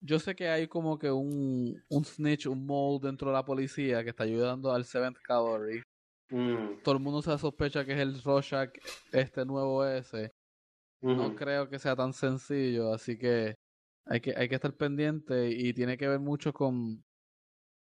yo 0.00 0.18
sé 0.18 0.34
que 0.34 0.48
hay 0.48 0.68
como 0.68 0.98
que 0.98 1.10
un, 1.10 1.82
un 1.88 2.04
snitch, 2.04 2.46
un 2.46 2.66
mole 2.66 3.00
dentro 3.02 3.28
de 3.30 3.34
la 3.34 3.44
policía 3.44 4.02
que 4.04 4.10
está 4.10 4.24
ayudando 4.24 4.72
al 4.72 4.84
Seventh 4.84 5.18
Cavalry. 5.18 5.82
Mm. 6.30 6.82
Todo 6.82 6.96
el 6.96 7.00
mundo 7.00 7.22
se 7.22 7.36
sospecha 7.38 7.84
que 7.84 7.92
es 7.92 7.98
el 7.98 8.22
Rorschach, 8.22 8.70
este 9.12 9.44
nuevo 9.44 9.84
ese. 9.84 10.32
No 11.14 11.34
creo 11.36 11.68
que 11.68 11.78
sea 11.78 11.94
tan 11.94 12.12
sencillo, 12.12 12.92
así 12.92 13.16
que 13.18 13.54
hay 14.06 14.20
que, 14.20 14.34
hay 14.36 14.48
que 14.48 14.54
estar 14.56 14.74
pendiente 14.74 15.50
y 15.50 15.72
tiene 15.74 15.96
que 15.96 16.08
ver 16.08 16.20
mucho 16.20 16.52
con, 16.52 17.04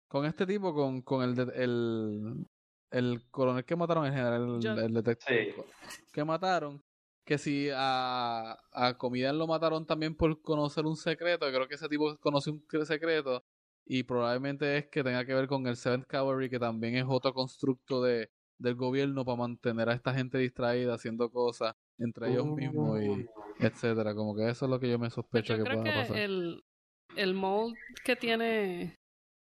con 0.08 0.25
este 0.25 0.45
tipo, 0.45 0.73
con, 0.73 1.01
con 1.01 1.23
el, 1.23 1.36
de- 1.36 1.51
el, 1.56 2.45
el 2.91 3.30
coronel 3.30 3.65
que 3.65 3.75
mataron, 3.75 4.06
el 4.06 4.12
general, 4.13 4.60
el, 4.62 4.80
el 4.80 4.93
detective 4.93 5.53
Sí. 5.56 6.01
que 6.13 6.23
mataron. 6.23 6.82
Que 7.25 7.38
si 7.38 7.69
a, 7.73 8.58
a 8.71 8.97
lo 9.34 9.47
mataron 9.47 9.86
también 9.86 10.15
por 10.15 10.41
conocer 10.41 10.86
un 10.86 10.95
secreto, 10.95 11.45
creo 11.47 11.67
que 11.67 11.75
ese 11.75 11.89
tipo 11.89 12.15
conoce 12.19 12.49
un 12.51 12.65
cre- 12.65 12.86
secreto 12.86 13.43
y 13.86 14.03
probablemente 14.03 14.77
es 14.77 14.88
que 14.88 15.03
tenga 15.03 15.25
que 15.25 15.34
ver 15.34 15.47
con 15.47 15.67
el 15.67 15.75
Seventh 15.75 16.06
Cavalry, 16.08 16.49
que 16.49 16.58
también 16.60 16.95
es 16.95 17.06
otro 17.08 17.34
constructo 17.34 18.01
de, 18.01 18.30
del 18.60 18.76
gobierno 18.76 19.24
para 19.26 19.38
mantener 19.38 19.89
a 19.89 19.93
esta 19.93 20.13
gente 20.13 20.38
distraída 20.38 20.96
haciendo 20.96 21.30
cosas 21.32 21.76
entre 22.00 22.32
ellos 22.32 22.48
mismos 22.48 23.02
y 23.02 23.26
etcétera. 23.60 24.13
Como 24.15 24.36
que 24.36 24.50
eso 24.50 24.65
es 24.65 24.72
lo 24.72 24.80
que 24.80 24.89
yo 24.89 25.00
me 25.00 25.10
sospecho 25.10 25.56
Yo 25.56 25.63
que 25.63 25.63
creo 25.63 25.82
pueda 25.82 25.93
que 25.93 26.00
pasar. 26.02 26.17
el, 26.17 26.63
el 27.15 27.34
mold 27.34 27.76
que 28.04 28.15
tiene 28.15 28.96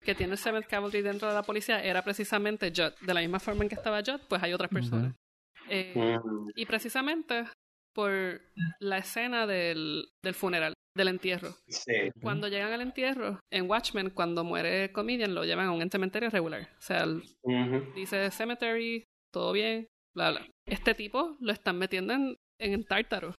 que 0.01 0.15
tiene 0.15 0.37
Seventh 0.37 0.67
Cavalry 0.67 1.03
dentro 1.03 1.29
de 1.29 1.35
la 1.35 1.43
policía 1.43 1.83
era 1.83 2.03
precisamente 2.03 2.71
Judd. 2.75 2.93
De 3.05 3.15
la 3.15 3.21
misma 3.21 3.41
forma 3.41 3.65
en 3.65 3.69
que 3.69 3.75
estaba 3.75 3.99
Judd, 3.99 4.21
pues 4.29 4.43
hay 4.43 4.53
otras 4.53 4.71
personas. 4.71 5.15
Eh, 5.69 6.19
y 6.55 6.67
precisamente 6.67 7.47
por 7.95 8.41
la 8.79 8.99
escena 8.99 9.47
del, 9.47 10.09
del 10.23 10.35
funeral, 10.35 10.73
del 10.99 11.09
entierro. 11.09 11.55
Sí. 11.69 12.11
Cuando 12.21 12.49
llegan 12.49 12.73
al 12.73 12.83
entierro, 12.83 13.41
en 13.51 13.69
Watchmen, 13.71 14.11
cuando 14.11 14.45
muere 14.45 14.93
Comedian, 14.93 15.35
lo 15.35 15.45
llevan 15.45 15.67
a 15.69 15.73
un 15.73 15.91
cementerio 15.91 16.29
regular. 16.29 16.69
O 16.79 16.81
sea, 16.83 17.05
el- 17.05 17.23
dice 17.95 18.31
cemetery, 18.31 19.05
todo 19.33 19.53
bien, 19.53 19.87
bla, 20.15 20.31
bla. 20.33 20.47
Este 20.67 20.95
tipo 20.95 21.37
lo 21.41 21.53
están 21.53 21.79
metiendo 21.79 22.13
en, 22.13 22.37
en 22.61 22.85
Tártaro. 22.85 23.35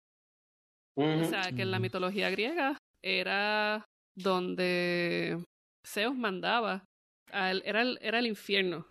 O 0.97 1.23
sea, 1.25 1.43
que 1.55 1.61
en 1.61 1.71
la 1.71 1.77
Ujú. 1.77 1.83
mitología 1.83 2.29
griega 2.29 2.77
era 3.03 3.85
donde 4.17 5.43
Zeus 5.87 6.15
mandaba. 6.15 6.83
a 7.31 7.51
él- 7.51 7.61
era, 7.63 7.81
el, 7.83 7.99
era 8.01 8.17
el 8.19 8.25
infierno. 8.25 8.87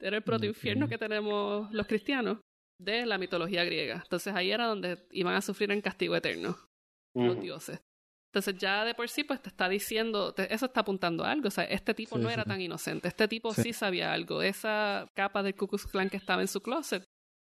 Era 0.00 0.16
el 0.16 0.22
protoinfierno 0.22 0.88
que 0.88 0.96
tenemos 0.96 1.70
los 1.74 1.86
cristianos 1.86 2.38
de 2.80 3.04
la 3.04 3.18
mitología 3.18 3.64
griega. 3.64 4.00
Entonces 4.02 4.34
ahí 4.34 4.50
era 4.50 4.64
donde 4.66 5.06
iban 5.10 5.34
a 5.34 5.42
sufrir 5.42 5.70
en 5.70 5.82
castigo 5.82 6.16
eterno 6.16 6.56
los 7.14 7.40
dioses. 7.40 7.80
Entonces 8.32 8.56
ya 8.58 8.84
de 8.84 8.94
por 8.94 9.08
sí 9.08 9.24
pues 9.24 9.42
te 9.42 9.48
está 9.48 9.68
diciendo, 9.68 10.32
te- 10.32 10.52
eso 10.54 10.66
está 10.66 10.80
apuntando 10.80 11.24
a 11.24 11.32
algo. 11.32 11.48
O 11.48 11.50
sea, 11.50 11.64
este 11.64 11.94
tipo 11.94 12.16
Sí, 12.16 12.22
no 12.22 12.28
sí. 12.28 12.34
era 12.34 12.44
tan 12.44 12.60
inocente. 12.60 13.08
Este 13.08 13.26
tipo 13.26 13.52
sí. 13.52 13.62
Sí. 13.62 13.72
sabía 13.72 14.12
algo. 14.12 14.42
Esa 14.42 15.08
capa 15.14 15.42
del 15.42 15.56
Ku 15.56 15.66
Klux 15.66 15.86
Klan 15.86 16.08
que 16.10 16.16
estaba 16.16 16.40
en 16.40 16.48
su 16.48 16.60
closet 16.62 17.04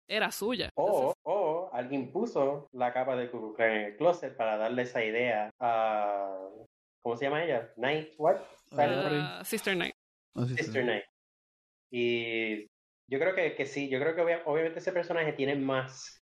era 0.09 0.31
suya. 0.31 0.69
O, 0.75 1.13
o 1.23 1.69
alguien 1.73 2.11
puso 2.11 2.67
la 2.73 2.91
capa 2.91 3.15
de 3.15 3.29
Ku 3.29 3.39
Klux 3.39 3.55
Klan 3.57 3.71
en 3.71 3.81
el 3.85 3.97
closet 3.97 4.35
para 4.35 4.57
darle 4.57 4.81
esa 4.81 5.03
idea 5.03 5.51
a. 5.59 6.39
¿Cómo 7.03 7.17
se 7.17 7.25
llama 7.25 7.43
ella? 7.43 7.71
Night, 7.77 8.13
what? 8.17 8.37
Ah, 8.71 9.41
Sister 9.45 9.75
Night. 9.77 9.93
Sí. 10.47 10.55
Sister 10.57 10.85
Night. 10.85 11.03
Y 11.91 12.63
yo 13.07 13.19
creo 13.19 13.35
que, 13.35 13.55
que 13.55 13.65
sí, 13.65 13.89
yo 13.89 13.99
creo 13.99 14.15
que 14.15 14.21
obvia- 14.21 14.41
obviamente 14.45 14.79
ese 14.79 14.91
personaje 14.91 15.33
tiene 15.33 15.55
más 15.55 16.22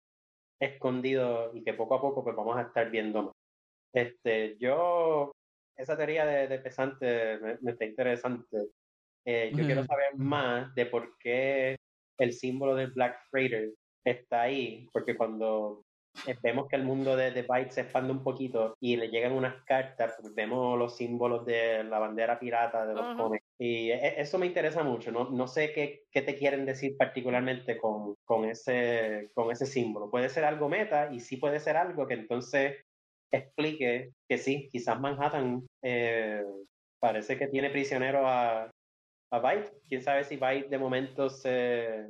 escondido 0.61 1.51
y 1.55 1.63
que 1.63 1.75
poco 1.75 1.97
a 1.97 2.01
poco 2.01 2.25
pues 2.25 2.37
vamos 2.37 2.57
a 2.57 2.63
estar 2.63 2.91
viendo 2.91 3.23
más. 3.25 3.33
Este, 3.93 4.57
yo, 4.59 5.33
esa 5.77 5.97
teoría 5.97 6.27
de, 6.27 6.49
de 6.49 6.59
pesante 6.59 7.39
me, 7.39 7.59
me 7.61 7.71
está 7.73 7.85
interesante. 7.85 8.69
Eh, 9.25 9.53
yo 9.55 9.65
quiero 9.65 9.85
saber 9.85 10.17
más 10.17 10.75
de 10.75 10.87
por 10.87 11.19
qué 11.19 11.77
el 12.19 12.33
símbolo 12.33 12.75
del 12.75 12.93
Black 12.93 13.19
Freighter 13.31 13.73
está 14.05 14.43
ahí, 14.43 14.89
porque 14.93 15.17
cuando 15.17 15.83
eh, 16.27 16.37
vemos 16.43 16.69
que 16.69 16.77
el 16.77 16.85
mundo 16.85 17.17
de, 17.17 17.33
de 17.33 17.43
Byte 17.43 17.73
se 17.73 17.81
expande 17.83 18.13
un 18.13 18.23
poquito 18.23 18.77
y 18.81 18.97
le 18.97 19.09
llegan 19.09 19.33
unas 19.33 19.65
cartas, 19.65 20.17
pues 20.21 20.35
vemos 20.35 20.79
los 20.79 20.97
símbolos 20.97 21.45
de 21.45 21.85
la 21.85 21.99
bandera 21.99 22.39
pirata 22.39 22.87
de 22.87 22.95
los 22.95 23.05
Ajá. 23.05 23.17
cómics. 23.17 23.46
Y 23.59 23.91
e- 23.91 24.21
eso 24.21 24.39
me 24.39 24.47
interesa 24.47 24.83
mucho. 24.83 25.11
No, 25.13 25.31
no 25.31 25.47
sé 25.49 25.73
qué, 25.73 26.05
qué 26.11 26.23
te 26.23 26.37
quieren 26.37 26.67
decir 26.67 26.97
particularmente 26.97 27.79
con, 27.79 28.15
con, 28.25 28.45
ese, 28.45 29.31
con 29.35 29.51
ese 29.51 29.67
símbolo. 29.67 30.11
Puede 30.11 30.29
ser 30.29 30.45
algo 30.45 30.69
meta 30.69 31.11
y 31.13 31.21
sí 31.21 31.37
puede 31.39 31.61
ser 31.61 31.77
algo 31.77 32.07
que 32.07 32.15
entonces 32.15 32.77
explique 33.31 34.13
que 34.29 34.39
sí, 34.39 34.69
quizás 34.71 35.01
Manhattan 35.01 35.67
eh, 35.83 36.45
parece 36.99 37.39
que 37.39 37.49
tiene 37.49 37.71
prisionero 37.71 38.27
a, 38.27 38.71
a 39.31 39.39
Byte. 39.39 39.73
Quién 39.89 40.03
sabe 40.03 40.25
si 40.25 40.37
Byte 40.37 40.69
de 40.69 40.79
momento 40.79 41.31
se, 41.31 42.07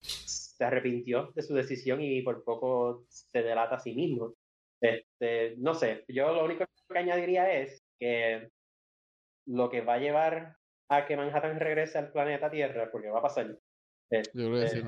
se 0.00 0.64
arrepintió 0.64 1.32
de 1.34 1.42
su 1.42 1.54
decisión 1.54 2.00
y 2.02 2.22
por 2.22 2.44
poco 2.44 3.04
se 3.08 3.42
delata 3.42 3.76
a 3.76 3.80
sí 3.80 3.94
mismo. 3.94 4.34
Este, 4.80 5.54
no 5.58 5.74
sé, 5.74 6.04
yo 6.08 6.32
lo 6.34 6.44
único 6.44 6.64
que 6.88 6.98
añadiría 6.98 7.52
es 7.52 7.82
que 7.98 8.48
lo 9.46 9.70
que 9.70 9.80
va 9.80 9.94
a 9.94 9.98
llevar 9.98 10.56
a 10.88 11.06
que 11.06 11.16
Manhattan 11.16 11.58
regrese 11.58 11.98
al 11.98 12.12
planeta 12.12 12.50
Tierra, 12.50 12.90
porque 12.90 13.10
va 13.10 13.20
a 13.20 13.22
pasar. 13.22 13.58
Yo 14.34 14.50
creo 14.50 14.60
que 14.60 14.82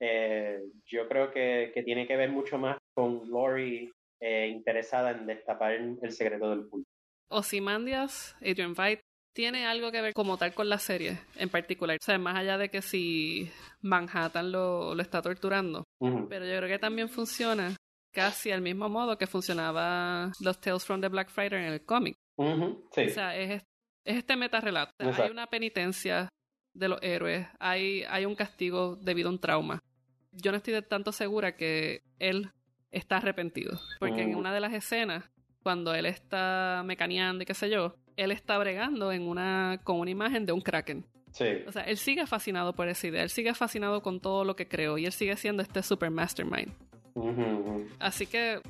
eh, 0.00 0.60
yo 0.84 1.08
creo 1.08 1.30
que, 1.30 1.70
que 1.72 1.82
tiene 1.82 2.06
que 2.06 2.16
ver 2.16 2.30
mucho 2.30 2.58
más 2.58 2.76
con 2.94 3.30
Lori 3.30 3.90
eh, 4.20 4.48
interesada 4.48 5.12
en 5.12 5.26
destapar 5.26 5.72
el 5.72 6.12
secreto 6.12 6.50
del 6.50 6.68
pulpo. 6.68 6.88
Ozymandias, 7.30 8.36
Adrian 8.40 8.74
Veidt, 8.74 9.00
tiene 9.34 9.66
algo 9.66 9.92
que 9.92 10.02
ver 10.02 10.14
como 10.14 10.36
tal 10.36 10.52
con 10.52 10.68
la 10.68 10.78
serie 10.78 11.18
en 11.36 11.48
particular. 11.48 11.96
O 12.00 12.04
sea, 12.04 12.18
más 12.18 12.36
allá 12.36 12.58
de 12.58 12.70
que 12.70 12.82
si 12.82 13.50
Manhattan 13.80 14.50
lo, 14.50 14.94
lo 14.94 15.02
está 15.02 15.22
torturando. 15.22 15.84
Pero 16.00 16.44
yo 16.44 16.56
creo 16.56 16.68
que 16.68 16.78
también 16.78 17.08
funciona 17.08 17.76
casi 18.12 18.50
al 18.50 18.62
mismo 18.62 18.88
modo 18.88 19.16
que 19.16 19.26
funcionaba 19.26 20.32
los 20.40 20.60
Tales 20.60 20.84
from 20.84 21.00
the 21.00 21.08
Black 21.08 21.30
Friday 21.30 21.64
en 21.64 21.72
el 21.72 21.84
cómic. 21.84 22.16
sí. 22.36 23.02
O 23.02 23.08
sea, 23.10 23.36
es, 23.36 23.62
es 24.04 24.16
este 24.18 24.36
metarrelato. 24.36 24.92
O 24.94 24.96
sea, 24.98 25.06
hay 25.06 25.12
Exacto. 25.12 25.32
una 25.32 25.46
penitencia 25.46 26.28
de 26.74 26.88
los 26.88 26.98
héroes, 27.02 27.46
hay, 27.58 28.04
hay 28.08 28.24
un 28.24 28.34
castigo 28.34 28.96
debido 28.96 29.28
a 29.28 29.32
un 29.32 29.38
trauma. 29.40 29.80
Yo 30.32 30.50
no 30.52 30.56
estoy 30.58 30.74
de 30.74 30.82
tanto 30.82 31.12
segura 31.12 31.56
que 31.56 32.02
él 32.18 32.50
está 32.90 33.16
arrepentido. 33.18 33.78
Porque 33.98 34.22
en 34.22 34.32
Mm. 34.32 34.36
una 34.38 34.52
de 34.54 34.60
las 34.60 34.72
escenas, 34.72 35.24
cuando 35.62 35.94
él 35.94 36.06
está 36.06 36.82
mecaneando 36.84 37.42
y 37.42 37.46
qué 37.46 37.54
sé 37.54 37.68
yo, 37.68 37.94
él 38.16 38.30
está 38.30 38.56
bregando 38.58 39.12
en 39.12 39.22
una, 39.22 39.80
con 39.84 39.98
una 40.00 40.10
imagen 40.10 40.46
de 40.46 40.52
un 40.52 40.60
kraken. 40.60 41.04
sí. 41.32 41.44
O 41.66 41.72
sea, 41.72 41.82
él 41.82 41.98
sigue 41.98 42.26
fascinado 42.26 42.72
por 42.74 42.88
esa 42.88 43.06
idea, 43.06 43.22
él 43.22 43.30
sigue 43.30 43.52
fascinado 43.54 44.02
con 44.02 44.18
todo 44.20 44.44
lo 44.44 44.56
que 44.56 44.66
creó 44.66 44.96
y 44.98 45.04
él 45.06 45.12
sigue 45.12 45.36
siendo 45.36 45.62
este 45.62 45.82
super 45.82 46.10
mastermind. 46.10 46.72
Ujú, 47.14 47.30
ujú. 47.30 47.86
Así 47.98 48.26
que 48.26 48.60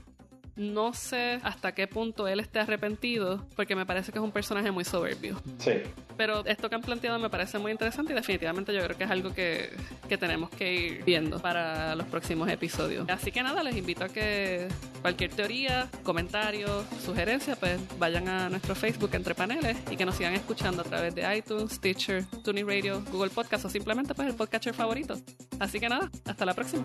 no 0.58 0.92
sé 0.92 1.40
hasta 1.42 1.72
qué 1.72 1.86
punto 1.86 2.26
él 2.28 2.40
esté 2.40 2.58
arrepentido, 2.58 3.46
porque 3.56 3.76
me 3.76 3.86
parece 3.86 4.12
que 4.12 4.18
es 4.18 4.24
un 4.24 4.32
personaje 4.32 4.70
muy 4.70 4.84
soberbio. 4.84 5.40
Sí. 5.58 5.72
Pero 6.16 6.44
esto 6.44 6.68
que 6.68 6.74
han 6.74 6.82
planteado 6.82 7.18
me 7.18 7.30
parece 7.30 7.58
muy 7.58 7.70
interesante 7.70 8.12
y 8.12 8.16
definitivamente 8.16 8.74
yo 8.74 8.82
creo 8.82 8.98
que 8.98 9.04
es 9.04 9.10
algo 9.10 9.32
que, 9.32 9.70
que 10.08 10.18
tenemos 10.18 10.50
que 10.50 10.74
ir 10.74 11.04
viendo 11.04 11.38
para 11.38 11.94
los 11.94 12.06
próximos 12.08 12.50
episodios. 12.50 13.08
Así 13.08 13.30
que 13.30 13.42
nada, 13.42 13.62
les 13.62 13.76
invito 13.76 14.04
a 14.04 14.08
que 14.08 14.66
cualquier 15.00 15.30
teoría, 15.30 15.88
comentario, 16.02 16.84
sugerencia, 17.04 17.54
pues 17.54 17.78
vayan 17.98 18.28
a 18.28 18.48
nuestro 18.48 18.74
Facebook 18.74 19.10
entre 19.12 19.34
paneles 19.34 19.76
y 19.90 19.96
que 19.96 20.04
nos 20.04 20.16
sigan 20.16 20.34
escuchando 20.34 20.82
a 20.82 20.84
través 20.84 21.14
de 21.14 21.36
iTunes, 21.36 21.72
Stitcher, 21.72 22.24
Tuning 22.42 22.66
Radio, 22.66 23.02
Google 23.12 23.30
Podcast 23.30 23.64
o 23.64 23.70
simplemente 23.70 24.14
pues 24.14 24.26
el 24.26 24.34
podcatcher 24.34 24.74
favorito. 24.74 25.14
Así 25.60 25.78
que 25.78 25.88
nada, 25.88 26.10
hasta 26.24 26.44
la 26.44 26.54
próxima. 26.54 26.84